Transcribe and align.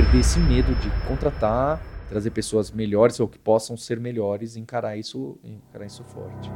perder 0.00 0.20
esse 0.20 0.38
medo 0.38 0.74
de 0.76 0.88
contratar, 1.06 1.78
trazer 2.08 2.30
pessoas 2.30 2.70
melhores 2.70 3.20
ou 3.20 3.28
que 3.28 3.38
possam 3.38 3.76
ser 3.76 4.00
melhores 4.00 4.56
encarar 4.56 4.96
isso, 4.96 5.38
encarar 5.44 5.84
isso 5.84 6.02
forte. 6.04 6.50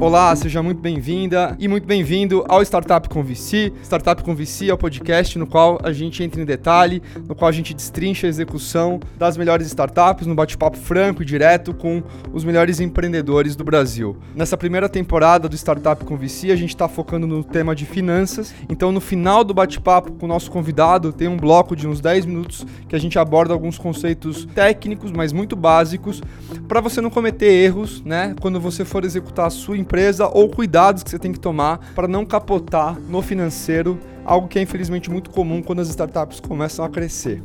Olá, 0.00 0.34
seja 0.34 0.62
muito 0.62 0.80
bem-vinda 0.80 1.56
e 1.58 1.66
muito 1.66 1.86
bem-vindo 1.86 2.44
ao 2.48 2.60
Startup 2.62 3.08
com 3.08 3.22
VC. 3.22 3.72
Startup 3.82 4.22
com 4.22 4.34
VC 4.34 4.68
é 4.68 4.74
o 4.74 4.76
podcast 4.76 5.38
no 5.38 5.46
qual 5.46 5.78
a 5.82 5.92
gente 5.92 6.22
entra 6.22 6.42
em 6.42 6.44
detalhe, 6.44 7.00
no 7.26 7.34
qual 7.34 7.48
a 7.48 7.52
gente 7.52 7.72
destrincha 7.72 8.26
a 8.26 8.28
execução 8.28 9.00
das 9.16 9.36
melhores 9.36 9.66
startups 9.68 10.26
no 10.26 10.34
bate-papo 10.34 10.76
franco 10.76 11.22
e 11.22 11.24
direto 11.24 11.72
com 11.72 12.02
os 12.32 12.44
melhores 12.44 12.80
empreendedores 12.80 13.56
do 13.56 13.64
Brasil. 13.64 14.16
Nessa 14.34 14.56
primeira 14.56 14.88
temporada 14.88 15.48
do 15.48 15.56
Startup 15.56 16.04
com 16.04 16.18
VC, 16.18 16.50
a 16.50 16.56
gente 16.56 16.70
está 16.70 16.88
focando 16.88 17.26
no 17.26 17.42
tema 17.42 17.74
de 17.74 17.86
finanças. 17.86 18.52
Então, 18.68 18.92
no 18.92 19.00
final 19.00 19.42
do 19.42 19.54
bate-papo 19.54 20.12
com 20.12 20.26
o 20.26 20.28
nosso 20.28 20.50
convidado, 20.50 21.12
tem 21.12 21.28
um 21.28 21.36
bloco 21.36 21.74
de 21.74 21.86
uns 21.86 22.00
10 22.00 22.26
minutos 22.26 22.66
que 22.88 22.96
a 22.96 23.00
gente 23.00 23.18
aborda 23.18 23.54
alguns 23.54 23.78
conceitos 23.78 24.44
técnicos, 24.54 25.12
mas 25.12 25.32
muito 25.32 25.56
básicos, 25.56 26.20
para 26.68 26.80
você 26.80 27.00
não 27.00 27.10
cometer 27.10 27.46
erros, 27.46 28.02
né, 28.02 28.34
quando 28.40 28.60
você 28.60 28.84
for 28.84 29.04
executar 29.04 29.46
a 29.46 29.50
sua 29.50 29.78
empresa 29.78 29.93
empresa 29.94 30.26
ou 30.26 30.48
cuidados 30.48 31.04
que 31.04 31.10
você 31.10 31.20
tem 31.20 31.32
que 31.32 31.38
tomar 31.38 31.78
para 31.94 32.08
não 32.08 32.26
capotar 32.26 32.98
no 32.98 33.22
financeiro, 33.22 33.96
algo 34.24 34.48
que 34.48 34.58
é 34.58 34.62
infelizmente 34.62 35.08
muito 35.08 35.30
comum 35.30 35.62
quando 35.62 35.78
as 35.78 35.88
startups 35.88 36.40
começam 36.40 36.84
a 36.84 36.88
crescer. 36.88 37.40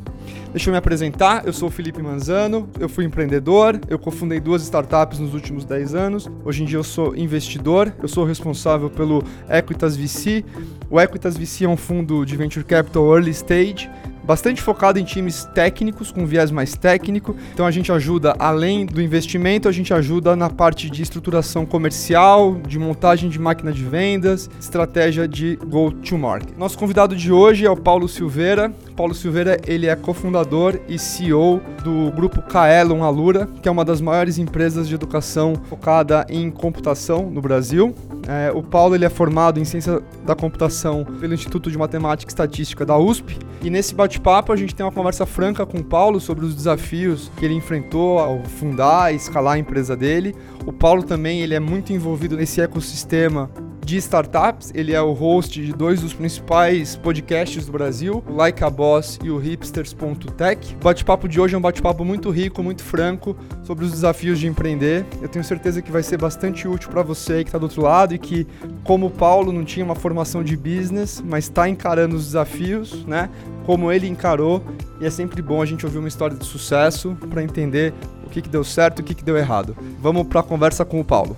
Deixa 0.52 0.68
eu 0.68 0.72
me 0.72 0.80
apresentar, 0.80 1.46
eu 1.46 1.54
sou 1.54 1.68
o 1.68 1.72
Felipe 1.72 2.02
Manzano, 2.02 2.68
eu 2.80 2.90
fui 2.90 3.06
empreendedor, 3.06 3.80
eu 3.88 4.00
cofundei 4.00 4.40
duas 4.40 4.64
startups 4.64 5.20
nos 5.20 5.36
últimos 5.36 5.64
10 5.64 5.94
anos. 5.94 6.28
Hoje 6.44 6.64
em 6.64 6.66
dia 6.66 6.80
eu 6.80 6.84
sou 6.84 7.16
investidor, 7.16 7.94
eu 8.02 8.08
sou 8.08 8.26
responsável 8.26 8.90
pelo 8.90 9.24
Equitas 9.48 9.96
VC. 9.96 10.44
O 10.90 11.00
Equitas 11.00 11.38
VC 11.38 11.66
é 11.66 11.70
um 11.70 11.78
fundo 11.78 12.26
de 12.26 12.36
venture 12.36 12.66
capital 12.66 13.14
early 13.14 13.30
stage 13.30 13.88
bastante 14.30 14.62
focado 14.62 15.00
em 15.00 15.04
times 15.04 15.50
técnicos, 15.56 16.12
com 16.12 16.24
viés 16.24 16.52
mais 16.52 16.76
técnico. 16.76 17.36
Então 17.52 17.66
a 17.66 17.72
gente 17.72 17.92
ajuda, 17.92 18.36
além 18.38 18.86
do 18.86 19.02
investimento, 19.02 19.68
a 19.68 19.72
gente 19.72 19.92
ajuda 19.92 20.36
na 20.36 20.52
parte 20.52 20.88
de 20.88 21.02
estruturação 21.02 21.66
comercial, 21.66 22.54
de 22.68 22.78
montagem 22.78 23.28
de 23.28 23.40
máquina 23.40 23.72
de 23.72 23.84
vendas, 23.84 24.48
estratégia 24.60 25.28
de 25.28 25.56
go-to-market. 25.56 26.56
Nosso 26.56 26.78
convidado 26.78 27.16
de 27.16 27.32
hoje 27.32 27.66
é 27.66 27.72
o 27.72 27.76
Paulo 27.76 28.08
Silveira. 28.08 28.72
Paulo 29.00 29.16
Silveira, 29.16 29.58
ele 29.66 29.88
é 29.88 29.96
cofundador 29.96 30.78
e 30.90 31.00
CEO 31.00 31.62
do 31.86 32.12
grupo 32.12 32.42
Kaelon 32.42 33.02
Alura, 33.02 33.48
que 33.62 33.70
é 33.70 33.72
uma 33.72 33.86
das 33.86 34.02
maiores 34.02 34.38
empresas 34.38 34.90
de 34.90 34.94
educação 34.94 35.54
focada 35.70 36.26
em 36.28 36.52
computação 36.52 37.32
no 37.32 37.40
Brasil. 37.40 37.96
É, 38.28 38.52
o 38.52 38.62
Paulo 38.62 38.96
ele 38.96 39.06
é 39.06 39.10
formado 39.10 39.58
em 39.58 39.64
ciência 39.64 40.04
da 40.26 40.36
computação 40.36 41.06
pelo 41.18 41.34
Instituto 41.34 41.72
de 41.72 41.78
Matemática 41.78 42.30
e 42.30 42.34
Estatística 42.34 42.86
da 42.86 42.98
USP. 42.98 43.40
E 43.62 43.70
nesse 43.70 43.96
bate-papo 43.96 44.52
a 44.52 44.58
gente 44.58 44.76
tem 44.76 44.86
uma 44.86 44.92
conversa 44.92 45.26
franca 45.26 45.66
com 45.66 45.78
o 45.78 45.84
Paulo 45.84 46.20
sobre 46.20 46.44
os 46.44 46.54
desafios 46.54 47.32
que 47.38 47.46
ele 47.46 47.54
enfrentou 47.54 48.20
ao 48.20 48.44
fundar 48.44 49.14
e 49.14 49.16
escalar 49.16 49.54
a 49.54 49.60
empresa 49.60 49.96
dele. 49.96 50.36
O 50.66 50.74
Paulo 50.74 51.04
também 51.04 51.40
ele 51.40 51.56
é 51.56 51.60
muito 51.62 51.94
envolvido 51.94 52.36
nesse 52.36 52.60
ecossistema 52.60 53.50
de 53.90 53.98
startups. 53.98 54.72
Ele 54.76 54.94
é 54.94 55.02
o 55.02 55.14
host 55.14 55.60
de 55.66 55.74
dois 55.74 56.02
dos 56.02 56.14
principais 56.14 56.96
podcasts 56.96 57.66
do 57.66 57.72
Brasil, 57.72 58.24
o 58.30 58.36
Like 58.36 58.64
a 58.64 58.70
Boss 58.70 59.18
e 59.24 59.32
o 59.32 59.38
hipsters.tech. 59.40 60.76
O 60.76 60.84
bate-papo 60.84 61.28
de 61.28 61.42
hoje 61.42 61.56
é 61.56 61.58
um 61.58 61.62
bate-papo 61.62 62.06
muito 62.06 62.30
rico, 62.30 62.62
muito 62.62 62.84
franco 62.84 63.36
sobre 63.64 63.86
os 63.86 63.92
desafios 63.92 64.40
de 64.40 64.48
empreender. 64.48 65.06
Eu 65.20 65.28
tenho 65.28 65.44
certeza 65.44 65.82
que 65.82 65.92
vai 65.92 66.04
ser 66.04 66.18
bastante 66.18 66.68
útil 66.68 66.90
para 66.92 67.02
você 67.02 67.44
que 67.44 67.50
está 67.50 67.58
do 67.58 67.64
outro 67.64 67.82
lado 67.82 68.14
e 68.14 68.20
que, 68.20 68.46
como 68.84 69.08
o 69.08 69.12
Paulo, 69.12 69.52
não 69.52 69.66
tinha 69.66 69.84
uma 69.84 69.96
formação 69.96 70.44
de 70.44 70.56
business, 70.56 71.24
mas 71.26 71.46
está 71.46 71.68
encarando 71.68 72.16
os 72.16 72.26
desafios, 72.26 73.04
né? 73.08 73.28
Como 73.66 73.92
ele 73.92 74.08
encarou. 74.08 74.64
E 75.02 75.06
é 75.08 75.10
sempre 75.10 75.42
bom 75.42 75.64
a 75.64 75.66
gente 75.66 75.84
ouvir 75.84 75.98
uma 75.98 76.08
história 76.08 76.38
de 76.38 76.46
sucesso 76.46 77.18
para 77.28 77.42
entender 77.42 77.92
o 78.24 78.30
que, 78.30 78.40
que 78.40 78.50
deu 78.50 78.64
certo 78.64 79.00
e 79.00 79.02
o 79.02 79.06
que, 79.06 79.16
que 79.16 79.24
deu 79.24 79.36
errado. 79.36 79.76
Vamos 80.00 80.28
para 80.28 80.42
a 80.42 80.44
conversa 80.44 80.86
com 80.86 81.00
o 81.00 81.04
Paulo. 81.04 81.36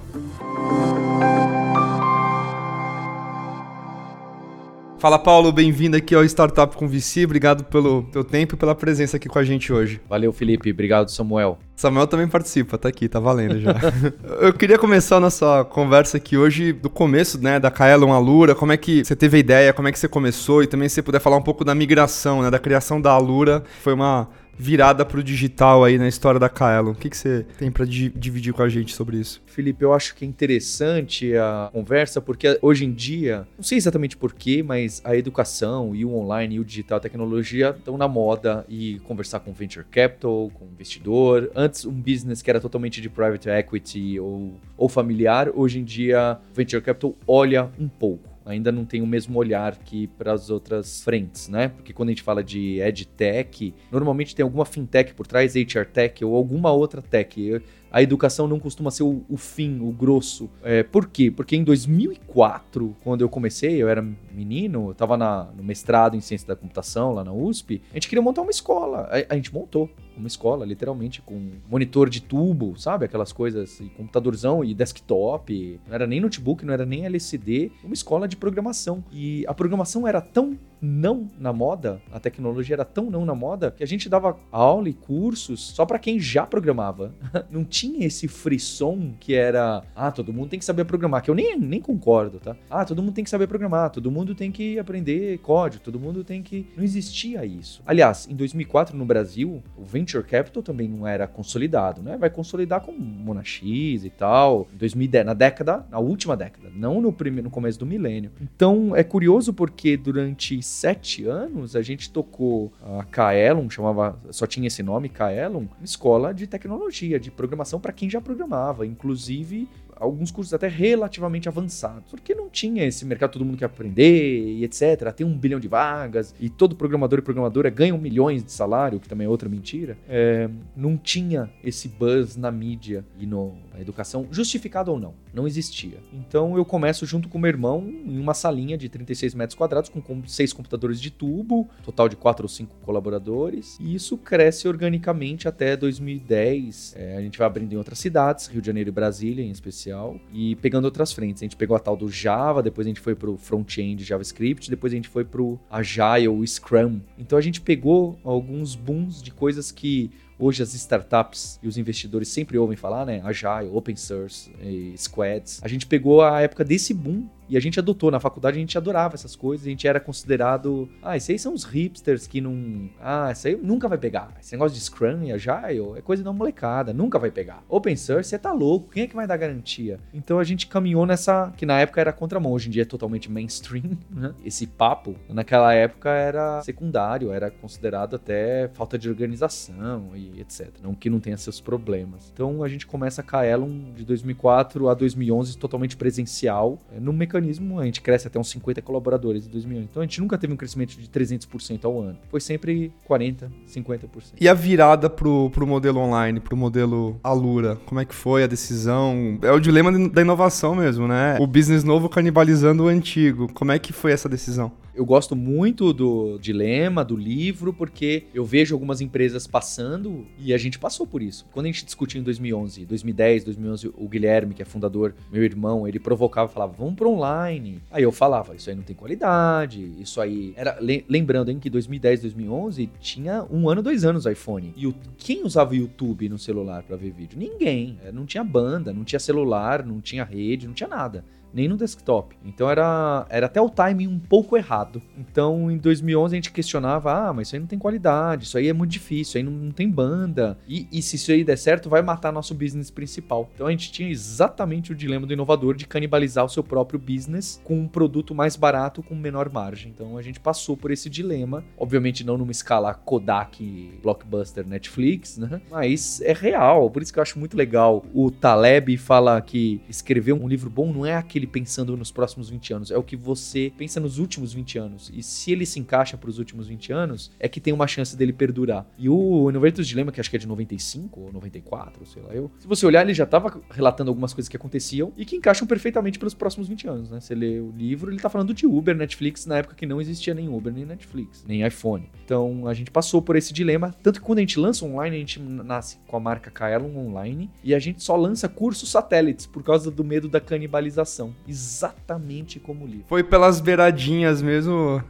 Fala 5.01 5.17
Paulo, 5.17 5.51
bem-vindo 5.51 5.97
aqui 5.97 6.13
ao 6.13 6.23
Startup 6.23 6.77
com 6.77 6.87
VC. 6.87 7.25
Obrigado 7.25 7.63
pelo 7.63 8.03
teu 8.03 8.23
tempo 8.23 8.53
e 8.53 8.57
pela 8.57 8.75
presença 8.75 9.17
aqui 9.17 9.27
com 9.27 9.39
a 9.39 9.43
gente 9.43 9.73
hoje. 9.73 9.99
Valeu, 10.07 10.31
Felipe. 10.31 10.69
Obrigado, 10.69 11.09
Samuel. 11.09 11.57
Samuel 11.75 12.05
também 12.05 12.27
participa, 12.27 12.77
tá 12.77 12.89
aqui, 12.89 13.09
tá 13.09 13.19
valendo 13.19 13.59
já. 13.59 13.73
Eu 14.39 14.53
queria 14.53 14.77
começar 14.77 15.17
a 15.17 15.19
nossa 15.19 15.63
conversa 15.63 16.17
aqui 16.17 16.37
hoje 16.37 16.71
do 16.71 16.87
começo, 16.87 17.41
né, 17.41 17.59
da 17.59 17.71
Kaelon 17.71 18.13
Alura, 18.13 18.53
como 18.53 18.73
é 18.73 18.77
que 18.77 19.03
você 19.03 19.15
teve 19.15 19.37
a 19.37 19.39
ideia, 19.39 19.73
como 19.73 19.87
é 19.87 19.91
que 19.91 19.97
você 19.97 20.07
começou 20.07 20.61
e 20.61 20.67
também 20.67 20.87
se 20.87 20.93
você 20.93 21.01
puder 21.01 21.19
falar 21.19 21.37
um 21.37 21.41
pouco 21.41 21.65
da 21.65 21.73
migração, 21.73 22.43
né, 22.43 22.51
da 22.51 22.59
criação 22.59 23.01
da 23.01 23.09
Alura, 23.09 23.63
foi 23.81 23.93
uma 23.93 24.29
virada 24.57 25.05
para 25.05 25.19
o 25.19 25.23
digital 25.23 25.83
aí 25.83 25.97
na 25.97 26.07
história 26.07 26.39
da 26.39 26.49
Kaelon. 26.49 26.91
O 26.91 26.95
que, 26.95 27.09
que 27.09 27.17
você 27.17 27.45
tem 27.57 27.71
para 27.71 27.85
di 27.85 28.09
dividir 28.09 28.53
com 28.53 28.61
a 28.61 28.69
gente 28.69 28.93
sobre 28.93 29.17
isso? 29.17 29.41
Felipe, 29.45 29.83
eu 29.83 29.93
acho 29.93 30.15
que 30.15 30.23
é 30.23 30.27
interessante 30.27 31.35
a 31.35 31.69
conversa, 31.71 32.21
porque 32.21 32.57
hoje 32.61 32.85
em 32.85 32.93
dia, 32.93 33.47
não 33.57 33.63
sei 33.63 33.77
exatamente 33.77 34.15
porquê, 34.15 34.63
mas 34.63 35.01
a 35.03 35.15
educação 35.15 35.95
e 35.95 36.05
o 36.05 36.13
online 36.15 36.55
e 36.55 36.59
o 36.59 36.65
digital, 36.65 36.97
a 36.97 37.01
tecnologia 37.01 37.75
estão 37.77 37.97
na 37.97 38.07
moda 38.07 38.65
e 38.69 38.99
conversar 38.99 39.39
com 39.39 39.51
venture 39.51 39.85
capital, 39.85 40.51
com 40.53 40.65
investidor. 40.65 41.51
Antes, 41.55 41.85
um 41.85 41.91
business 41.91 42.41
que 42.41 42.49
era 42.49 42.59
totalmente 42.59 43.01
de 43.01 43.09
private 43.09 43.49
equity 43.49 44.19
ou, 44.19 44.53
ou 44.77 44.87
familiar, 44.87 45.49
hoje 45.53 45.79
em 45.79 45.83
dia, 45.83 46.37
venture 46.53 46.81
capital 46.81 47.15
olha 47.27 47.69
um 47.79 47.87
pouco 47.87 48.30
ainda 48.45 48.71
não 48.71 48.85
tem 48.85 49.01
o 49.01 49.07
mesmo 49.07 49.37
olhar 49.37 49.77
que 49.77 50.07
para 50.07 50.33
as 50.33 50.49
outras 50.49 51.03
frentes, 51.03 51.47
né? 51.47 51.69
Porque 51.69 51.93
quando 51.93 52.09
a 52.09 52.11
gente 52.11 52.23
fala 52.23 52.43
de 52.43 52.79
edtech, 52.79 53.73
normalmente 53.91 54.35
tem 54.35 54.43
alguma 54.43 54.65
fintech 54.65 55.13
por 55.13 55.27
trás, 55.27 55.55
HR 55.55 55.85
tech 55.91 56.23
ou 56.23 56.35
alguma 56.35 56.71
outra 56.71 57.01
tech 57.01 57.61
a 57.91 58.01
educação 58.01 58.47
não 58.47 58.59
costuma 58.59 58.89
ser 58.89 59.03
o, 59.03 59.23
o 59.29 59.37
fim, 59.37 59.79
o 59.81 59.91
grosso. 59.91 60.49
É, 60.63 60.81
por 60.81 61.07
quê? 61.07 61.29
Porque 61.29 61.55
em 61.55 61.63
2004, 61.63 62.95
quando 63.03 63.21
eu 63.21 63.29
comecei, 63.29 63.81
eu 63.81 63.89
era 63.89 64.01
menino, 64.31 64.87
eu 64.87 64.91
estava 64.91 65.17
no 65.17 65.63
mestrado 65.63 66.15
em 66.15 66.21
ciência 66.21 66.47
da 66.47 66.55
computação 66.55 67.13
lá 67.13 67.23
na 67.23 67.33
USP, 67.33 67.81
a 67.91 67.95
gente 67.95 68.07
queria 68.07 68.21
montar 68.21 68.41
uma 68.41 68.51
escola. 68.51 69.09
A, 69.11 69.33
a 69.33 69.35
gente 69.35 69.53
montou 69.53 69.89
uma 70.15 70.27
escola, 70.27 70.65
literalmente, 70.65 71.21
com 71.21 71.51
monitor 71.69 72.09
de 72.09 72.21
tubo, 72.21 72.77
sabe? 72.77 73.05
Aquelas 73.05 73.33
coisas, 73.33 73.79
e 73.79 73.89
computadorzão 73.89 74.63
e 74.63 74.73
desktop. 74.73 75.79
Não 75.87 75.93
era 75.93 76.07
nem 76.07 76.21
notebook, 76.21 76.65
não 76.65 76.73
era 76.73 76.85
nem 76.85 77.05
LCD. 77.05 77.71
Uma 77.83 77.93
escola 77.93 78.27
de 78.27 78.37
programação. 78.37 79.03
E 79.11 79.45
a 79.47 79.53
programação 79.53 80.07
era 80.07 80.21
tão 80.21 80.57
não 80.81 81.29
na 81.39 81.53
moda, 81.53 82.01
a 82.11 82.19
tecnologia 82.19 82.75
era 82.75 82.85
tão 82.85 83.11
não 83.11 83.25
na 83.25 83.35
moda, 83.35 83.71
que 83.71 83.83
a 83.83 83.87
gente 83.87 84.09
dava 84.09 84.37
aula 84.51 84.89
e 84.89 84.93
cursos 84.93 85.61
só 85.61 85.85
para 85.85 85.99
quem 85.99 86.19
já 86.19 86.45
programava. 86.45 87.13
não 87.51 87.63
tinha 87.63 88.05
esse 88.05 88.27
frisson 88.27 89.13
que 89.19 89.35
era, 89.35 89.83
ah, 89.95 90.11
todo 90.11 90.33
mundo 90.33 90.49
tem 90.49 90.59
que 90.59 90.65
saber 90.65 90.85
programar, 90.85 91.21
que 91.21 91.29
eu 91.29 91.35
nem, 91.35 91.57
nem 91.59 91.79
concordo, 91.79 92.39
tá? 92.39 92.55
Ah, 92.69 92.83
todo 92.83 93.01
mundo 93.01 93.13
tem 93.13 93.23
que 93.23 93.29
saber 93.29 93.47
programar, 93.47 93.91
todo 93.91 94.09
mundo 94.09 94.33
tem 94.33 94.51
que 94.51 94.79
aprender 94.79 95.37
código, 95.39 95.83
todo 95.83 95.99
mundo 95.99 96.23
tem 96.23 96.41
que. 96.41 96.67
Não 96.75 96.83
existia 96.83 97.45
isso. 97.45 97.81
Aliás, 97.85 98.27
em 98.29 98.35
2004 98.35 98.97
no 98.97 99.05
Brasil, 99.05 99.61
o 99.77 99.83
venture 99.83 100.23
capital 100.23 100.63
também 100.63 100.87
não 100.87 101.05
era 101.05 101.27
consolidado, 101.27 102.01
né? 102.01 102.17
Vai 102.17 102.29
consolidar 102.29 102.81
com 102.81 102.91
Monax 102.91 103.61
e 103.61 104.11
tal, 104.17 104.67
em 104.73 104.77
2010, 104.77 105.25
na 105.25 105.33
década, 105.33 105.85
na 105.89 105.99
última 105.99 106.35
década, 106.35 106.69
não 106.73 107.01
no 107.01 107.11
primeiro, 107.11 107.45
no 107.45 107.51
começo 107.51 107.77
do 107.77 107.85
milênio. 107.85 108.31
Então 108.41 108.95
é 108.95 109.03
curioso 109.03 109.53
porque 109.53 109.97
durante 109.97 110.61
sete 110.71 111.25
anos, 111.25 111.75
a 111.75 111.81
gente 111.81 112.09
tocou 112.09 112.71
a 112.81 113.03
Kaelon, 113.03 113.69
chamava, 113.69 114.17
só 114.31 114.47
tinha 114.47 114.67
esse 114.67 114.81
nome, 114.81 115.09
Kaelon, 115.09 115.65
escola 115.83 116.33
de 116.33 116.47
tecnologia, 116.47 117.19
de 117.19 117.29
programação 117.29 117.79
para 117.79 117.91
quem 117.91 118.09
já 118.09 118.21
programava, 118.21 118.85
inclusive 118.85 119.67
alguns 120.01 120.31
cursos 120.31 120.51
até 120.51 120.67
relativamente 120.67 121.47
avançados, 121.47 122.09
porque 122.09 122.33
não 122.33 122.49
tinha 122.49 122.83
esse 122.83 123.05
mercado, 123.05 123.33
todo 123.33 123.45
mundo 123.45 123.57
quer 123.57 123.65
aprender 123.65 124.57
e 124.57 124.63
etc. 124.63 125.13
Tem 125.15 125.25
um 125.25 125.37
bilhão 125.37 125.59
de 125.59 125.67
vagas 125.67 126.33
e 126.39 126.49
todo 126.49 126.75
programador 126.75 127.19
e 127.19 127.21
programadora 127.21 127.69
ganham 127.69 127.97
milhões 127.99 128.43
de 128.43 128.51
salário, 128.51 128.99
que 128.99 129.07
também 129.07 129.27
é 129.27 129.29
outra 129.29 129.47
mentira. 129.47 129.95
É, 130.09 130.49
não 130.75 130.97
tinha 130.97 131.51
esse 131.63 131.87
buzz 131.87 132.35
na 132.35 132.51
mídia 132.51 133.05
e 133.19 133.27
no, 133.27 133.55
na 133.73 133.79
educação, 133.79 134.27
justificado 134.31 134.91
ou 134.91 134.99
não, 134.99 135.13
não 135.33 135.47
existia. 135.47 135.99
Então 136.13 136.55
eu 136.57 136.65
começo 136.65 137.05
junto 137.05 137.29
com 137.29 137.39
meu 137.39 137.49
irmão 137.49 137.87
em 138.05 138.19
uma 138.19 138.33
salinha 138.33 138.77
de 138.77 138.89
36 138.89 139.33
metros 139.33 139.55
quadrados 139.55 139.89
com, 139.89 140.01
com 140.01 140.25
seis 140.27 140.53
computadores 140.53 140.99
de 140.99 141.11
tubo, 141.11 141.69
total 141.83 142.09
de 142.09 142.15
quatro 142.15 142.45
ou 142.45 142.49
cinco 142.49 142.75
colaboradores, 142.81 143.77
e 143.79 143.95
isso 143.95 144.17
cresce 144.17 144.67
organicamente 144.67 145.47
até 145.47 145.75
2010. 145.75 146.95
É, 146.97 147.17
a 147.17 147.21
gente 147.21 147.37
vai 147.37 147.47
abrindo 147.47 147.73
em 147.73 147.77
outras 147.77 147.99
cidades, 147.99 148.47
Rio 148.47 148.61
de 148.61 148.67
Janeiro 148.67 148.89
e 148.89 148.91
Brasília 148.91 149.43
em 149.43 149.51
especial 149.51 150.19
e 150.33 150.55
pegando 150.57 150.85
outras 150.85 151.13
frentes. 151.13 151.41
A 151.41 151.45
gente 151.45 151.55
pegou 151.55 151.75
a 151.75 151.79
tal 151.79 151.95
do 151.95 152.09
Java, 152.09 152.61
depois 152.61 152.85
a 152.85 152.89
gente 152.89 152.99
foi 152.99 153.15
pro 153.15 153.37
front-end 153.37 154.03
JavaScript, 154.03 154.69
depois 154.69 154.93
a 154.93 154.95
gente 154.95 155.07
foi 155.07 155.23
pro 155.23 155.59
Agile, 155.69 156.45
Scrum. 156.47 157.01
Então 157.17 157.37
a 157.37 157.41
gente 157.41 157.61
pegou 157.61 158.19
alguns 158.23 158.75
booms 158.75 159.21
de 159.21 159.31
coisas 159.31 159.71
que 159.71 160.11
hoje 160.41 160.63
as 160.63 160.73
startups 160.73 161.59
e 161.61 161.67
os 161.67 161.77
investidores 161.77 162.27
sempre 162.27 162.57
ouvem 162.57 162.75
falar, 162.75 163.05
né? 163.05 163.21
Agile, 163.23 163.69
Open 163.71 163.95
Source, 163.95 164.51
Squads. 164.97 165.59
A 165.63 165.67
gente 165.67 165.85
pegou 165.85 166.21
a 166.21 166.41
época 166.41 166.63
desse 166.63 166.93
boom 166.93 167.27
e 167.51 167.57
a 167.57 167.59
gente 167.59 167.77
adotou. 167.77 168.09
Na 168.09 168.19
faculdade 168.19 168.55
a 168.55 168.61
gente 168.61 168.77
adorava 168.77 169.15
essas 169.15 169.35
coisas. 169.35 169.67
A 169.67 169.69
gente 169.69 169.85
era 169.85 169.99
considerado. 169.99 170.89
Ah, 171.03 171.17
esses 171.17 171.29
aí 171.31 171.37
são 171.37 171.53
os 171.53 171.65
hipsters 171.65 172.25
que 172.25 172.39
não. 172.39 172.89
Ah, 172.97 173.29
isso 173.29 173.45
aí 173.45 173.57
nunca 173.61 173.89
vai 173.89 173.97
pegar. 173.97 174.33
Esse 174.39 174.53
negócio 174.53 174.77
de 174.77 174.81
Scrum 174.81 175.21
e 175.25 175.33
Agile 175.33 175.97
é 175.97 176.01
coisa 176.01 176.23
da 176.23 176.31
molecada. 176.31 176.93
Nunca 176.93 177.19
vai 177.19 177.29
pegar. 177.29 177.61
Open 177.67 177.97
Source, 177.97 178.29
você 178.29 178.39
tá 178.39 178.53
louco. 178.53 178.89
Quem 178.91 179.03
é 179.03 179.07
que 179.07 179.15
vai 179.15 179.27
dar 179.27 179.35
garantia? 179.35 179.99
Então 180.13 180.39
a 180.39 180.45
gente 180.45 180.65
caminhou 180.65 181.05
nessa. 181.05 181.51
Que 181.57 181.65
na 181.65 181.77
época 181.77 181.99
era 181.99 182.13
contramão. 182.13 182.53
Hoje 182.53 182.69
em 182.69 182.71
dia 182.71 182.83
é 182.83 182.85
totalmente 182.85 183.29
mainstream, 183.29 183.97
né? 184.09 184.33
Esse 184.45 184.65
papo. 184.65 185.17
Naquela 185.27 185.73
época 185.73 186.09
era 186.09 186.61
secundário. 186.61 187.33
Era 187.33 187.51
considerado 187.51 188.15
até 188.15 188.69
falta 188.69 188.97
de 188.97 189.09
organização 189.09 190.11
e 190.15 190.39
etc. 190.39 190.69
Não 190.81 190.95
que 190.95 191.09
não 191.09 191.19
tenha 191.19 191.35
seus 191.35 191.59
problemas. 191.59 192.31
Então 192.33 192.63
a 192.63 192.69
gente 192.69 192.87
começa 192.87 193.19
a 193.19 193.23
Kaelon 193.25 193.91
de 193.93 194.05
2004 194.05 194.87
a 194.87 194.93
2011 194.93 195.57
totalmente 195.57 195.97
presencial. 195.97 196.79
No 196.97 197.11
mecanismo 197.11 197.40
mecanismo, 197.41 197.79
a 197.79 197.85
gente 197.85 198.01
cresce 198.01 198.27
até 198.27 198.39
uns 198.39 198.49
50 198.49 198.81
colaboradores 198.81 199.45
em 199.45 199.49
2011. 199.49 199.87
Então 199.89 200.01
a 200.01 200.05
gente 200.05 200.21
nunca 200.21 200.37
teve 200.37 200.53
um 200.53 200.55
crescimento 200.55 200.97
de 200.97 201.07
300% 201.07 201.83
ao 201.83 201.99
ano. 201.99 202.17
Foi 202.29 202.39
sempre 202.39 202.91
40%, 203.09 203.49
50%. 203.67 204.07
E 204.39 204.47
a 204.47 204.53
virada 204.53 205.09
pro, 205.09 205.49
pro 205.49 205.67
modelo 205.67 205.99
online, 205.99 206.39
pro 206.39 206.55
modelo 206.55 207.19
Alura, 207.23 207.77
como 207.85 207.99
é 207.99 208.05
que 208.05 208.15
foi 208.15 208.43
a 208.43 208.47
decisão? 208.47 209.37
É 209.41 209.51
o 209.51 209.59
dilema 209.59 209.91
da 210.09 210.21
inovação 210.21 210.75
mesmo, 210.75 211.07
né? 211.07 211.37
O 211.39 211.47
business 211.47 211.83
novo 211.83 212.07
canibalizando 212.07 212.83
o 212.83 212.87
antigo. 212.87 213.51
Como 213.53 213.71
é 213.71 213.79
que 213.79 213.91
foi 213.91 214.11
essa 214.11 214.29
decisão? 214.29 214.71
Eu 214.93 215.05
gosto 215.05 215.37
muito 215.37 215.93
do 215.93 216.37
dilema, 216.37 217.03
do 217.03 217.15
livro, 217.15 217.71
porque 217.71 218.25
eu 218.33 218.43
vejo 218.43 218.75
algumas 218.75 218.99
empresas 218.99 219.47
passando 219.47 220.27
e 220.37 220.53
a 220.53 220.57
gente 220.57 220.77
passou 220.77 221.07
por 221.07 221.21
isso. 221.21 221.47
Quando 221.53 221.67
a 221.67 221.69
gente 221.69 221.85
discutiu 221.85 222.19
em 222.19 222.23
2011, 222.23 222.85
2010, 222.85 223.45
2011, 223.45 223.93
o 223.95 224.09
Guilherme, 224.09 224.53
que 224.53 224.61
é 224.61 224.65
fundador, 224.65 225.15
meu 225.31 225.43
irmão, 225.43 225.87
ele 225.87 225.97
provocava, 225.97 226.49
falava, 226.49 226.73
vamos 226.77 226.95
para 226.95 227.07
online. 227.07 227.81
Aí 227.89 228.03
eu 228.03 228.11
falava, 228.11 228.53
isso 228.53 228.69
aí 228.69 228.75
não 228.75 228.83
tem 228.83 228.95
qualidade, 228.95 229.93
isso 229.97 230.19
aí... 230.19 230.53
Era, 230.57 230.77
lembrando, 231.07 231.49
hein, 231.49 231.57
que 231.57 231.69
2010, 231.69 232.21
2011 232.23 232.89
tinha 232.99 233.45
um 233.49 233.69
ano, 233.69 233.81
dois 233.81 234.03
anos 234.03 234.25
o 234.25 234.29
iPhone. 234.29 234.73
E 234.75 234.87
o, 234.87 234.95
quem 235.17 235.45
usava 235.45 235.71
o 235.71 235.75
YouTube 235.75 236.27
no 236.27 236.37
celular 236.37 236.83
para 236.83 236.97
ver 236.97 237.11
vídeo? 237.11 237.39
Ninguém. 237.39 237.97
É, 238.03 238.11
não 238.11 238.25
tinha 238.25 238.43
banda, 238.43 238.91
não 238.91 239.05
tinha 239.05 239.19
celular, 239.19 239.85
não 239.85 240.01
tinha 240.01 240.25
rede, 240.25 240.67
não 240.67 240.73
tinha 240.73 240.89
nada 240.89 241.23
nem 241.53 241.67
no 241.67 241.77
desktop. 241.77 242.35
Então 242.43 242.69
era, 242.69 243.25
era 243.29 243.45
até 243.45 243.61
o 243.61 243.69
timing 243.69 244.07
um 244.07 244.19
pouco 244.19 244.57
errado. 244.57 245.01
Então 245.17 245.71
em 245.71 245.77
2011 245.77 246.33
a 246.33 246.37
gente 246.37 246.51
questionava: 246.51 247.11
ah, 247.13 247.33
mas 247.33 247.47
isso 247.47 247.55
aí 247.55 247.59
não 247.59 247.67
tem 247.67 247.79
qualidade, 247.79 248.45
isso 248.45 248.57
aí 248.57 248.67
é 248.67 248.73
muito 248.73 248.91
difícil, 248.91 249.21
isso 249.21 249.37
aí 249.37 249.43
não, 249.43 249.51
não 249.51 249.71
tem 249.71 249.89
banda. 249.89 250.57
E, 250.67 250.87
e, 250.91 251.01
se 251.01 251.15
isso 251.15 251.31
aí 251.31 251.43
der 251.43 251.57
certo, 251.57 251.89
vai 251.89 252.01
matar 252.01 252.31
nosso 252.31 252.53
business 252.53 252.89
principal. 252.89 253.49
Então 253.53 253.67
a 253.67 253.71
gente 253.71 253.91
tinha 253.91 254.09
exatamente 254.09 254.91
o 254.91 254.95
dilema 254.95 255.25
do 255.25 255.33
inovador 255.33 255.75
de 255.75 255.87
canibalizar 255.87 256.45
o 256.45 256.49
seu 256.49 256.63
próprio 256.63 256.99
business 256.99 257.61
com 257.63 257.79
um 257.79 257.87
produto 257.87 258.33
mais 258.33 258.55
barato 258.55 259.03
com 259.03 259.15
menor 259.15 259.49
margem. 259.51 259.91
Então 259.93 260.17
a 260.17 260.21
gente 260.21 260.39
passou 260.39 260.75
por 260.77 260.91
esse 260.91 261.09
dilema, 261.09 261.63
obviamente 261.77 262.23
não 262.23 262.37
numa 262.37 262.51
escala 262.51 262.93
Kodak, 262.93 263.99
Blockbuster, 264.01 264.65
Netflix, 264.65 265.37
né? 265.37 265.61
Mas 265.69 266.21
é 266.21 266.33
real, 266.33 266.89
por 266.89 267.01
isso 267.01 267.11
que 267.11 267.19
eu 267.19 267.23
acho 267.23 267.39
muito 267.39 267.55
legal. 267.57 268.05
O 268.13 268.31
Taleb 268.31 268.97
fala 268.97 269.41
que 269.41 269.81
escrever 269.89 270.33
um 270.33 270.47
livro 270.47 270.69
bom 270.69 270.91
não 270.91 271.05
é 271.05 271.15
aquele 271.15 271.40
ele 271.41 271.47
pensando 271.47 271.97
nos 271.97 272.11
próximos 272.11 272.49
20 272.49 272.73
anos, 272.73 272.91
é 272.91 272.97
o 272.97 273.03
que 273.03 273.15
você 273.15 273.73
pensa 273.77 273.99
nos 273.99 274.19
últimos 274.19 274.53
20 274.53 274.77
anos. 274.77 275.11
E 275.13 275.23
se 275.23 275.51
ele 275.51 275.65
se 275.65 275.79
encaixa 275.79 276.17
para 276.17 276.29
os 276.29 276.39
últimos 276.39 276.67
20 276.67 276.93
anos, 276.93 277.31
é 277.39 277.49
que 277.49 277.59
tem 277.59 277.73
uma 277.73 277.87
chance 277.87 278.15
dele 278.15 278.31
perdurar. 278.31 278.85
E 278.97 279.09
o 279.09 279.49
Inovator's 279.49 279.87
Dilema, 279.87 280.11
que 280.11 280.19
acho 280.19 280.29
que 280.29 280.35
é 280.35 280.39
de 280.39 280.47
95 280.47 281.19
ou 281.19 281.33
94, 281.33 282.05
sei 282.05 282.21
lá, 282.21 282.33
eu. 282.33 282.51
Se 282.59 282.67
você 282.67 282.85
olhar, 282.85 283.01
ele 283.01 283.13
já 283.13 283.23
estava 283.23 283.61
relatando 283.69 284.09
algumas 284.09 284.33
coisas 284.33 284.47
que 284.47 284.55
aconteciam 284.55 285.11
e 285.17 285.25
que 285.25 285.35
encaixam 285.35 285.67
perfeitamente 285.67 286.19
pelos 286.19 286.33
próximos 286.33 286.67
20 286.67 286.87
anos, 286.87 287.09
né? 287.09 287.19
Você 287.19 287.33
lê 287.33 287.59
o 287.59 287.71
livro, 287.71 288.09
ele 288.09 288.17
está 288.17 288.29
falando 288.29 288.53
de 288.53 288.65
Uber, 288.65 288.95
Netflix, 288.95 289.45
na 289.45 289.57
época 289.57 289.75
que 289.75 289.85
não 289.85 289.99
existia 289.99 290.33
nem 290.33 290.47
Uber, 290.47 290.71
nem 290.71 290.85
Netflix, 290.85 291.43
nem 291.47 291.65
iPhone. 291.65 292.09
Então 292.23 292.67
a 292.67 292.73
gente 292.73 292.91
passou 292.91 293.21
por 293.21 293.35
esse 293.35 293.53
dilema, 293.53 293.95
tanto 294.03 294.19
que 294.19 294.25
quando 294.25 294.39
a 294.39 294.41
gente 294.41 294.59
lança 294.59 294.85
online, 294.85 295.15
a 295.15 295.19
gente 295.19 295.39
nasce 295.39 295.97
com 296.07 296.17
a 296.17 296.19
marca 296.19 296.51
Kaelon 296.51 296.95
Online 296.95 297.49
e 297.63 297.73
a 297.73 297.79
gente 297.79 298.03
só 298.03 298.15
lança 298.15 298.47
cursos 298.47 298.89
satélites 298.89 299.45
por 299.45 299.63
causa 299.63 299.89
do 299.89 300.03
medo 300.03 300.27
da 300.27 300.39
canibalização 300.39 301.30
exatamente 301.47 302.59
como 302.59 302.85
o 302.85 302.87
livro. 302.87 303.05
Foi 303.07 303.23
pelas 303.23 303.59
beiradinhas 303.59 304.41
mesmo, 304.41 305.03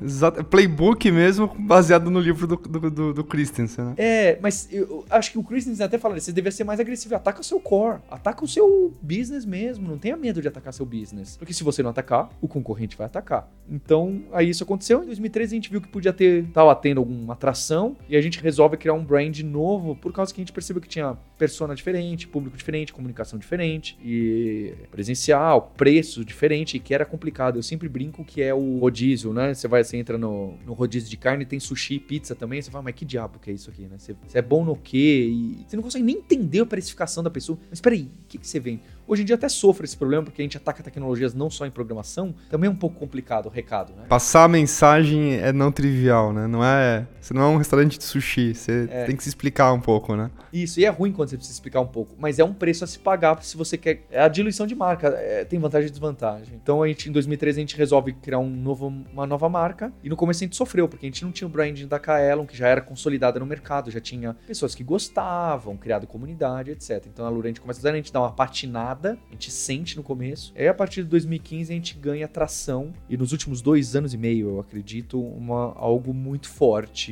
playbook 0.50 1.12
mesmo, 1.12 1.48
baseado 1.60 2.10
no 2.10 2.20
livro 2.20 2.48
do, 2.48 2.56
do, 2.56 2.92
do, 2.92 3.14
do 3.14 3.24
Christensen, 3.24 3.86
né? 3.86 3.94
É, 3.98 4.40
mas 4.42 4.68
eu 4.72 5.06
acho 5.10 5.32
que 5.32 5.38
o 5.38 5.44
Christensen 5.44 5.86
até 5.86 5.98
fala, 5.98 6.20
você 6.20 6.32
devia 6.32 6.52
ser 6.52 6.64
mais 6.64 6.80
agressivo, 6.80 7.16
ataca 7.16 7.42
o 7.42 7.44
seu 7.44 7.60
core, 7.60 8.00
ataca 8.10 8.44
o 8.44 8.48
seu 8.48 8.94
business 9.02 9.46
mesmo, 9.46 9.88
não 9.88 9.98
tenha 9.98 10.18
medo 10.18 10.42
de 10.42 10.48
atacar 10.48 10.74
seu 10.74 10.86
business. 10.86 11.38
Porque 11.38 11.54
se 11.54 11.64
você 11.64 11.82
não 11.82 11.90
atacar, 11.90 12.30
o 12.42 12.48
concorrente 12.48 12.98
vai 12.98 13.08
atacar. 13.08 13.50
Então, 13.70 14.24
aí 14.34 14.50
isso 14.50 14.64
aconteceu. 14.64 15.04
Em 15.04 15.06
2013 15.06 15.54
a 15.54 15.56
gente 15.56 15.70
viu 15.70 15.82
que 15.82 15.88
podia 15.88 16.14
ter, 16.14 16.46
tava 16.48 16.76
tendo 16.76 17.00
alguma 17.00 17.34
atração, 17.34 17.96
e 18.10 18.16
a 18.16 18.22
gente 18.22 18.42
resolve 18.42 18.78
criar 18.78 18.94
um 18.94 19.04
brand 19.04 19.40
novo, 19.40 19.96
por 19.96 20.12
causa 20.12 20.34
que 20.34 20.42
a 20.42 20.44
gente 20.44 20.52
percebeu 20.52 20.82
que 20.82 20.90
tinha 20.90 21.18
persona 21.38 21.74
diferente, 21.74 22.28
público 22.28 22.58
diferente, 22.58 22.94
comunicação 22.94 23.40
diferente, 23.40 23.98
e 24.04 24.74
presencial, 24.92 25.74
preço, 25.78 26.11
diferente 26.24 26.78
e 26.78 26.80
que 26.80 26.94
era 26.94 27.06
complicado. 27.06 27.58
Eu 27.58 27.64
sempre 27.64 27.88
brinco 27.88 28.24
que 28.24 28.42
é 28.42 28.54
o 28.54 28.80
rodízio, 28.80 29.34
né? 29.34 29.54
Você 29.54 29.68
vai, 29.68 29.84
você 29.84 29.98
entra 29.98 30.18
no, 30.18 30.58
no 30.66 30.74
rodízio 30.74 31.10
de 31.10 31.18
carne, 31.18 31.46
tem 31.46 31.60
sushi, 31.60 32.00
pizza 32.00 32.36
também. 32.36 32.62
Você 32.62 32.70
fala, 32.70 32.84
mas 32.84 32.96
que 32.96 33.06
diabo 33.06 33.40
que 33.40 33.50
é 33.50 33.54
isso 33.54 33.70
aqui, 33.70 33.84
né? 33.84 33.98
Você, 33.98 34.16
você 34.28 34.38
é 34.38 34.42
bom 34.42 34.66
no 34.66 34.76
quê? 34.76 35.30
E 35.32 35.66
você 35.68 35.76
não 35.76 35.84
consegue 35.84 36.04
nem 36.04 36.18
entender 36.18 36.60
a 36.60 36.66
precificação 36.66 37.24
da 37.24 37.30
pessoa. 37.30 37.58
Mas 37.70 37.80
peraí, 37.80 38.04
o 38.04 38.28
que, 38.28 38.38
que 38.38 38.48
você 38.48 38.60
vende? 38.60 38.82
Hoje 39.08 39.24
em 39.24 39.26
dia 39.26 39.36
até 39.36 39.50
sofre 39.50 39.86
esse 39.86 39.98
problema, 39.98 40.24
porque 40.24 40.42
a 40.42 40.46
gente 40.46 40.56
ataca 40.56 40.82
tecnologias 40.82 41.34
não 41.34 41.50
só 41.50 41.66
em 41.66 41.72
programação, 41.72 42.34
também 42.50 42.68
é 42.68 42.72
um 42.72 42.76
pouco 42.76 42.98
complicado 42.98 43.48
o 43.48 43.50
recado, 43.50 43.94
né? 43.94 44.04
Passar 44.08 44.46
a 44.46 44.48
mensagem 44.48 45.34
é 45.36 45.52
não 45.52 45.72
trivial, 45.72 46.32
né? 46.32 46.48
Não 46.48 46.64
é, 46.64 47.06
você 47.22 47.34
não 47.36 47.42
é 47.44 47.46
um 47.46 47.58
restaurante 47.58 48.00
de 48.00 48.04
sushi, 48.04 48.56
você 48.56 48.88
é. 48.90 49.06
tem 49.06 49.16
que 49.16 49.22
se 49.22 49.30
explicar 49.30 49.72
um 49.72 49.80
pouco, 49.80 50.16
né? 50.16 50.32
Isso, 50.52 50.80
e 50.80 50.86
é 50.86 50.90
ruim 50.90 51.12
quando 51.12 51.30
você 51.30 51.38
precisa 51.38 51.56
explicar 51.56 51.80
um 51.80 51.88
pouco, 51.88 52.16
mas 52.18 52.40
é 52.40 52.44
um 52.44 52.54
preço 52.54 52.84
a 52.84 52.88
se 52.88 52.98
pagar 52.98 53.42
se 53.44 53.56
você 53.56 53.78
quer. 53.78 54.04
É 54.10 54.22
a 54.22 54.28
diluição 54.28 54.66
de 54.66 54.74
marca, 54.74 55.10
é, 55.10 55.46
tem 55.46 55.60
vantagem 55.60 55.88
e 55.88 55.92
desvantagem. 55.92 56.60
Então 56.62 56.82
a 56.82 56.88
gente, 56.88 57.10
em 57.10 57.12
2013, 57.12 57.60
a 57.60 57.62
gente 57.62 57.78
resolve 57.78 58.14
criar 58.14 58.40
um 58.40 58.50
novo, 58.50 58.88
uma 58.88 59.28
nova 59.28 59.48
marca, 59.48 59.94
e 60.04 60.10
no 60.10 60.16
começo 60.16 60.44
a 60.44 60.46
gente 60.46 60.56
sofreu, 60.56 60.88
porque 60.88 61.06
a 61.06 61.10
gente 61.10 61.24
não 61.24 61.32
tinha 61.32 61.48
o 61.48 61.52
branding 61.52 61.88
da 61.88 62.00
Kaelon, 62.00 62.46
que 62.46 62.58
já 62.58 62.68
era 62.68 62.82
consolidada 62.82 63.40
no 63.40 63.46
mercado, 63.46 63.92
já 63.92 64.00
tinha 64.00 64.36
pessoas 64.48 64.74
que 64.74 64.84
gostavam, 64.84 65.78
criado 65.78 66.08
comunidade, 66.08 66.72
etc. 66.72 67.06
Então 67.08 67.26
a 67.26 67.30
Lura, 67.30 67.48
a 67.48 67.50
gente 67.50 67.62
começa 67.62 67.88
a, 67.88 67.92
a 67.92 67.96
gente 67.96 68.12
dar 68.12 68.22
uma 68.22 68.32
patinada, 68.32 69.18
a 69.30 69.34
gente 69.34 69.52
sente 69.52 69.96
no 69.96 70.02
começo. 70.02 70.54
Aí 70.56 70.68
a 70.68 70.74
partir 70.74 71.04
de 71.04 71.10
2015 71.10 71.72
a 71.72 71.76
gente 71.76 71.98
ganha 71.98 72.28
tração 72.28 72.94
e 73.08 73.16
nos 73.16 73.32
últimos 73.32 73.62
dois 73.62 73.96
anos 73.96 74.14
e 74.14 74.18
meio, 74.18 74.50
eu 74.50 74.60
acredito, 74.60 75.22
uma, 75.22 75.74
algo 75.76 76.14
muito 76.14 76.50
forte 76.50 77.11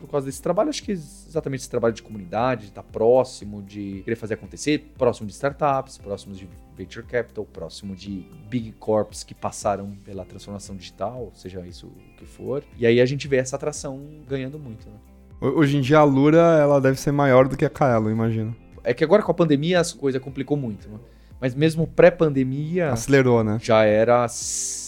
por 0.00 0.08
causa 0.08 0.26
desse 0.26 0.40
trabalho, 0.40 0.70
acho 0.70 0.82
que 0.82 0.92
exatamente 0.92 1.60
esse 1.60 1.70
trabalho 1.70 1.94
de 1.94 2.02
comunidade, 2.02 2.62
de 2.62 2.68
estar 2.68 2.82
próximo, 2.82 3.62
de 3.62 4.00
querer 4.04 4.16
fazer 4.16 4.34
acontecer, 4.34 4.92
próximo 4.96 5.26
de 5.26 5.34
startups, 5.34 5.98
próximo 5.98 6.34
de 6.34 6.48
venture 6.76 7.04
capital, 7.04 7.44
próximo 7.44 7.94
de 7.94 8.26
big 8.48 8.72
corps 8.72 9.22
que 9.22 9.34
passaram 9.34 9.90
pela 10.04 10.24
transformação 10.24 10.74
digital, 10.74 11.30
seja 11.34 11.60
isso 11.66 11.86
o 11.86 12.16
que 12.16 12.24
for. 12.24 12.64
E 12.78 12.86
aí 12.86 13.00
a 13.00 13.06
gente 13.06 13.28
vê 13.28 13.36
essa 13.36 13.56
atração 13.56 14.00
ganhando 14.26 14.58
muito, 14.58 14.88
né? 14.88 14.96
Hoje 15.40 15.76
em 15.76 15.80
dia 15.80 15.98
a 15.98 16.04
Lura, 16.04 16.58
ela 16.58 16.80
deve 16.80 16.98
ser 16.98 17.12
maior 17.12 17.48
do 17.48 17.56
que 17.56 17.64
a 17.64 17.70
Kaelo, 17.70 18.10
imagino. 18.10 18.54
É 18.82 18.92
que 18.92 19.04
agora 19.04 19.22
com 19.22 19.30
a 19.30 19.34
pandemia 19.34 19.80
as 19.80 19.92
coisas 19.92 20.20
complicou 20.20 20.56
muito, 20.56 20.88
né? 20.88 20.98
Mas 21.40 21.54
mesmo 21.54 21.86
pré-pandemia. 21.86 22.90
Acelerou, 22.90 23.42
né? 23.42 23.58
Já 23.62 23.84
era 23.84 24.26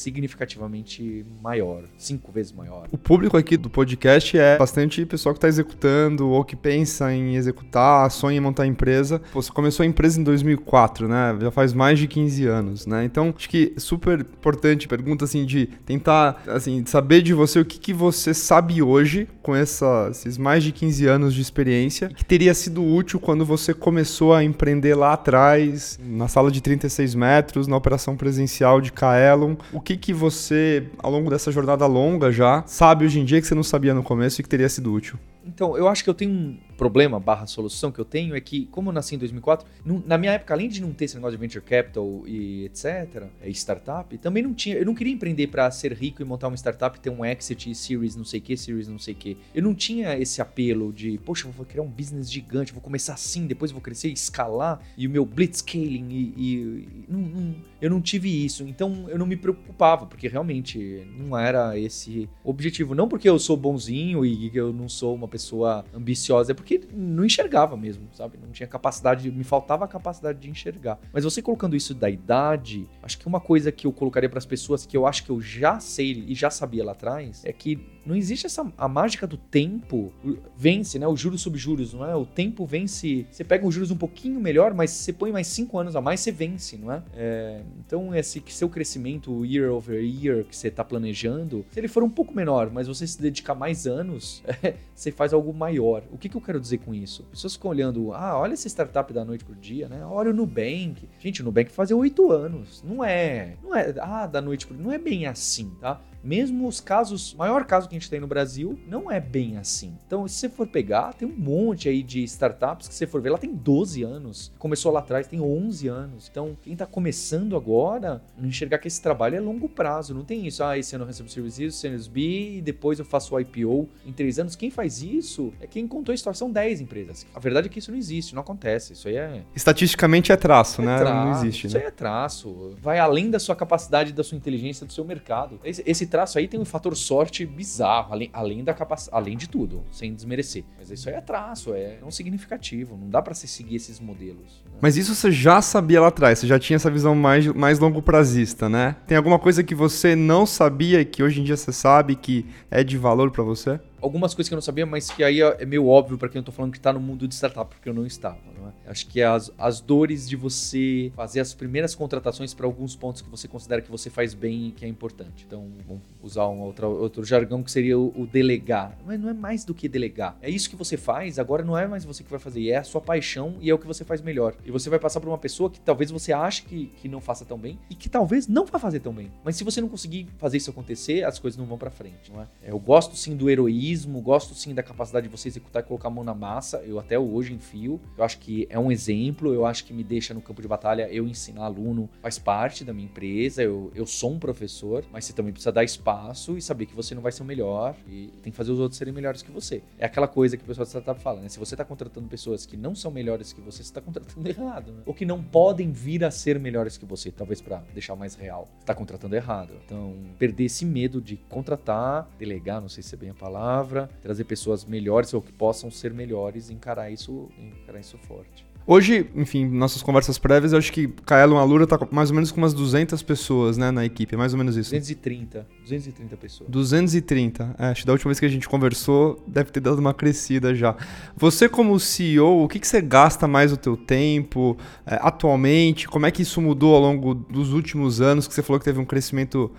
significativamente 0.02 1.25
maior, 1.42 1.82
cinco 1.97 2.32
vezes 2.32 2.52
maior. 2.52 2.88
O 2.90 2.99
público 2.99 3.37
aqui 3.37 3.56
do 3.56 3.71
podcast 3.71 4.37
é 4.37 4.59
bastante 4.59 5.06
pessoal 5.06 5.32
que 5.35 5.38
está 5.38 5.49
executando 5.49 6.28
ou 6.28 6.44
que 6.44 6.56
pensa 6.56 7.12
em 7.12 7.37
executar, 7.37 8.11
sonha 8.11 8.37
em 8.37 8.40
montar 8.40 8.66
empresa. 8.66 9.23
Você 9.32 9.50
começou 9.52 9.85
a 9.85 9.87
empresa 9.87 10.21
em 10.21 10.25
2004, 10.25 11.09
né? 11.09 11.37
Já 11.40 11.50
faz 11.50 11.73
mais 11.73 11.99
de 11.99 12.06
15 12.06 12.47
anos, 12.47 12.87
né? 12.87 13.04
Então, 13.04 13.32
acho 13.37 13.49
que 13.49 13.75
super 13.76 14.21
importante 14.21 14.88
pergunta 14.88 15.25
assim 15.25 15.44
de 15.44 15.66
tentar 15.87 16.42
assim 16.47 16.85
saber 16.87 17.23
de 17.23 17.32
você 17.32 17.61
o 17.61 17.64
que, 17.64 17.78
que 17.78 17.92
você 17.92 18.35
sabe 18.35 18.82
hoje 18.82 19.28
com 19.42 19.54
essa, 19.54 20.09
esses 20.11 20.37
mais 20.37 20.62
de 20.64 20.73
15 20.73 21.06
anos 21.06 21.35
de 21.35 21.40
experiência 21.40 22.09
que 22.09 22.25
teria 22.25 22.54
sido 22.54 22.85
útil 22.85 23.21
quando 23.21 23.44
você 23.44 23.73
começou 23.73 24.35
a 24.35 24.42
empreender 24.42 24.94
lá 24.94 25.12
atrás, 25.12 25.99
na 26.02 26.28
sala 26.28 26.50
de 26.50 26.61
36 26.61 27.14
metros, 27.14 27.66
na 27.66 27.76
operação 27.76 28.16
presencial 28.16 28.80
de 28.80 28.92
Kaelon. 28.92 29.56
O 29.73 29.80
que 29.80 29.91
que, 29.92 29.96
que 29.96 30.12
você, 30.12 30.84
ao 30.99 31.11
longo 31.11 31.30
dessa 31.30 31.50
jornada 31.50 31.87
longa 31.87 32.30
já, 32.30 32.62
sabe 32.66 33.04
hoje 33.04 33.20
em 33.20 33.25
dia 33.25 33.40
que 33.40 33.46
você 33.46 33.54
não 33.54 33.62
sabia 33.62 33.94
no 33.94 34.02
começo 34.02 34.40
e 34.40 34.42
que 34.42 34.49
teria 34.49 34.68
sido 34.68 34.92
útil? 34.92 35.18
Então, 35.44 35.76
eu 35.76 35.88
acho 35.88 36.04
que 36.04 36.11
eu 36.11 36.14
tenho 36.14 36.30
um 36.30 36.58
problema 36.76 37.20
barra 37.20 37.46
solução 37.46 37.92
que 37.92 37.99
eu 37.99 38.04
tenho 38.04 38.34
é 38.34 38.40
que, 38.40 38.66
como 38.66 38.90
eu 38.90 38.92
nasci 38.92 39.14
em 39.14 39.18
2004, 39.18 39.66
na 40.06 40.18
minha 40.18 40.32
época, 40.32 40.54
além 40.54 40.68
de 40.68 40.80
não 40.80 40.92
ter 40.92 41.04
esse 41.04 41.14
negócio 41.14 41.37
de 41.37 41.40
venture 41.40 41.64
capital 41.64 42.22
e 42.26 42.64
etc, 42.64 43.25
e 43.44 43.50
startup, 43.50 44.16
também 44.18 44.42
não 44.42 44.52
tinha, 44.54 44.76
eu 44.76 44.84
não 44.84 44.94
queria 44.94 45.12
empreender 45.12 45.46
para 45.49 45.70
ser 45.70 45.92
rico 45.92 46.22
e 46.22 46.25
montar 46.25 46.49
uma 46.49 46.56
startup, 46.56 46.99
ter 46.99 47.11
um 47.11 47.25
exit, 47.25 47.75
series 47.75 48.16
não 48.16 48.25
sei 48.25 48.40
que, 48.40 48.56
series 48.56 48.88
não 48.88 48.99
sei 48.99 49.14
que. 49.14 49.37
Eu 49.54 49.62
não 49.62 49.75
tinha 49.75 50.18
esse 50.18 50.40
apelo 50.40 50.92
de, 50.92 51.18
poxa, 51.18 51.49
vou 51.49 51.66
criar 51.66 51.82
um 51.82 51.90
business 51.90 52.30
gigante, 52.30 52.72
vou 52.72 52.82
começar 52.82 53.14
assim, 53.14 53.46
depois 53.46 53.70
vou 53.70 53.80
crescer, 53.80 54.08
escalar 54.08 54.80
e 54.96 55.06
o 55.06 55.11
meu 55.11 55.25
blitzscaling 55.25 56.08
e, 56.11 56.34
e, 56.37 56.54
e 56.54 57.04
não, 57.08 57.20
não, 57.20 57.54
eu 57.80 57.90
não 57.90 58.00
tive 58.00 58.44
isso. 58.44 58.64
Então, 58.66 59.06
eu 59.08 59.18
não 59.18 59.26
me 59.26 59.37
preocupava, 59.37 60.06
porque 60.06 60.28
realmente 60.28 61.06
não 61.16 61.38
era 61.38 61.78
esse 61.78 62.28
objetivo. 62.44 62.94
Não 62.94 63.08
porque 63.08 63.28
eu 63.28 63.38
sou 63.38 63.56
bonzinho 63.56 64.25
e 64.25 64.50
eu 64.54 64.72
não 64.72 64.88
sou 64.88 65.14
uma 65.14 65.28
pessoa 65.32 65.84
ambiciosa, 65.94 66.52
é 66.52 66.54
porque 66.54 66.82
não 66.92 67.24
enxergava 67.24 67.76
mesmo, 67.76 68.06
sabe? 68.12 68.38
Não 68.40 68.50
tinha 68.52 68.66
capacidade, 68.66 69.30
me 69.30 69.44
faltava 69.44 69.86
a 69.86 69.88
capacidade 69.88 70.38
de 70.38 70.50
enxergar. 70.50 70.98
Mas 71.12 71.24
você 71.24 71.40
colocando 71.40 71.74
isso 71.74 71.94
da 71.94 72.10
idade, 72.10 72.86
acho 73.02 73.18
que 73.18 73.26
uma 73.26 73.40
coisa 73.40 73.72
que 73.72 73.86
eu 73.86 73.92
colocaria 73.92 74.28
para 74.28 74.38
as 74.38 74.46
pessoas 74.46 74.84
que 74.84 74.96
eu 74.96 75.06
acho 75.06 75.24
que 75.24 75.30
eu 75.30 75.40
já 75.40 75.80
sei 75.80 76.24
e 76.28 76.34
já 76.34 76.50
sabia 76.50 76.84
lá 76.84 76.92
atrás 76.92 77.42
é 77.44 77.52
que 77.52 77.78
não 78.04 78.16
existe 78.16 78.47
essa 78.47 78.71
a 78.76 78.88
mágica 78.88 79.26
do 79.26 79.37
tempo 79.37 80.12
vence, 80.56 80.99
né? 80.99 81.06
O 81.06 81.16
juros 81.16 81.40
sobre 81.40 81.59
juros, 81.59 81.92
não 81.94 82.04
é? 82.04 82.14
O 82.14 82.26
tempo 82.26 82.66
vence. 82.66 83.26
Você 83.30 83.44
pega 83.44 83.66
os 83.66 83.75
juros 83.75 83.90
um 83.90 83.97
pouquinho 83.97 84.40
melhor, 84.40 84.75
mas 84.75 84.90
você 84.90 85.12
põe 85.12 85.30
mais 85.30 85.47
cinco 85.47 85.78
anos 85.78 85.94
a 85.94 86.00
mais, 86.00 86.21
você 86.21 86.32
vence, 86.32 86.76
não 86.76 86.92
é? 86.92 87.02
é 87.14 87.62
então 87.85 88.14
esse 88.14 88.42
seu 88.49 88.68
crescimento 88.68 89.44
year 89.44 89.73
over 89.73 90.02
year 90.02 90.44
que 90.44 90.54
você 90.56 90.68
está 90.68 90.85
planejando, 90.85 91.64
se 91.71 91.78
ele 91.78 91.88
for 91.88 92.02
um 92.02 92.11
pouco 92.11 92.35
menor, 92.35 92.71
mas 92.71 92.88
você 92.88 93.06
se 93.06 93.21
dedicar 93.21 93.54
mais 93.54 93.87
anos, 93.87 94.42
é, 94.62 94.75
você 94.94 95.11
faz 95.11 95.32
algo 95.32 95.52
maior. 95.52 96.02
O 96.11 96.18
que, 96.18 96.28
que 96.28 96.37
eu 96.37 96.40
quero 96.40 96.61
dizer 96.61 96.78
com 96.78 96.94
isso? 96.94 97.23
Pessoas 97.25 97.54
ficam 97.54 97.71
olhando, 97.71 98.12
ah, 98.12 98.38
olha 98.38 98.52
essa 98.52 98.68
startup 98.68 99.12
da 99.12 99.25
noite 99.25 99.44
pro 99.44 99.54
dia, 99.54 99.88
né? 99.88 100.04
Olha 100.04 100.30
o 100.30 100.35
Nubank. 100.35 101.09
Gente, 101.18 101.42
o 101.42 101.44
Nubank 101.44 101.71
fazia 101.71 101.97
oito 101.97 102.30
anos. 102.30 102.82
Não 102.82 103.04
é, 103.04 103.56
não 103.62 103.75
é, 103.75 103.94
ah, 104.00 104.26
da 104.26 104.40
noite 104.40 104.66
pro 104.66 104.75
dia. 104.75 104.85
Não 104.85 104.92
é 104.92 104.99
bem 104.99 105.26
assim, 105.26 105.71
tá? 105.80 106.00
Mesmo 106.22 106.66
os 106.66 106.80
casos, 106.80 107.34
maior 107.34 107.64
caso 107.64 107.88
que 107.88 107.96
a 107.96 107.98
gente 107.98 108.10
tem 108.10 108.20
no 108.20 108.26
Brasil, 108.26 108.78
não 108.86 109.10
é 109.10 109.20
bem 109.20 109.56
assim. 109.56 109.94
Então, 110.06 110.26
se 110.28 110.36
você 110.36 110.48
for 110.48 110.66
pegar, 110.66 111.12
tem 111.14 111.26
um 111.26 111.36
monte 111.36 111.88
aí 111.88 112.02
de 112.02 112.22
startups 112.24 112.88
que 112.88 112.94
você 112.94 113.06
for 113.06 113.20
ver, 113.20 113.30
lá 113.30 113.38
tem 113.38 113.52
12 113.54 114.02
anos. 114.02 114.52
Começou 114.58 114.92
lá 114.92 115.00
atrás, 115.00 115.26
tem 115.26 115.40
11 115.40 115.88
anos. 115.88 116.28
Então, 116.30 116.56
quem 116.62 116.72
está 116.72 116.86
começando 116.86 117.56
agora, 117.56 118.22
enxergar 118.42 118.78
que 118.78 118.88
esse 118.88 119.00
trabalho 119.00 119.36
é 119.36 119.40
longo 119.40 119.68
prazo. 119.68 120.14
Não 120.14 120.24
tem 120.24 120.46
isso, 120.46 120.62
ah, 120.62 120.78
esse 120.78 120.94
ano 120.94 121.04
eu 121.04 121.08
recebo 121.08 121.28
serviços, 121.28 121.80
Series 121.80 122.06
B, 122.06 122.56
e 122.58 122.62
depois 122.62 122.98
eu 122.98 123.04
faço 123.04 123.34
o 123.34 123.40
IPO 123.40 123.88
em 124.06 124.12
três 124.12 124.38
anos. 124.38 124.56
Quem 124.56 124.70
faz 124.70 125.02
isso 125.02 125.52
é 125.60 125.66
quem 125.66 125.86
contou 125.86 126.12
a 126.12 126.14
história, 126.14 126.36
são 126.36 126.50
10 126.50 126.80
empresas. 126.80 127.26
A 127.34 127.40
verdade 127.40 127.66
é 127.66 127.70
que 127.70 127.78
isso 127.78 127.90
não 127.90 127.98
existe, 127.98 128.34
não 128.34 128.42
acontece. 128.42 128.92
Isso 128.92 129.08
aí 129.08 129.16
é. 129.16 129.42
Estatisticamente 129.54 130.32
é 130.32 130.36
traço, 130.36 130.82
é 130.82 130.84
né? 130.84 130.98
Traço, 130.98 131.14
não 131.14 131.32
existe. 131.32 131.66
Isso 131.66 131.76
né? 131.76 131.82
aí 131.82 131.88
é 131.88 131.90
traço. 131.90 132.76
Vai 132.80 132.98
além 132.98 133.30
da 133.30 133.38
sua 133.38 133.56
capacidade, 133.56 134.12
da 134.12 134.22
sua 134.22 134.36
inteligência, 134.36 134.86
do 134.86 134.92
seu 134.92 135.04
mercado. 135.04 135.58
Esse, 135.64 135.82
esse 135.86 136.06
traço 136.12 136.38
aí 136.38 136.47
tem 136.47 136.61
um 136.61 136.64
fator 136.64 136.95
sorte 136.95 137.47
bizarro, 137.47 138.12
além, 138.12 138.28
além 138.35 138.62
da 138.62 138.75
capacidade, 138.75 139.16
além 139.16 139.35
de 139.35 139.49
tudo, 139.49 139.83
sem 139.90 140.14
desmerecer. 140.14 140.62
Mas 140.78 140.90
isso 140.90 141.09
aí 141.09 141.14
é 141.14 141.23
traço, 141.23 141.73
é 141.73 141.97
não 142.02 142.11
significativo, 142.11 142.99
não 142.99 143.09
dá 143.09 143.23
para 143.23 143.33
se 143.33 143.49
seguir 143.49 143.76
esses 143.76 143.99
modelos. 143.99 144.62
Né? 144.66 144.73
Mas 144.78 144.99
isso 144.99 145.14
você 145.14 145.33
já 145.33 145.62
sabia 145.62 146.02
lá 146.02 146.09
atrás, 146.09 146.38
você 146.38 146.47
já 146.47 146.59
tinha 146.59 146.76
essa 146.76 146.90
visão 146.90 147.14
mais, 147.14 147.47
mais 147.47 147.78
longo 147.78 148.02
prazista, 148.02 148.69
né? 148.69 148.95
Tem 149.07 149.16
alguma 149.16 149.38
coisa 149.38 149.64
que 149.64 149.75
você 149.75 150.14
não 150.14 150.45
sabia 150.45 151.00
e 151.00 151.04
que 151.07 151.23
hoje 151.23 151.40
em 151.40 151.45
dia 151.45 151.57
você 151.57 151.73
sabe 151.73 152.14
que 152.14 152.45
é 152.71 152.85
de 152.85 152.99
valor 152.99 153.31
para 153.31 153.42
você? 153.42 153.81
Algumas 154.02 154.35
coisas 154.35 154.49
que 154.49 154.54
eu 154.54 154.56
não 154.56 154.62
sabia, 154.62 154.85
mas 154.85 155.11
que 155.11 155.23
aí 155.23 155.40
é 155.40 155.64
meio 155.64 155.87
óbvio 155.87 156.18
para 156.18 156.28
quem 156.28 156.40
eu 156.40 156.42
tô 156.42 156.50
falando 156.52 156.73
que 156.73 156.80
tá 156.80 156.92
no 156.92 157.00
mundo 157.00 157.28
de 157.28 157.35
startup, 157.35 157.73
porque 157.75 157.88
eu 157.88 157.94
não 157.94 158.04
estava. 158.04 158.38
Não 158.59 158.68
é? 158.68 158.90
Acho 158.90 159.06
que 159.06 159.23
as, 159.23 159.50
as 159.56 159.80
dores 159.80 160.28
de 160.28 160.35
você 160.35 161.12
fazer 161.14 161.40
as 161.40 161.54
primeiras 161.54 161.94
contratações 161.94 162.52
para 162.52 162.66
alguns 162.66 162.97
pontos 162.97 163.23
que 163.23 163.30
você 163.30 163.47
considera 163.47 163.80
que 163.80 163.90
você 163.90 164.11
faz 164.11 164.35
bem 164.35 164.68
e 164.68 164.73
que 164.73 164.85
é 164.85 164.88
importante. 164.88 165.44
Então, 165.47 165.71
vamos 165.87 166.02
usar 166.21 166.49
um 166.49 166.61
outro, 166.61 166.88
outro 166.88 167.25
jargão 167.25 167.62
que 167.62 167.71
seria 167.71 167.99
o, 167.99 168.12
o, 168.16 168.26
delegar. 168.26 168.99
Mas 169.06 169.21
não 169.21 169.28
é 169.28 169.32
mais 169.32 169.64
do 169.64 169.73
que 169.73 169.88
delegar. 169.88 170.37
É 170.42 170.50
isso 170.50 170.68
que 170.68 170.76
você 170.76 170.97
faz, 170.97 171.38
agora 171.38 171.62
não 171.62 171.78
é 171.78 171.87
mais 171.87 172.04
você 172.04 172.25
que 172.25 172.30
vai 172.30 172.40
fazer, 172.40 172.68
é 172.68 172.76
a 172.76 172.85
sua 172.85 173.00
paixão 173.00 173.56
e 173.61 173.71
é 173.71 173.75
o 173.75 173.78
que 173.78 173.87
você 173.87 174.04
faz 174.04 174.21
melhor. 174.21 174.54
E 174.64 174.71
você 174.71 174.90
vai 174.90 174.99
passar 174.99 175.21
por 175.21 175.28
uma 175.28 175.38
pessoa 175.38 175.71
que 175.71 175.80
talvez 175.80 176.11
você 176.11 176.32
ache 176.32 176.62
que, 176.62 176.87
que 176.97 177.09
não 177.09 177.21
faça 177.21 177.44
tão 177.44 177.59
bem 177.59 177.78
e 177.88 177.94
que 177.94 178.09
talvez 178.09 178.49
não 178.49 178.66
vá 178.66 178.78
fazer 178.78 179.00
tão 179.00 179.12
bem. 179.12 179.30
Mas 179.44 179.56
se 179.56 179.64
você 179.64 179.80
não 179.80 179.88
conseguir 179.88 180.26
fazer 180.38 180.56
isso 180.56 180.71
acontecer, 180.71 181.25
as 181.25 181.38
coisas 181.38 181.56
não 181.56 181.66
vão 181.66 181.78
para 181.78 181.90
frente, 181.90 182.32
não 182.32 182.42
é? 182.42 182.47
Eu 182.64 182.78
gosto 182.78 183.16
sim 183.16 183.37
do 183.37 183.49
heroísmo 183.49 183.91
gosto 184.20 184.54
sim 184.54 184.75
da 184.75 184.82
capacidade 184.82 185.28
de 185.28 185.37
você 185.37 185.49
executar 185.49 185.82
e 185.82 185.87
colocar 185.87 186.08
a 186.08 186.11
mão 186.11 186.25
na 186.25 186.34
massa. 186.34 186.78
Eu 186.78 186.99
até 186.99 187.18
hoje 187.18 187.52
enfio. 187.52 188.00
Eu 188.16 188.25
acho 188.25 188.38
que 188.38 188.66
é 188.70 188.78
um 188.78 188.90
exemplo, 188.90 189.52
eu 189.52 189.66
acho 189.66 189.84
que 189.84 189.92
me 189.92 190.04
deixa 190.04 190.32
no 190.32 190.40
campo 190.40 190.62
de 190.62 190.68
batalha 190.68 191.08
eu 191.11 191.26
ensinar 191.26 191.64
aluno, 191.64 192.08
faz 192.20 192.38
parte 192.38 192.84
da 192.84 192.92
minha 192.92 193.06
empresa. 193.06 193.62
Eu, 193.62 193.90
eu 193.94 194.06
sou 194.06 194.32
um 194.32 194.38
professor, 194.38 195.04
mas 195.12 195.25
você 195.25 195.32
também 195.32 195.52
precisa 195.52 195.72
dar 195.72 195.84
espaço 195.84 196.56
e 196.56 196.62
saber 196.62 196.87
que 196.87 196.94
você 196.94 197.14
não 197.14 197.22
vai 197.22 197.32
ser 197.32 197.42
o 197.42 197.46
melhor 197.46 197.94
e 198.08 198.28
tem 198.42 198.50
que 198.50 198.56
fazer 198.56 198.72
os 198.72 198.78
outros 198.78 198.96
serem 198.96 199.12
melhores 199.12 199.42
que 199.42 199.50
você. 199.50 199.82
É 199.99 200.06
aquela 200.06 200.28
coisa 200.28 200.56
que 200.56 200.62
o 200.62 200.66
pessoal 200.66 200.84
de 200.84 200.90
startup 200.90 201.20
fala, 201.20 201.40
né? 201.40 201.49
Se 201.49 201.58
você 201.58 201.75
está 201.75 201.84
contratando 201.84 202.28
pessoas 202.28 202.64
que 202.64 202.76
não 202.76 202.94
são 202.94 203.11
melhores 203.11 203.52
que 203.52 203.61
você, 203.61 203.72
você 203.72 203.82
está 203.82 204.00
contratando 204.00 204.46
errado, 204.49 204.92
né? 204.92 205.02
Ou 205.06 205.14
que 205.14 205.25
não 205.25 205.42
podem 205.42 205.90
vir 205.90 206.25
a 206.25 206.30
ser 206.30 206.58
melhores 206.58 206.96
que 206.96 207.04
você, 207.04 207.30
talvez 207.30 207.61
para 207.61 207.78
deixar 207.92 208.14
mais 208.14 208.34
real. 208.34 208.68
Você 208.76 208.82
está 208.82 208.94
contratando 208.94 209.34
errado. 209.34 209.75
Então, 209.84 210.14
perder 210.38 210.64
esse 210.64 210.84
medo 210.84 211.20
de 211.20 211.37
contratar, 211.49 212.28
delegar, 212.38 212.80
não 212.80 212.88
sei 212.88 213.02
se 213.02 213.14
é 213.14 213.18
bem 213.18 213.30
a 213.30 213.34
palavra, 213.34 213.81
trazer 214.22 214.44
pessoas 214.44 214.84
melhores 214.84 215.32
ou 215.34 215.42
que 215.42 215.52
possam 215.52 215.90
ser 215.90 216.12
melhores 216.12 216.70
encarar 216.70 217.10
isso, 217.10 217.48
encarar 217.58 218.00
isso 218.00 218.18
forte. 218.18 218.71
Hoje, 218.86 219.26
enfim, 219.36 219.64
nossas 219.64 220.02
conversas 220.02 220.38
prévias, 220.38 220.72
eu 220.72 220.78
acho 220.78 220.92
que 220.92 221.06
Kaelon 221.24 221.56
Alura 221.56 221.86
tá 221.86 221.98
mais 222.10 222.30
ou 222.30 222.34
menos 222.34 222.50
com 222.50 222.58
umas 222.60 222.74
200 222.74 223.22
pessoas, 223.22 223.78
né, 223.78 223.90
na 223.90 224.04
equipe, 224.04 224.34
é 224.34 224.38
mais 224.38 224.52
ou 224.52 224.58
menos 224.58 224.76
isso. 224.76 224.90
230, 224.90 225.66
230 225.82 226.36
pessoas. 226.36 226.68
230, 226.68 227.76
é, 227.78 227.86
acho 227.86 228.00
que 228.00 228.06
da 228.06 228.12
última 228.12 228.30
vez 228.30 228.40
que 228.40 228.46
a 228.46 228.48
gente 228.48 228.68
conversou, 228.68 229.42
deve 229.46 229.70
ter 229.70 229.80
dado 229.80 229.98
uma 229.98 230.12
crescida 230.12 230.74
já. 230.74 230.96
Você 231.36 231.68
como 231.68 231.98
CEO, 232.00 232.64
o 232.64 232.68
que, 232.68 232.80
que 232.80 232.86
você 232.86 233.00
gasta 233.00 233.46
mais 233.46 233.72
o 233.72 233.76
teu 233.76 233.96
tempo 233.96 234.76
é, 235.06 235.18
atualmente? 235.22 236.08
Como 236.08 236.26
é 236.26 236.30
que 236.32 236.42
isso 236.42 236.60
mudou 236.60 236.94
ao 236.96 237.00
longo 237.00 237.34
dos 237.34 237.72
últimos 237.72 238.20
anos, 238.20 238.48
que 238.48 238.54
você 238.54 238.62
falou 238.62 238.80
que 238.80 238.84
teve 238.84 238.98
um 238.98 239.04
crescimento 239.04 239.70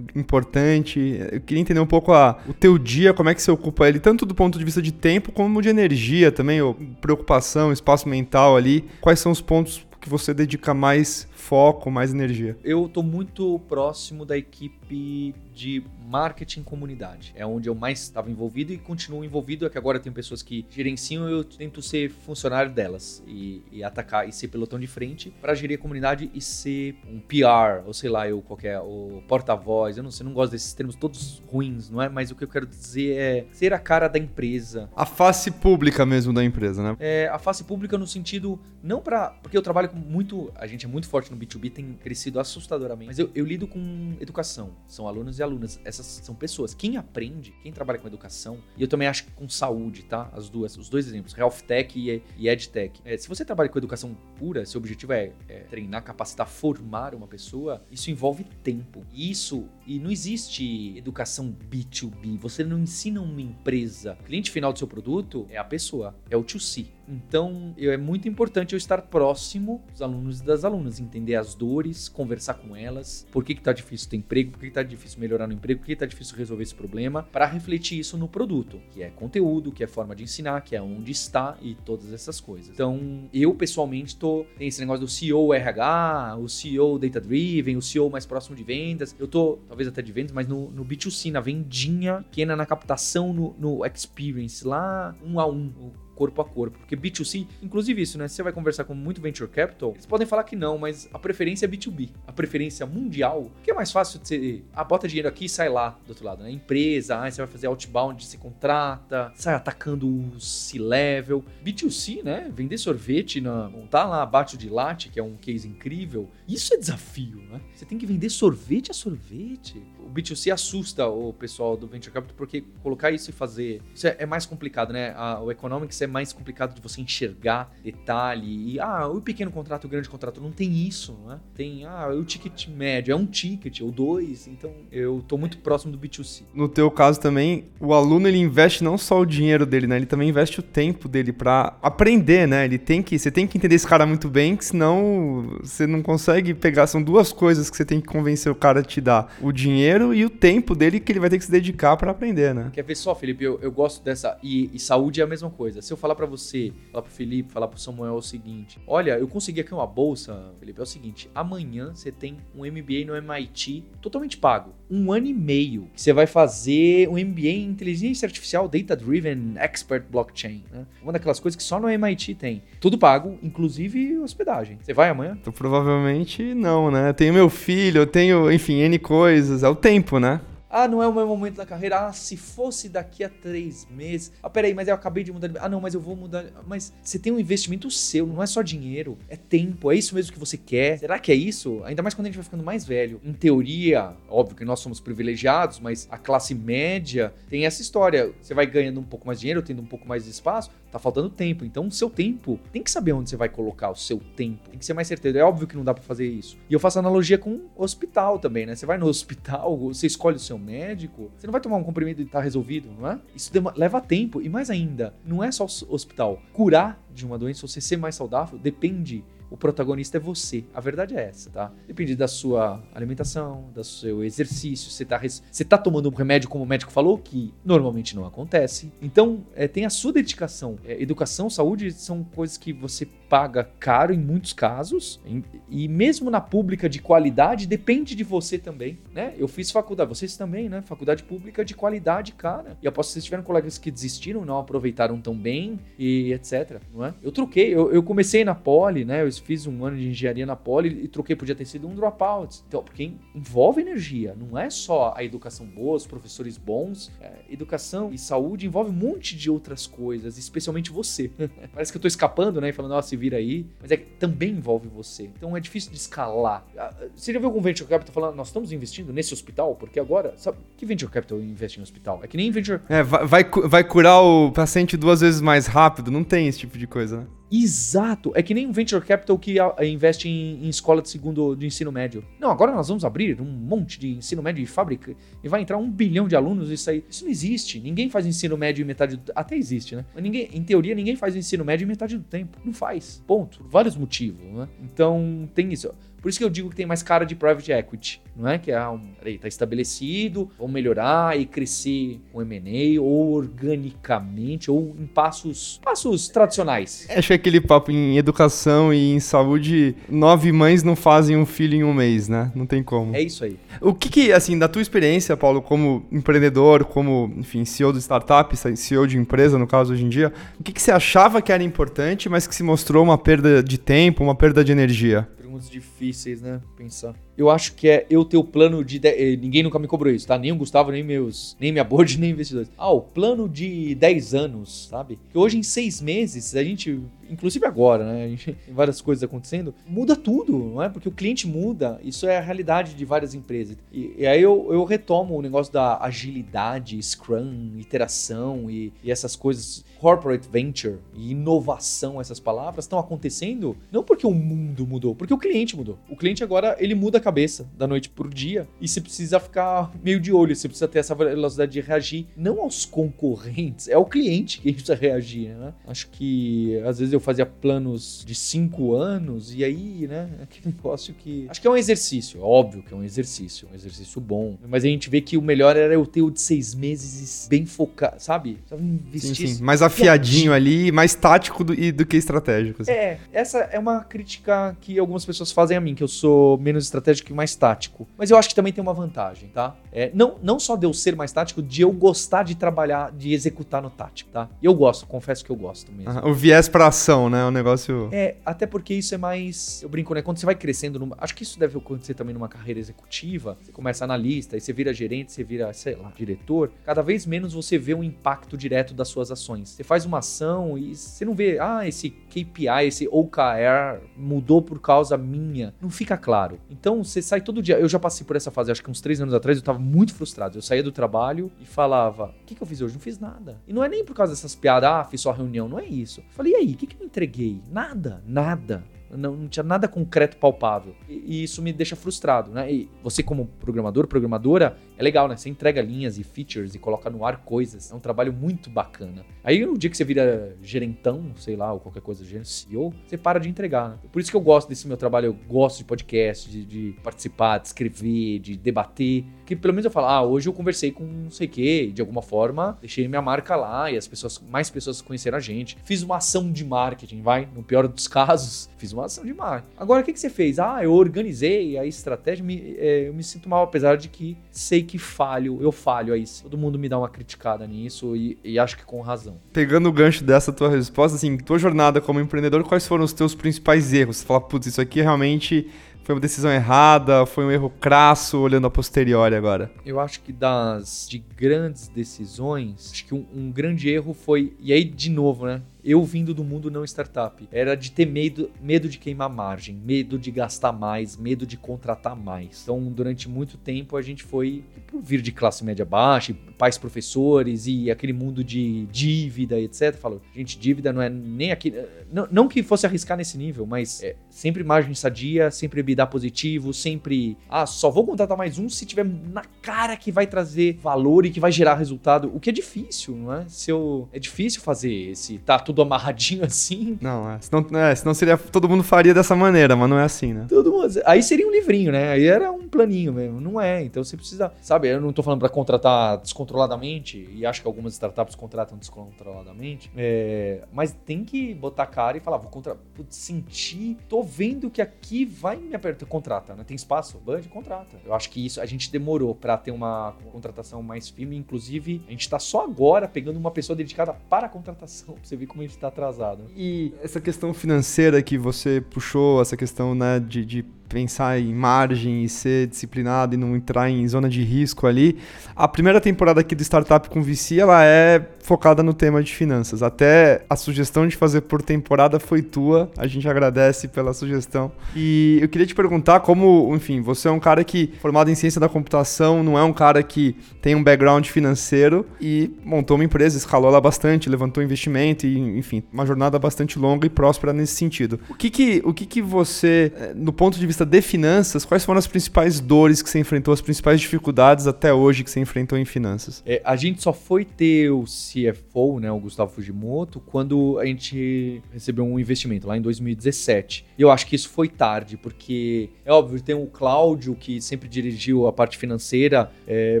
importante? 0.14 1.18
Eu 1.32 1.40
queria 1.40 1.62
entender 1.62 1.80
um 1.80 1.86
pouco 1.86 2.12
a, 2.12 2.38
o 2.46 2.52
teu 2.52 2.76
dia, 2.76 3.14
como 3.14 3.30
é 3.30 3.34
que 3.34 3.40
você 3.40 3.50
ocupa 3.50 3.88
ele, 3.88 3.98
tanto 4.00 4.26
do 4.26 4.34
ponto 4.34 4.58
de 4.58 4.64
vista 4.64 4.82
de 4.82 4.92
tempo, 4.92 5.32
como 5.32 5.62
de 5.62 5.70
energia 5.70 6.30
também, 6.30 6.60
ou 6.60 6.74
preocupação, 7.00 7.72
espaço 7.72 8.06
mental 8.06 8.54
ali, 8.56 8.65
ali, 8.66 8.84
quais 9.00 9.20
são 9.20 9.30
os 9.30 9.40
pontos 9.40 9.86
que 10.00 10.08
você 10.08 10.34
dedica 10.34 10.74
mais 10.74 11.28
foco, 11.46 11.92
mais 11.92 12.12
energia? 12.12 12.56
Eu 12.64 12.86
estou 12.86 13.04
muito 13.04 13.60
próximo 13.68 14.26
da 14.26 14.36
equipe 14.36 15.32
de 15.54 15.82
marketing 16.06 16.62
comunidade. 16.62 17.32
É 17.34 17.46
onde 17.46 17.68
eu 17.68 17.74
mais 17.74 18.02
estava 18.02 18.30
envolvido 18.30 18.72
e 18.72 18.78
continuo 18.78 19.24
envolvido. 19.24 19.64
É 19.64 19.70
que 19.70 19.78
agora 19.78 19.98
tem 19.98 20.12
pessoas 20.12 20.42
que 20.42 20.66
gerenciam 20.68 21.28
eu 21.28 21.44
tento 21.44 21.80
ser 21.80 22.10
funcionário 22.10 22.70
delas 22.70 23.22
e, 23.26 23.62
e 23.72 23.82
atacar 23.82 24.28
e 24.28 24.32
ser 24.32 24.48
pelotão 24.48 24.78
de 24.78 24.86
frente 24.86 25.32
para 25.40 25.54
gerir 25.54 25.78
a 25.78 25.80
comunidade 25.80 26.30
e 26.34 26.40
ser 26.40 26.96
um 27.08 27.20
PR, 27.20 27.86
ou 27.86 27.94
sei 27.94 28.10
lá, 28.10 28.28
eu 28.28 28.42
qualquer, 28.42 28.80
o 28.80 29.22
porta-voz. 29.26 29.96
Eu 29.96 30.02
não 30.02 30.10
sei, 30.10 30.26
não 30.26 30.32
gosto 30.32 30.52
desses 30.52 30.72
termos 30.72 30.96
todos 30.96 31.42
ruins, 31.46 31.88
não 31.90 32.02
é? 32.02 32.08
Mas 32.08 32.30
o 32.30 32.34
que 32.34 32.44
eu 32.44 32.48
quero 32.48 32.66
dizer 32.66 33.16
é 33.16 33.46
ser 33.52 33.72
a 33.72 33.78
cara 33.78 34.08
da 34.08 34.18
empresa. 34.18 34.90
A 34.94 35.06
face 35.06 35.50
pública 35.50 36.04
mesmo 36.04 36.32
da 36.32 36.44
empresa, 36.44 36.82
né? 36.82 36.96
É, 37.00 37.28
a 37.32 37.38
face 37.38 37.64
pública 37.64 37.96
no 37.96 38.06
sentido, 38.06 38.60
não 38.82 39.00
para. 39.00 39.30
Porque 39.42 39.56
eu 39.56 39.62
trabalho 39.62 39.88
com 39.88 39.96
muito. 39.96 40.52
A 40.56 40.66
gente 40.66 40.84
é 40.84 40.88
muito 40.88 41.08
forte 41.08 41.30
no 41.36 41.46
B2B, 41.46 41.70
tem 41.70 41.92
crescido 41.94 42.40
assustadoramente. 42.40 43.08
Mas 43.08 43.18
eu, 43.18 43.30
eu 43.34 43.44
lido 43.44 43.68
com 43.68 44.16
educação. 44.20 44.74
São 44.86 45.06
alunos 45.06 45.38
e 45.38 45.42
alunas. 45.42 45.78
Essas 45.84 46.06
são 46.06 46.34
pessoas. 46.34 46.74
Quem 46.74 46.96
aprende, 46.96 47.54
quem 47.62 47.72
trabalha 47.72 47.98
com 47.98 48.08
educação, 48.08 48.58
e 48.76 48.82
eu 48.82 48.88
também 48.88 49.06
acho 49.06 49.24
que 49.24 49.30
com 49.32 49.48
saúde, 49.48 50.04
tá? 50.04 50.30
As 50.32 50.48
duas, 50.48 50.76
os 50.76 50.88
dois 50.88 51.06
exemplos, 51.06 51.36
Health 51.36 51.62
Tech 51.66 51.98
e, 51.98 52.22
e 52.36 52.48
EdTech. 52.48 53.00
É, 53.04 53.16
se 53.16 53.28
você 53.28 53.44
trabalha 53.44 53.68
com 53.68 53.78
educação 53.78 54.16
pura, 54.38 54.64
seu 54.64 54.78
objetivo 54.78 55.12
é, 55.12 55.32
é, 55.48 55.60
treinar, 55.60 56.02
capacitar, 56.02 56.48
formar 56.48 57.14
uma 57.14 57.26
pessoa, 57.26 57.84
isso 57.90 58.10
envolve 58.10 58.44
tempo. 58.62 59.04
Isso, 59.12 59.68
e 59.86 59.98
não 59.98 60.10
existe 60.10 60.96
educação 60.96 61.54
B2B. 61.70 62.38
Você 62.38 62.64
não 62.64 62.78
ensina 62.78 63.20
uma 63.20 63.40
empresa. 63.40 64.16
O 64.20 64.24
cliente 64.24 64.50
final 64.50 64.72
do 64.72 64.78
seu 64.78 64.88
produto 64.88 65.46
é 65.50 65.58
a 65.58 65.64
pessoa, 65.64 66.14
é 66.30 66.36
o 66.36 66.44
2C. 66.44 66.95
Então, 67.08 67.74
eu, 67.76 67.92
é 67.92 67.96
muito 67.96 68.28
importante 68.28 68.74
eu 68.74 68.76
estar 68.76 69.02
próximo 69.02 69.82
dos 69.90 70.02
alunos 70.02 70.40
e 70.40 70.44
das 70.44 70.64
alunas, 70.64 71.00
entender 71.00 71.36
as 71.36 71.54
dores, 71.54 72.08
conversar 72.08 72.54
com 72.54 72.74
elas, 72.74 73.26
por 73.30 73.44
que 73.44 73.54
que 73.54 73.62
tá 73.62 73.72
difícil 73.72 74.10
ter 74.10 74.16
emprego, 74.16 74.52
por 74.52 74.60
que 74.60 74.66
que 74.66 74.72
tá 74.72 74.82
difícil 74.82 75.20
melhorar 75.20 75.46
no 75.46 75.52
emprego, 75.52 75.80
por 75.80 75.86
que 75.86 75.94
que 75.94 76.00
tá 76.00 76.06
difícil 76.06 76.36
resolver 76.36 76.62
esse 76.62 76.74
problema, 76.74 77.22
para 77.22 77.46
refletir 77.46 77.98
isso 77.98 78.16
no 78.16 78.28
produto, 78.28 78.80
que 78.90 79.02
é 79.02 79.10
conteúdo, 79.10 79.72
que 79.72 79.84
é 79.84 79.86
forma 79.86 80.14
de 80.14 80.24
ensinar, 80.24 80.60
que 80.62 80.74
é 80.74 80.82
onde 80.82 81.12
está 81.12 81.56
e 81.62 81.74
todas 81.74 82.12
essas 82.12 82.40
coisas. 82.40 82.70
Então, 82.70 83.28
eu 83.32 83.54
pessoalmente 83.54 84.16
tô 84.16 84.46
tem 84.58 84.68
esse 84.68 84.80
negócio 84.80 85.00
do 85.00 85.08
CEO 85.08 85.52
RH, 85.52 86.36
o 86.38 86.48
CEO 86.48 86.98
data 86.98 87.20
driven, 87.20 87.76
o 87.76 87.82
CEO 87.82 88.10
mais 88.10 88.26
próximo 88.26 88.56
de 88.56 88.64
vendas. 88.64 89.14
Eu 89.18 89.28
tô 89.28 89.58
talvez 89.68 89.88
até 89.88 90.02
de 90.02 90.12
vendas, 90.12 90.32
mas 90.32 90.46
no, 90.46 90.70
no 90.70 90.84
B2C, 90.84 91.30
na 91.30 91.40
vendinha, 91.40 92.22
pequena 92.22 92.56
na 92.56 92.66
captação, 92.66 93.32
no, 93.32 93.54
no 93.58 93.86
experience 93.86 94.66
lá, 94.66 95.14
um 95.24 95.38
a 95.38 95.46
um, 95.46 95.72
corpo 96.16 96.40
a 96.40 96.44
corpo. 96.44 96.78
Porque 96.78 96.96
B2C, 96.96 97.46
inclusive 97.62 98.02
isso, 98.02 98.18
né? 98.18 98.26
Se 98.26 98.36
você 98.36 98.42
vai 98.42 98.52
conversar 98.52 98.84
com 98.84 98.94
muito 98.94 99.20
venture 99.20 99.48
capital, 99.48 99.92
eles 99.92 100.06
podem 100.06 100.26
falar 100.26 100.42
que 100.44 100.56
não, 100.56 100.78
mas 100.78 101.08
a 101.12 101.18
preferência 101.18 101.66
é 101.66 101.68
B2B. 101.68 102.10
A 102.26 102.32
preferência 102.32 102.86
mundial, 102.86 103.50
que 103.62 103.70
é 103.70 103.74
mais 103.74 103.92
fácil 103.92 104.18
de 104.18 104.26
você. 104.26 104.62
Ah, 104.72 104.82
bota 104.82 105.06
dinheiro 105.06 105.28
aqui 105.28 105.44
e 105.44 105.48
sai 105.48 105.68
lá 105.68 105.90
do 106.06 106.08
outro 106.08 106.24
lado, 106.24 106.42
né? 106.42 106.50
Empresa, 106.50 107.18
ah, 107.18 107.30
você 107.30 107.42
vai 107.42 107.46
fazer 107.46 107.66
outbound, 107.66 108.24
você 108.24 108.38
contrata, 108.38 109.30
sai 109.36 109.54
atacando 109.54 110.08
o 110.08 110.40
C-level. 110.40 111.44
B2C, 111.64 112.22
né? 112.24 112.50
Vender 112.52 112.78
sorvete, 112.78 113.40
na, 113.40 113.68
montar 113.68 114.06
lá 114.06 114.22
abaixo 114.22 114.56
de 114.56 114.70
latte, 114.70 115.10
que 115.10 115.20
é 115.20 115.22
um 115.22 115.36
case 115.36 115.68
incrível. 115.68 116.30
Isso 116.48 116.72
é 116.72 116.78
desafio, 116.78 117.42
né? 117.50 117.60
Você 117.74 117.84
tem 117.84 117.98
que 117.98 118.06
vender 118.06 118.30
sorvete 118.30 118.90
a 118.90 118.94
sorvete. 118.94 119.82
O 119.98 120.10
B2C 120.10 120.52
assusta 120.52 121.06
o 121.06 121.32
pessoal 121.32 121.76
do 121.76 121.86
venture 121.86 122.12
capital 122.12 122.36
porque 122.36 122.64
colocar 122.82 123.10
isso 123.10 123.30
e 123.30 123.32
fazer. 123.32 123.82
Isso 123.94 124.06
é, 124.06 124.16
é 124.20 124.26
mais 124.26 124.46
complicado, 124.46 124.92
né? 124.92 125.14
O 125.42 125.50
economics 125.50 126.00
é 126.00 126.05
é 126.06 126.08
mais 126.08 126.32
complicado 126.32 126.74
de 126.74 126.80
você 126.80 127.00
enxergar 127.00 127.72
detalhe. 127.84 128.72
E, 128.74 128.80
ah, 128.80 129.06
o 129.06 129.20
pequeno 129.20 129.50
contrato, 129.50 129.84
o 129.84 129.88
grande 129.88 130.08
contrato. 130.08 130.40
Não 130.40 130.50
tem 130.50 130.86
isso, 130.86 131.16
não 131.22 131.34
é? 131.34 131.38
Tem, 131.54 131.84
ah, 131.84 132.08
o 132.08 132.24
ticket 132.24 132.68
médio, 132.68 133.12
é 133.12 133.16
um 133.16 133.26
ticket, 133.26 133.80
ou 133.80 133.92
dois. 133.92 134.46
Então, 134.46 134.72
eu 134.90 135.22
tô 135.26 135.36
muito 135.36 135.58
próximo 135.58 135.92
do 135.92 135.98
B2C. 135.98 136.42
No 136.54 136.68
teu 136.68 136.90
caso 136.90 137.20
também, 137.20 137.66
o 137.80 137.92
aluno, 137.92 138.26
ele 138.28 138.38
investe 138.38 138.82
não 138.82 138.96
só 138.96 139.20
o 139.20 139.26
dinheiro 139.26 139.66
dele, 139.66 139.86
né? 139.86 139.96
Ele 139.96 140.06
também 140.06 140.28
investe 140.28 140.60
o 140.60 140.62
tempo 140.62 141.08
dele 141.08 141.32
para 141.32 141.76
aprender, 141.82 142.46
né? 142.48 142.64
Ele 142.64 142.78
tem 142.78 143.02
que, 143.02 143.18
você 143.18 143.30
tem 143.30 143.46
que 143.46 143.58
entender 143.58 143.74
esse 143.74 143.86
cara 143.86 144.06
muito 144.06 144.28
bem, 144.28 144.56
que 144.56 144.64
senão 144.64 145.58
você 145.60 145.86
não 145.86 146.02
consegue 146.02 146.54
pegar. 146.54 146.86
São 146.86 147.02
duas 147.02 147.32
coisas 147.32 147.68
que 147.68 147.76
você 147.76 147.84
tem 147.84 148.00
que 148.00 148.06
convencer 148.06 148.50
o 148.50 148.54
cara 148.54 148.80
a 148.80 148.82
te 148.82 149.00
dar: 149.00 149.34
o 149.40 149.52
dinheiro 149.52 150.14
e 150.14 150.24
o 150.24 150.30
tempo 150.30 150.74
dele 150.74 151.00
que 151.00 151.12
ele 151.12 151.20
vai 151.20 151.30
ter 151.30 151.38
que 151.38 151.44
se 151.44 151.50
dedicar 151.50 151.96
para 151.96 152.10
aprender, 152.10 152.54
né? 152.54 152.70
Quer 152.72 152.82
ver 152.82 152.94
só, 152.94 153.14
Felipe? 153.14 153.44
Eu, 153.44 153.58
eu 153.60 153.72
gosto 153.72 154.02
dessa. 154.02 154.38
E, 154.42 154.70
e 154.72 154.78
saúde 154.78 155.20
é 155.20 155.24
a 155.24 155.26
mesma 155.26 155.50
coisa. 155.50 155.82
Se 155.82 155.92
eu 155.96 156.00
falar 156.00 156.14
para 156.14 156.26
você, 156.26 156.72
falar 156.92 157.02
pro 157.02 157.12
Felipe, 157.12 157.52
falar 157.52 157.68
pro 157.68 157.80
Samuel 157.80 158.14
o 158.14 158.22
seguinte: 158.22 158.78
olha, 158.86 159.18
eu 159.18 159.26
consegui 159.26 159.60
aqui 159.60 159.74
uma 159.74 159.86
bolsa, 159.86 160.52
Felipe, 160.60 160.78
é 160.78 160.82
o 160.82 160.86
seguinte: 160.86 161.28
amanhã 161.34 161.92
você 161.94 162.12
tem 162.12 162.36
um 162.54 162.64
MBA 162.64 163.04
no 163.06 163.16
MIT 163.16 163.84
totalmente 164.00 164.36
pago. 164.36 164.72
Um 164.88 165.10
ano 165.10 165.26
e 165.26 165.34
meio 165.34 165.88
você 165.96 166.12
vai 166.12 166.26
fazer 166.26 167.08
um 167.08 167.14
MBA 167.14 167.48
em 167.48 167.64
inteligência 167.64 168.26
artificial, 168.26 168.68
data 168.68 168.94
driven, 168.94 169.54
expert 169.56 170.04
blockchain. 170.08 170.62
Né? 170.70 170.86
Uma 171.02 171.12
daquelas 171.12 171.40
coisas 171.40 171.56
que 171.56 171.62
só 171.62 171.80
no 171.80 171.88
MIT 171.88 172.34
tem. 172.34 172.62
Tudo 172.80 172.98
pago, 172.98 173.38
inclusive 173.42 174.18
hospedagem. 174.18 174.78
Você 174.80 174.92
vai 174.92 175.08
amanhã? 175.08 175.36
Então, 175.40 175.52
provavelmente 175.52 176.54
não, 176.54 176.90
né? 176.90 177.08
Eu 177.08 177.14
tenho 177.14 177.34
meu 177.34 177.48
filho, 177.48 178.02
eu 178.02 178.06
tenho, 178.06 178.52
enfim, 178.52 178.80
N 178.80 178.98
coisas. 178.98 179.62
É 179.62 179.68
o 179.68 179.74
tempo, 179.74 180.18
né? 180.18 180.40
Ah, 180.68 180.88
não 180.88 181.02
é 181.02 181.06
o 181.06 181.14
meu 181.14 181.26
momento 181.26 181.56
da 181.56 181.66
carreira. 181.66 182.08
Ah, 182.08 182.12
se 182.12 182.36
fosse 182.36 182.88
daqui 182.88 183.22
a 183.22 183.28
três 183.28 183.86
meses. 183.90 184.32
Ah, 184.42 184.50
peraí, 184.50 184.74
mas 184.74 184.88
eu 184.88 184.94
acabei 184.94 185.22
de 185.22 185.32
mudar. 185.32 185.50
Ah, 185.60 185.68
não, 185.68 185.80
mas 185.80 185.94
eu 185.94 186.00
vou 186.00 186.16
mudar. 186.16 186.44
Mas 186.66 186.92
você 187.02 187.18
tem 187.18 187.32
um 187.32 187.38
investimento 187.38 187.90
seu, 187.90 188.26
não 188.26 188.42
é 188.42 188.46
só 188.46 188.62
dinheiro, 188.62 189.16
é 189.28 189.36
tempo. 189.36 189.92
É 189.92 189.96
isso 189.96 190.14
mesmo 190.14 190.32
que 190.32 190.38
você 190.38 190.56
quer? 190.56 190.98
Será 190.98 191.18
que 191.18 191.30
é 191.30 191.34
isso? 191.34 191.82
Ainda 191.84 192.02
mais 192.02 192.14
quando 192.14 192.26
a 192.26 192.28
gente 192.28 192.36
vai 192.36 192.44
ficando 192.44 192.64
mais 192.64 192.84
velho. 192.84 193.20
Em 193.24 193.32
teoria, 193.32 194.14
óbvio 194.28 194.56
que 194.56 194.64
nós 194.64 194.80
somos 194.80 195.00
privilegiados, 195.00 195.78
mas 195.78 196.08
a 196.10 196.18
classe 196.18 196.54
média 196.54 197.32
tem 197.48 197.64
essa 197.64 197.80
história. 197.80 198.32
Você 198.40 198.52
vai 198.52 198.66
ganhando 198.66 198.98
um 198.98 199.04
pouco 199.04 199.26
mais 199.26 199.38
de 199.38 199.42
dinheiro, 199.42 199.62
tendo 199.62 199.80
um 199.80 199.86
pouco 199.86 200.06
mais 200.06 200.24
de 200.24 200.30
espaço, 200.30 200.70
tá 200.90 200.98
faltando 200.98 201.30
tempo. 201.30 201.64
Então, 201.64 201.86
o 201.86 201.92
seu 201.92 202.10
tempo, 202.10 202.58
tem 202.72 202.82
que 202.82 202.90
saber 202.90 203.12
onde 203.12 203.30
você 203.30 203.36
vai 203.36 203.48
colocar 203.48 203.90
o 203.90 203.96
seu 203.96 204.18
tempo. 204.34 204.68
Tem 204.70 204.78
que 204.78 204.84
ser 204.84 204.94
mais 204.94 205.06
certeiro. 205.06 205.38
É 205.38 205.44
óbvio 205.44 205.66
que 205.66 205.76
não 205.76 205.84
dá 205.84 205.94
para 205.94 206.02
fazer 206.02 206.26
isso. 206.26 206.56
E 206.68 206.74
eu 206.74 206.80
faço 206.80 206.98
analogia 206.98 207.38
com 207.38 207.60
hospital 207.76 208.38
também, 208.38 208.66
né? 208.66 208.74
Você 208.74 208.86
vai 208.86 208.98
no 208.98 209.06
hospital, 209.06 209.76
você 209.76 210.06
escolhe 210.06 210.36
o 210.36 210.40
seu 210.40 210.55
médico, 210.58 211.30
você 211.36 211.46
não 211.46 211.52
vai 211.52 211.60
tomar 211.60 211.76
um 211.76 211.84
comprimido 211.84 212.22
e 212.22 212.26
tá 212.26 212.40
resolvido, 212.40 212.90
não 212.98 213.10
é? 213.10 213.20
Isso 213.34 213.50
leva 213.76 214.00
tempo. 214.00 214.40
E 214.40 214.48
mais 214.48 214.70
ainda, 214.70 215.14
não 215.24 215.42
é 215.42 215.50
só 215.50 215.64
hospital. 215.88 216.40
Curar 216.52 217.02
de 217.12 217.24
uma 217.24 217.38
doença, 217.38 217.66
você 217.66 217.80
ser 217.80 217.96
mais 217.96 218.14
saudável, 218.14 218.58
depende 218.58 219.24
o 219.50 219.56
protagonista 219.56 220.16
é 220.16 220.20
você. 220.20 220.64
A 220.74 220.80
verdade 220.80 221.14
é 221.16 221.28
essa, 221.28 221.50
tá? 221.50 221.72
Depende 221.86 222.16
da 222.16 222.26
sua 222.26 222.82
alimentação, 222.94 223.70
do 223.72 223.84
seu 223.84 224.24
exercício. 224.24 224.90
Você 224.90 225.04
tá, 225.04 225.20
tá 225.68 225.78
tomando 225.78 226.08
um 226.08 226.14
remédio, 226.14 226.48
como 226.48 226.64
o 226.64 226.66
médico 226.66 226.90
falou, 226.90 227.18
que 227.18 227.54
normalmente 227.64 228.16
não 228.16 228.24
acontece. 228.24 228.92
Então, 229.00 229.46
é, 229.54 229.68
tem 229.68 229.84
a 229.84 229.90
sua 229.90 230.12
dedicação. 230.12 230.76
É, 230.84 231.00
educação, 231.00 231.48
saúde 231.48 231.92
são 231.92 232.24
coisas 232.24 232.56
que 232.56 232.72
você 232.72 233.06
paga 233.28 233.64
caro 233.78 234.12
em 234.12 234.18
muitos 234.18 234.52
casos. 234.52 235.20
E 235.68 235.88
mesmo 235.88 236.30
na 236.30 236.40
pública 236.40 236.88
de 236.88 237.00
qualidade, 237.00 237.66
depende 237.66 238.14
de 238.14 238.24
você 238.24 238.58
também, 238.58 238.98
né? 239.12 239.34
Eu 239.36 239.48
fiz 239.48 239.70
faculdade, 239.70 240.08
vocês 240.08 240.36
também, 240.36 240.68
né? 240.68 240.82
Faculdade 240.82 241.22
pública 241.22 241.64
de 241.64 241.74
qualidade, 241.74 242.32
cara. 242.32 242.76
E 242.82 242.88
aposto 242.88 243.10
que 243.10 243.12
vocês 243.14 243.24
tiveram 243.24 243.42
colegas 243.42 243.78
que 243.78 243.90
desistiram, 243.90 244.44
não 244.44 244.58
aproveitaram 244.58 245.20
tão 245.20 245.36
bem 245.36 245.78
e 245.98 246.32
etc, 246.32 246.80
não 246.94 247.04
é? 247.04 247.14
Eu 247.22 247.32
troquei, 247.32 247.74
eu, 247.74 247.92
eu 247.92 248.02
comecei 248.02 248.44
na 248.44 248.54
Poli, 248.54 249.04
né? 249.04 249.22
Eu 249.22 249.32
fiz 249.32 249.66
um 249.66 249.84
ano 249.84 249.96
de 249.96 250.08
engenharia 250.08 250.46
na 250.46 250.56
Poli 250.56 251.04
e 251.04 251.08
troquei, 251.08 251.34
podia 251.34 251.54
ter 251.54 251.64
sido 251.64 251.88
um 251.88 251.94
dropout. 251.94 252.62
Então, 252.68 252.82
porque 252.82 253.12
envolve 253.34 253.80
energia, 253.80 254.36
não 254.38 254.58
é 254.58 254.70
só 254.70 255.14
a 255.16 255.24
educação 255.24 255.66
boa, 255.66 255.96
os 255.96 256.06
professores 256.06 256.56
bons. 256.56 257.10
É, 257.20 257.32
educação 257.50 258.12
e 258.12 258.18
saúde 258.18 258.66
envolve 258.66 258.90
um 258.90 258.94
monte 258.94 259.36
de 259.36 259.50
outras 259.50 259.86
coisas, 259.86 260.38
especialmente 260.38 260.90
você. 260.90 261.30
Parece 261.72 261.92
que 261.92 261.98
eu 261.98 262.02
tô 262.02 262.08
escapando, 262.08 262.60
né? 262.60 262.68
E 262.68 262.72
falando, 262.72 262.92
nossa, 262.92 263.15
vira 263.16 263.36
aí, 263.36 263.66
mas 263.80 263.90
é 263.90 263.96
que 263.96 264.06
também 264.18 264.50
envolve 264.50 264.88
você. 264.88 265.24
Então 265.24 265.56
é 265.56 265.60
difícil 265.60 265.90
de 265.90 265.96
escalar. 265.96 266.64
Ah, 266.76 266.94
você 267.14 267.32
já 267.32 267.38
viu 267.38 267.48
algum 267.48 267.60
venture 267.60 267.88
capital 267.88 268.14
falando, 268.14 268.36
nós 268.36 268.48
estamos 268.48 268.72
investindo 268.72 269.12
nesse 269.12 269.32
hospital? 269.32 269.74
Porque 269.74 269.98
agora, 269.98 270.34
sabe, 270.36 270.58
que 270.76 270.86
venture 270.86 271.10
capital 271.10 271.40
investe 271.40 271.78
em 271.78 271.82
hospital? 271.82 272.20
É 272.22 272.26
que 272.26 272.36
nem 272.36 272.50
venture. 272.50 272.80
É, 272.88 273.02
vai, 273.02 273.26
vai, 273.26 273.44
vai 273.64 273.84
curar 273.84 274.20
o 274.20 274.52
paciente 274.52 274.96
duas 274.96 275.20
vezes 275.20 275.40
mais 275.40 275.66
rápido, 275.66 276.10
não 276.10 276.24
tem 276.24 276.46
esse 276.48 276.58
tipo 276.58 276.78
de 276.78 276.86
coisa, 276.86 277.20
né? 277.20 277.26
Exato. 277.50 278.32
É 278.34 278.42
que 278.42 278.52
nem 278.52 278.66
um 278.66 278.72
venture 278.72 279.04
capital 279.04 279.38
que 279.38 279.56
investe 279.82 280.28
em, 280.28 280.64
em, 280.64 280.68
escola 280.68 281.00
de 281.00 281.08
segundo 281.08 281.54
de 281.54 281.66
ensino 281.66 281.92
médio. 281.92 282.24
Não, 282.40 282.50
agora 282.50 282.72
nós 282.72 282.88
vamos 282.88 283.04
abrir 283.04 283.40
um 283.40 283.44
monte 283.44 283.98
de 284.00 284.16
ensino 284.16 284.42
médio 284.42 284.64
de 284.64 284.70
fábrica 284.70 285.14
e 285.42 285.48
vai 285.48 285.60
entrar 285.60 285.76
um 285.76 285.90
bilhão 285.90 286.26
de 286.26 286.34
alunos 286.34 286.70
isso 286.70 286.90
aí. 286.90 287.04
Isso 287.08 287.24
não 287.24 287.30
existe. 287.30 287.80
Ninguém 287.80 288.10
faz 288.10 288.26
ensino 288.26 288.56
médio 288.56 288.82
em 288.82 288.86
metade 288.86 289.16
do 289.16 289.32
Até 289.34 289.56
existe, 289.56 289.94
né? 289.94 290.04
Mas 290.14 290.22
ninguém, 290.22 290.48
em 290.52 290.62
teoria, 290.62 290.94
ninguém 290.94 291.16
faz 291.16 291.36
ensino 291.36 291.64
médio 291.64 291.84
em 291.84 291.88
metade 291.88 292.16
do 292.16 292.24
tempo. 292.24 292.58
Não 292.64 292.72
faz. 292.72 293.22
Ponto. 293.26 293.58
Por 293.58 293.68
vários 293.68 293.96
motivos, 293.96 294.44
né? 294.52 294.68
Então 294.82 295.48
tem 295.54 295.72
isso. 295.72 295.92
Por 296.26 296.30
isso 296.30 296.40
que 296.40 296.44
eu 296.44 296.50
digo 296.50 296.68
que 296.68 296.74
tem 296.74 296.86
mais 296.86 297.04
cara 297.04 297.24
de 297.24 297.36
private 297.36 297.70
equity, 297.70 298.20
não 298.34 298.48
é? 298.48 298.58
Que 298.58 298.72
é 298.72 298.88
um, 298.88 298.98
tá 299.40 299.46
estabelecido, 299.46 300.50
vão 300.58 300.66
melhorar 300.66 301.38
e 301.38 301.46
crescer 301.46 302.18
com 302.32 302.42
M&A 302.42 303.00
ou 303.00 303.32
organicamente 303.32 304.68
ou 304.68 304.92
em 304.98 305.06
passos, 305.06 305.80
passos 305.84 306.26
tradicionais. 306.26 307.06
Acho 307.10 307.28
que 307.28 307.34
aquele 307.34 307.60
papo 307.60 307.92
em 307.92 308.18
educação 308.18 308.92
e 308.92 309.12
em 309.12 309.20
saúde, 309.20 309.94
nove 310.08 310.50
mães 310.50 310.82
não 310.82 310.96
fazem 310.96 311.36
um 311.36 311.46
filho 311.46 311.76
em 311.76 311.84
um 311.84 311.94
mês, 311.94 312.28
né? 312.28 312.50
Não 312.56 312.66
tem 312.66 312.82
como. 312.82 313.14
É 313.14 313.22
isso 313.22 313.44
aí. 313.44 313.56
O 313.80 313.94
que 313.94 314.08
que, 314.08 314.32
assim, 314.32 314.58
da 314.58 314.66
tua 314.66 314.82
experiência, 314.82 315.36
Paulo, 315.36 315.62
como 315.62 316.04
empreendedor, 316.10 316.86
como, 316.86 317.32
enfim, 317.36 317.64
CEO 317.64 317.92
de 317.92 318.00
startup, 318.00 318.52
CEO 318.56 319.06
de 319.06 319.16
empresa, 319.16 319.56
no 319.58 319.66
caso, 319.68 319.92
hoje 319.92 320.04
em 320.04 320.08
dia, 320.08 320.32
o 320.58 320.64
que 320.64 320.72
que 320.72 320.82
você 320.82 320.90
achava 320.90 321.40
que 321.40 321.52
era 321.52 321.62
importante, 321.62 322.28
mas 322.28 322.48
que 322.48 322.54
se 322.56 322.64
mostrou 322.64 323.04
uma 323.04 323.16
perda 323.16 323.62
de 323.62 323.78
tempo, 323.78 324.24
uma 324.24 324.34
perda 324.34 324.64
de 324.64 324.72
energia? 324.72 325.28
Difíceis, 325.64 326.42
né? 326.42 326.60
Pensar. 326.76 327.25
Eu 327.36 327.50
acho 327.50 327.74
que 327.74 327.88
é 327.88 328.06
eu 328.08 328.24
ter 328.24 328.36
o 328.36 328.44
plano 328.44 328.84
de. 328.84 328.98
de... 328.98 329.08
Eh, 329.08 329.36
ninguém 329.36 329.62
nunca 329.62 329.78
me 329.78 329.86
cobrou 329.86 330.12
isso, 330.12 330.26
tá? 330.26 330.38
Nem 330.38 330.52
o 330.52 330.56
Gustavo, 330.56 330.90
nem 330.90 331.02
meus. 331.02 331.56
Nem 331.60 331.70
minha 331.70 331.84
board, 331.84 332.16
nem 332.18 332.30
investidores. 332.30 332.70
Ah, 332.76 332.90
o 332.90 333.00
plano 333.00 333.48
de 333.48 333.94
10 333.94 334.34
anos, 334.34 334.86
sabe? 334.90 335.18
Que 335.30 335.38
hoje, 335.38 335.58
em 335.58 335.62
seis 335.62 336.00
meses, 336.00 336.54
a 336.56 336.64
gente. 336.64 337.00
Inclusive 337.28 337.66
agora, 337.66 338.04
né? 338.04 338.24
A 338.24 338.28
gente 338.28 338.52
tem 338.52 338.74
várias 338.74 339.00
coisas 339.00 339.22
acontecendo. 339.22 339.74
Muda 339.86 340.14
tudo, 340.14 340.56
não 340.56 340.82
é? 340.82 340.88
Porque 340.88 341.08
o 341.08 341.12
cliente 341.12 341.46
muda. 341.46 342.00
Isso 342.02 342.26
é 342.26 342.38
a 342.38 342.40
realidade 342.40 342.94
de 342.94 343.04
várias 343.04 343.34
empresas. 343.34 343.76
E, 343.92 344.14
e 344.16 344.26
aí 344.26 344.40
eu, 344.40 344.68
eu 344.70 344.84
retomo 344.84 345.36
o 345.36 345.42
negócio 345.42 345.72
da 345.72 345.98
agilidade, 346.00 347.02
Scrum, 347.02 347.72
iteração 347.78 348.70
e, 348.70 348.92
e 349.02 349.10
essas 349.10 349.34
coisas. 349.36 349.84
Corporate 349.98 350.46
venture 350.46 350.98
e 351.14 351.30
inovação, 351.30 352.20
essas 352.20 352.38
palavras 352.38 352.84
estão 352.84 352.98
acontecendo 352.98 353.74
não 353.90 354.02
porque 354.02 354.26
o 354.26 354.32
mundo 354.32 354.86
mudou, 354.86 355.14
porque 355.14 355.32
o 355.32 355.38
cliente 355.38 355.76
mudou. 355.76 355.98
O 356.08 356.16
cliente 356.16 356.44
agora 356.44 356.76
ele 356.78 356.94
muda 356.94 357.18
cabeça 357.26 357.68
da 357.76 357.88
noite 357.88 358.08
pro 358.08 358.28
dia 358.28 358.68
e 358.80 358.86
você 358.86 359.00
precisa 359.00 359.40
ficar 359.40 359.92
meio 360.00 360.20
de 360.20 360.32
olho, 360.32 360.54
você 360.54 360.68
precisa 360.68 360.86
ter 360.86 361.00
essa 361.00 361.12
velocidade 361.12 361.72
de 361.72 361.80
reagir, 361.80 362.28
não 362.36 362.60
aos 362.60 362.84
concorrentes, 362.84 363.88
é 363.88 363.98
o 363.98 364.04
cliente 364.04 364.60
que 364.60 364.72
precisa 364.72 364.94
reagir, 364.94 365.48
né? 365.48 365.74
Acho 365.88 366.08
que 366.10 366.80
às 366.86 367.00
vezes 367.00 367.12
eu 367.12 367.18
fazia 367.18 367.44
planos 367.44 368.22
de 368.24 368.32
cinco 368.32 368.94
anos 368.94 369.52
e 369.52 369.64
aí, 369.64 370.06
né, 370.08 370.30
aquele 370.40 370.74
negócio 370.76 371.12
que. 371.14 371.46
Acho 371.50 371.60
que 371.60 371.66
é 371.66 371.70
um 371.70 371.76
exercício, 371.76 372.40
óbvio 372.42 372.80
que 372.84 372.94
é 372.94 372.96
um 372.96 373.02
exercício, 373.02 373.66
um 373.72 373.74
exercício 373.74 374.20
bom, 374.20 374.56
mas 374.68 374.84
a 374.84 374.86
gente 374.86 375.10
vê 375.10 375.20
que 375.20 375.36
o 375.36 375.42
melhor 375.42 375.76
era 375.76 375.92
eu 375.92 376.06
ter 376.06 376.22
o 376.22 376.30
de 376.30 376.40
seis 376.40 376.76
meses 376.76 377.48
bem 377.50 377.66
focado, 377.66 378.22
sabe? 378.22 378.58
Investir 378.70 379.48
sim, 379.48 379.54
sim. 379.56 379.64
Mais 379.64 379.82
afiadinho 379.82 380.52
ali, 380.52 380.92
mais 380.92 381.16
tático 381.16 381.64
do, 381.64 381.74
e, 381.74 381.90
do 381.90 382.06
que 382.06 382.16
estratégico. 382.16 382.82
Assim. 382.82 382.92
É, 382.92 383.18
essa 383.32 383.58
é 383.58 383.78
uma 383.80 384.04
crítica 384.04 384.76
que 384.80 384.96
algumas 384.96 385.24
pessoas 385.24 385.50
fazem 385.50 385.76
a 385.76 385.80
mim, 385.80 385.94
que 385.94 386.04
eu 386.04 386.08
sou 386.08 386.56
menos 386.58 386.84
estratégico 386.84 387.15
e 387.30 387.32
mais 387.32 387.54
tático. 387.54 388.06
Mas 388.16 388.30
eu 388.30 388.36
acho 388.36 388.48
que 388.48 388.54
também 388.54 388.72
tem 388.72 388.82
uma 388.82 388.94
vantagem, 388.94 389.48
tá? 389.48 389.76
É, 389.92 390.10
não, 390.14 390.36
não 390.42 390.58
só 390.58 390.76
de 390.76 390.86
eu 390.86 390.92
ser 390.92 391.16
mais 391.16 391.32
tático, 391.32 391.62
de 391.62 391.82
eu 391.82 391.92
gostar 391.92 392.42
de 392.42 392.54
trabalhar, 392.54 393.12
de 393.12 393.32
executar 393.32 393.82
no 393.82 393.90
tático, 393.90 394.30
tá? 394.30 394.48
E 394.60 394.66
eu 394.66 394.74
gosto, 394.74 395.06
confesso 395.06 395.44
que 395.44 395.50
eu 395.50 395.56
gosto 395.56 395.92
mesmo. 395.92 396.10
Ah, 396.10 396.28
o 396.28 396.34
viés 396.34 396.68
pra 396.68 396.88
ação, 396.88 397.28
né? 397.28 397.44
O 397.44 397.50
negócio. 397.50 398.08
É, 398.12 398.36
até 398.44 398.66
porque 398.66 398.94
isso 398.94 399.14
é 399.14 399.18
mais. 399.18 399.82
Eu 399.82 399.88
brinco, 399.88 400.14
né? 400.14 400.22
Quando 400.22 400.38
você 400.38 400.46
vai 400.46 400.54
crescendo, 400.54 400.98
numa... 400.98 401.16
acho 401.18 401.34
que 401.34 401.42
isso 401.42 401.58
deve 401.58 401.76
acontecer 401.76 402.14
também 402.14 402.34
numa 402.34 402.48
carreira 402.48 402.80
executiva. 402.80 403.56
Você 403.62 403.72
começa 403.72 404.04
analista, 404.04 404.56
aí 404.56 404.60
você 404.60 404.72
vira 404.72 404.92
gerente, 404.92 405.32
você 405.32 405.44
vira, 405.44 405.72
sei 405.72 405.96
lá, 405.96 406.12
diretor. 406.14 406.70
Cada 406.84 407.02
vez 407.02 407.26
menos 407.26 407.54
você 407.54 407.78
vê 407.78 407.94
o 407.94 408.04
impacto 408.04 408.56
direto 408.56 408.94
das 408.94 409.08
suas 409.08 409.30
ações. 409.30 409.70
Você 409.70 409.84
faz 409.84 410.04
uma 410.04 410.18
ação 410.18 410.76
e 410.76 410.94
você 410.94 411.24
não 411.24 411.34
vê, 411.34 411.58
ah, 411.58 411.86
esse 411.86 412.10
KPI, 412.10 412.86
esse 412.86 413.08
OKR 413.08 414.00
mudou 414.16 414.60
por 414.62 414.80
causa 414.80 415.16
minha. 415.16 415.74
Não 415.80 415.90
fica 415.90 416.16
claro. 416.16 416.58
Então 416.70 417.02
você 417.06 417.22
sai 417.22 417.40
todo 417.40 417.62
dia. 417.62 417.78
Eu 417.78 417.88
já 417.88 417.98
passei 417.98 418.26
por 418.26 418.36
essa 418.36 418.50
fase, 418.50 418.70
acho 418.70 418.82
que 418.82 418.90
uns 418.90 419.00
três 419.00 419.20
anos 419.20 419.32
atrás, 419.32 419.56
eu 419.58 419.64
tava 419.64 419.78
muito 419.78 420.14
frustrado. 420.14 420.58
Eu 420.58 420.62
saía 420.62 420.82
do 420.82 420.92
trabalho 420.92 421.50
e 421.60 421.64
falava: 421.64 422.34
O 422.42 422.44
que, 422.44 422.54
que 422.54 422.62
eu 422.62 422.66
fiz 422.66 422.80
hoje? 422.80 422.94
Não 422.94 423.00
fiz 423.00 423.18
nada. 423.18 423.60
E 423.66 423.72
não 423.72 423.82
é 423.82 423.88
nem 423.88 424.04
por 424.04 424.14
causa 424.14 424.32
dessas 424.32 424.54
piadas, 424.54 424.88
ah, 424.88 425.04
fiz 425.04 425.20
só 425.20 425.32
reunião, 425.32 425.68
não 425.68 425.78
é 425.78 425.86
isso. 425.86 426.20
Eu 426.20 426.24
falei, 426.30 426.52
e 426.52 426.56
aí, 426.56 426.72
o 426.72 426.76
que, 426.76 426.86
que 426.86 427.00
eu 427.00 427.06
entreguei? 427.06 427.60
Nada, 427.70 428.22
nada. 428.26 428.84
Não, 429.10 429.36
não 429.36 429.48
tinha 429.48 429.62
nada 429.62 429.86
concreto 429.86 430.36
palpável. 430.36 430.94
E, 431.08 431.22
e, 431.26 431.44
isso 431.44 431.62
me 431.62 431.72
deixa 431.72 431.94
frustrado, 431.94 432.50
né? 432.50 432.70
E 432.72 432.90
você, 433.02 433.22
como 433.22 433.46
programador, 433.60 434.06
programadora, 434.06 434.76
é 434.98 435.02
legal, 435.02 435.28
né? 435.28 435.36
Você 435.36 435.48
entrega 435.48 435.82
linhas 435.82 436.18
e 436.18 436.24
features 436.24 436.74
e 436.74 436.78
coloca 436.78 437.10
no 437.10 437.24
ar 437.24 437.38
coisas. 437.38 437.90
É 437.90 437.94
um 437.94 438.00
trabalho 438.00 438.32
muito 438.32 438.70
bacana. 438.70 439.24
Aí, 439.44 439.64
no 439.64 439.76
dia 439.76 439.90
que 439.90 439.96
você 439.96 440.04
vira 440.04 440.56
gerentão, 440.62 441.32
sei 441.36 441.56
lá, 441.56 441.72
ou 441.72 441.80
qualquer 441.80 442.00
coisa, 442.00 442.24
CEO, 442.44 442.94
você 443.06 443.16
para 443.16 443.38
de 443.38 443.48
entregar, 443.48 443.90
né? 443.90 443.98
Por 444.10 444.20
isso 444.20 444.30
que 444.30 444.36
eu 444.36 444.40
gosto 444.40 444.68
desse 444.68 444.88
meu 444.88 444.96
trabalho. 444.96 445.26
Eu 445.26 445.36
gosto 445.48 445.78
de 445.78 445.84
podcast, 445.84 446.50
de, 446.50 446.64
de 446.64 446.96
participar, 447.02 447.58
de 447.58 447.68
escrever, 447.68 448.38
de 448.38 448.56
debater. 448.56 449.24
Que 449.44 449.54
pelo 449.54 449.74
menos 449.74 449.84
eu 449.84 449.90
falo, 449.90 450.06
ah, 450.06 450.22
hoje 450.22 450.48
eu 450.48 450.52
conversei 450.52 450.90
com 450.90 451.04
não 451.04 451.30
sei 451.30 451.46
o 451.46 451.50
quê, 451.50 451.90
de 451.92 452.00
alguma 452.00 452.22
forma, 452.22 452.76
deixei 452.80 453.06
minha 453.06 453.22
marca 453.22 453.54
lá 453.54 453.90
e 453.90 453.96
as 453.96 454.08
pessoas, 454.08 454.42
mais 454.50 454.70
pessoas 454.70 455.00
conheceram 455.00 455.36
a 455.36 455.40
gente. 455.40 455.76
Fiz 455.84 456.02
uma 456.02 456.16
ação 456.16 456.50
de 456.50 456.64
marketing, 456.64 457.22
vai? 457.22 457.48
No 457.54 457.62
pior 457.62 457.86
dos 457.86 458.08
casos, 458.08 458.68
fiz 458.78 458.92
uma 458.92 459.04
ação 459.04 459.24
de 459.24 459.34
marketing. 459.34 459.74
Agora, 459.76 460.02
o 460.02 460.04
que, 460.04 460.12
que 460.12 460.20
você 460.20 460.30
fez? 460.30 460.58
Ah, 460.58 460.82
eu 460.82 460.92
organizei 460.92 461.78
a 461.78 461.84
estratégia, 461.84 462.44
me, 462.44 462.76
é, 462.78 463.08
eu 463.08 463.14
me 463.14 463.22
sinto 463.22 463.48
mal, 463.48 463.64
apesar 463.64 463.96
de 463.96 464.08
que 464.08 464.36
sei 464.50 464.82
que 464.86 464.98
falho, 464.98 465.58
eu 465.60 465.72
falho 465.72 466.14
aí. 466.14 466.24
Todo 466.42 466.56
mundo 466.56 466.78
me 466.78 466.88
dá 466.88 466.98
uma 466.98 467.08
criticada 467.08 467.66
nisso 467.66 468.16
e, 468.16 468.38
e 468.42 468.58
acho 468.58 468.76
que 468.76 468.84
com 468.84 469.00
razão. 469.00 469.38
Pegando 469.52 469.88
o 469.88 469.92
gancho 469.92 470.24
dessa 470.24 470.52
tua 470.52 470.70
resposta, 470.70 471.16
assim, 471.16 471.36
tua 471.36 471.58
jornada 471.58 472.00
como 472.00 472.20
empreendedor, 472.20 472.62
quais 472.64 472.86
foram 472.86 473.04
os 473.04 473.12
teus 473.12 473.34
principais 473.34 473.92
erros? 473.92 474.18
Você 474.18 474.26
fala, 474.26 474.40
putz, 474.40 474.66
isso 474.66 474.80
aqui 474.80 475.02
realmente 475.02 475.68
foi 476.06 476.14
uma 476.14 476.20
decisão 476.20 476.52
errada? 476.52 477.26
Foi 477.26 477.44
um 477.44 477.50
erro 477.50 477.68
crasso 477.80 478.38
olhando 478.38 478.68
a 478.68 478.70
posteriori 478.70 479.34
agora? 479.34 479.72
Eu 479.84 479.98
acho 479.98 480.20
que 480.20 480.32
das 480.32 481.08
de 481.10 481.18
grandes 481.18 481.88
decisões, 481.88 482.90
acho 482.92 483.04
que 483.06 483.12
um, 483.12 483.26
um 483.34 483.50
grande 483.50 483.90
erro 483.90 484.14
foi. 484.14 484.54
E 484.60 484.72
aí, 484.72 484.84
de 484.84 485.10
novo, 485.10 485.46
né? 485.46 485.62
Eu 485.86 486.02
vindo 486.04 486.34
do 486.34 486.42
mundo 486.42 486.68
não 486.68 486.84
startup. 486.84 487.48
Era 487.52 487.76
de 487.76 487.92
ter 487.92 488.06
medo, 488.06 488.50
medo 488.60 488.88
de 488.88 488.98
queimar 488.98 489.30
margem, 489.30 489.76
medo 489.76 490.18
de 490.18 490.32
gastar 490.32 490.72
mais, 490.72 491.16
medo 491.16 491.46
de 491.46 491.56
contratar 491.56 492.16
mais. 492.16 492.62
Então, 492.64 492.82
durante 492.90 493.28
muito 493.28 493.56
tempo, 493.56 493.96
a 493.96 494.02
gente 494.02 494.24
foi 494.24 494.64
vir 495.00 495.22
de 495.22 495.30
classe 495.30 495.64
média 495.64 495.84
baixa, 495.84 496.34
pais 496.58 496.76
professores 496.76 497.68
e 497.68 497.88
aquele 497.88 498.12
mundo 498.12 498.42
de 498.42 498.86
dívida, 498.86 499.60
etc. 499.60 499.94
Falou, 499.94 500.20
gente, 500.34 500.58
dívida 500.58 500.92
não 500.92 501.00
é 501.00 501.08
nem 501.08 501.52
aqui. 501.52 501.72
Não, 502.12 502.26
não 502.32 502.48
que 502.48 502.64
fosse 502.64 502.84
arriscar 502.84 503.16
nesse 503.16 503.38
nível, 503.38 503.64
mas 503.64 504.02
é, 504.02 504.16
sempre 504.28 504.64
margem 504.64 504.92
sadia, 504.92 505.52
sempre 505.52 505.78
EBITDA 505.80 506.04
positivo, 506.08 506.74
sempre. 506.74 507.36
Ah, 507.48 507.64
só 507.64 507.90
vou 507.90 508.04
contratar 508.04 508.36
mais 508.36 508.58
um 508.58 508.68
se 508.68 508.84
tiver 508.84 509.04
na 509.04 509.44
cara 509.62 509.96
que 509.96 510.10
vai 510.10 510.26
trazer 510.26 510.78
valor 510.82 511.24
e 511.26 511.30
que 511.30 511.38
vai 511.38 511.52
gerar 511.52 511.74
resultado. 511.76 512.28
O 512.34 512.40
que 512.40 512.50
é 512.50 512.52
difícil, 512.52 513.16
não 513.16 513.32
é? 513.32 513.44
Se 513.48 513.70
eu, 513.70 514.08
é 514.12 514.18
difícil 514.18 514.60
fazer 514.60 514.92
esse. 514.92 515.38
Tá 515.38 515.60
tudo 515.60 515.75
tudo 515.76 515.82
amarradinho 515.82 516.44
assim. 516.44 516.98
Não, 517.00 517.30
é. 517.30 517.38
Senão, 517.40 517.66
é, 517.78 517.94
senão 517.94 518.14
seria. 518.14 518.38
Todo 518.38 518.68
mundo 518.68 518.82
faria 518.82 519.12
dessa 519.12 519.36
maneira, 519.36 519.76
mas 519.76 519.90
não 519.90 519.98
é 519.98 520.04
assim, 520.04 520.32
né? 520.32 520.46
Todo 520.48 520.72
mundo. 520.72 520.88
Aí 521.04 521.22
seria 521.22 521.46
um 521.46 521.50
livrinho, 521.50 521.92
né? 521.92 522.12
Aí 522.12 522.26
era 522.26 522.50
um 522.50 522.66
planinho 522.66 523.12
mesmo. 523.12 523.40
Não 523.40 523.60
é. 523.60 523.82
Então 523.82 524.02
você 524.02 524.16
precisa. 524.16 524.50
Sabe, 524.62 524.88
eu 524.88 525.00
não 525.00 525.12
tô 525.12 525.22
falando 525.22 525.40
para 525.40 525.50
contratar 525.50 526.18
descontroladamente, 526.18 527.28
e 527.32 527.44
acho 527.44 527.60
que 527.60 527.66
algumas 527.66 527.92
startups 527.92 528.34
contratam 528.34 528.78
descontroladamente. 528.78 529.90
É, 529.96 530.62
mas 530.72 530.96
tem 531.04 531.24
que 531.24 531.54
botar 531.54 531.82
a 531.82 531.86
cara 531.86 532.16
e 532.16 532.20
falar, 532.20 532.38
vou 532.38 532.50
contratar. 532.50 532.82
Sentir, 533.10 533.96
tô 534.08 534.22
vendo 534.22 534.70
que 534.70 534.80
aqui 534.80 535.24
vai 535.24 535.56
me 535.56 535.74
apertar. 535.74 536.06
Contrata, 536.06 536.54
né? 536.54 536.64
Tem 536.66 536.74
espaço? 536.74 537.18
Band, 537.18 537.42
contrata. 537.50 537.96
Eu 538.04 538.14
acho 538.14 538.30
que 538.30 538.44
isso 538.44 538.60
a 538.60 538.66
gente 538.66 538.90
demorou 538.90 539.34
para 539.34 539.56
ter 539.56 539.70
uma 539.70 540.14
contratação 540.32 540.82
mais 540.82 541.08
firme. 541.08 541.36
Inclusive, 541.36 542.02
a 542.06 542.10
gente 542.10 542.28
tá 542.28 542.38
só 542.38 542.64
agora 542.64 543.06
pegando 543.06 543.36
uma 543.36 543.50
pessoa 543.50 543.76
dedicada 543.76 544.14
para 544.28 544.46
a 544.46 544.48
contratação. 544.48 545.16
Pra 545.16 545.24
você 545.24 545.36
ver 545.36 545.46
como 545.46 545.65
está 545.72 545.88
atrasado. 545.88 546.44
E 546.56 546.92
essa 547.02 547.20
questão 547.20 547.52
financeira 547.52 548.22
que 548.22 548.38
você 548.38 548.80
puxou, 548.80 549.40
essa 549.40 549.56
questão 549.56 549.94
né, 549.94 550.20
de, 550.20 550.44
de 550.44 550.62
pensar 550.88 551.38
em 551.38 551.54
margem 551.54 552.24
e 552.24 552.28
ser 552.28 552.66
disciplinado 552.68 553.34
e 553.34 553.38
não 553.38 553.56
entrar 553.56 553.90
em 553.90 554.06
zona 554.06 554.28
de 554.28 554.42
risco 554.42 554.86
ali. 554.86 555.18
A 555.54 555.66
primeira 555.66 556.00
temporada 556.00 556.40
aqui 556.40 556.54
do 556.54 556.62
Startup 556.62 557.08
com 557.08 557.22
VC, 557.22 557.58
ela 557.58 557.84
é 557.84 558.22
focada 558.46 558.82
no 558.82 558.94
tema 558.94 559.22
de 559.22 559.34
finanças. 559.34 559.82
Até 559.82 560.44
a 560.48 560.54
sugestão 560.54 561.06
de 561.08 561.16
fazer 561.16 561.42
por 561.42 561.60
temporada 561.60 562.20
foi 562.20 562.42
tua. 562.42 562.90
A 562.96 563.06
gente 563.06 563.28
agradece 563.28 563.88
pela 563.88 564.12
sugestão. 564.12 564.70
E 564.94 565.38
eu 565.42 565.48
queria 565.48 565.66
te 565.66 565.74
perguntar 565.74 566.20
como, 566.20 566.70
enfim, 566.74 567.00
você 567.00 567.28
é 567.28 567.30
um 567.30 567.40
cara 567.40 567.64
que 567.64 567.92
formado 568.00 568.30
em 568.30 568.34
ciência 568.34 568.60
da 568.60 568.68
computação, 568.68 569.42
não 569.42 569.58
é 569.58 569.64
um 569.64 569.72
cara 569.72 570.02
que 570.02 570.36
tem 570.62 570.74
um 570.74 570.82
background 570.82 571.26
financeiro 571.26 572.06
e 572.20 572.52
montou 572.64 572.96
uma 572.96 573.04
empresa, 573.04 573.36
escalou 573.36 573.68
ela 573.68 573.80
bastante, 573.80 574.28
levantou 574.28 574.62
investimento 574.62 575.26
e, 575.26 575.38
enfim, 575.58 575.82
uma 575.92 576.06
jornada 576.06 576.38
bastante 576.38 576.78
longa 576.78 577.06
e 577.06 577.10
próspera 577.10 577.52
nesse 577.52 577.74
sentido. 577.74 578.20
O 578.28 578.34
que 578.34 578.50
que, 578.50 578.82
o 578.84 578.92
que 578.92 579.06
que 579.06 579.22
você, 579.22 579.92
eh, 579.96 580.12
no 580.14 580.32
ponto 580.32 580.58
de 580.58 580.66
vista 580.66 580.75
de 580.84 581.00
finanças, 581.00 581.64
quais 581.64 581.84
foram 581.84 581.98
as 581.98 582.06
principais 582.06 582.60
dores 582.60 583.02
que 583.02 583.08
você 583.08 583.18
enfrentou, 583.18 583.54
as 583.54 583.60
principais 583.60 584.00
dificuldades 584.00 584.66
até 584.66 584.92
hoje 584.92 585.24
que 585.24 585.30
você 585.30 585.40
enfrentou 585.40 585.78
em 585.78 585.84
finanças? 585.84 586.42
É, 586.46 586.60
a 586.64 586.76
gente 586.76 587.02
só 587.02 587.12
foi 587.12 587.44
ter 587.44 587.90
o 587.90 588.04
CFO, 588.04 589.00
né, 589.00 589.10
o 589.10 589.18
Gustavo 589.18 589.52
Fujimoto, 589.52 590.20
quando 590.20 590.78
a 590.78 590.86
gente 590.86 591.62
recebeu 591.72 592.04
um 592.04 592.18
investimento 592.18 592.66
lá 592.66 592.76
em 592.76 592.80
2017. 592.80 593.86
E 593.96 594.02
eu 594.02 594.10
acho 594.10 594.26
que 594.26 594.36
isso 594.36 594.48
foi 594.48 594.68
tarde, 594.68 595.16
porque 595.16 595.90
é 596.04 596.12
óbvio, 596.12 596.40
tem 596.40 596.54
o 596.54 596.66
Cláudio 596.66 597.34
que 597.34 597.60
sempre 597.60 597.88
dirigiu 597.88 598.46
a 598.46 598.52
parte 598.52 598.76
financeira, 598.76 599.50
é, 599.66 600.00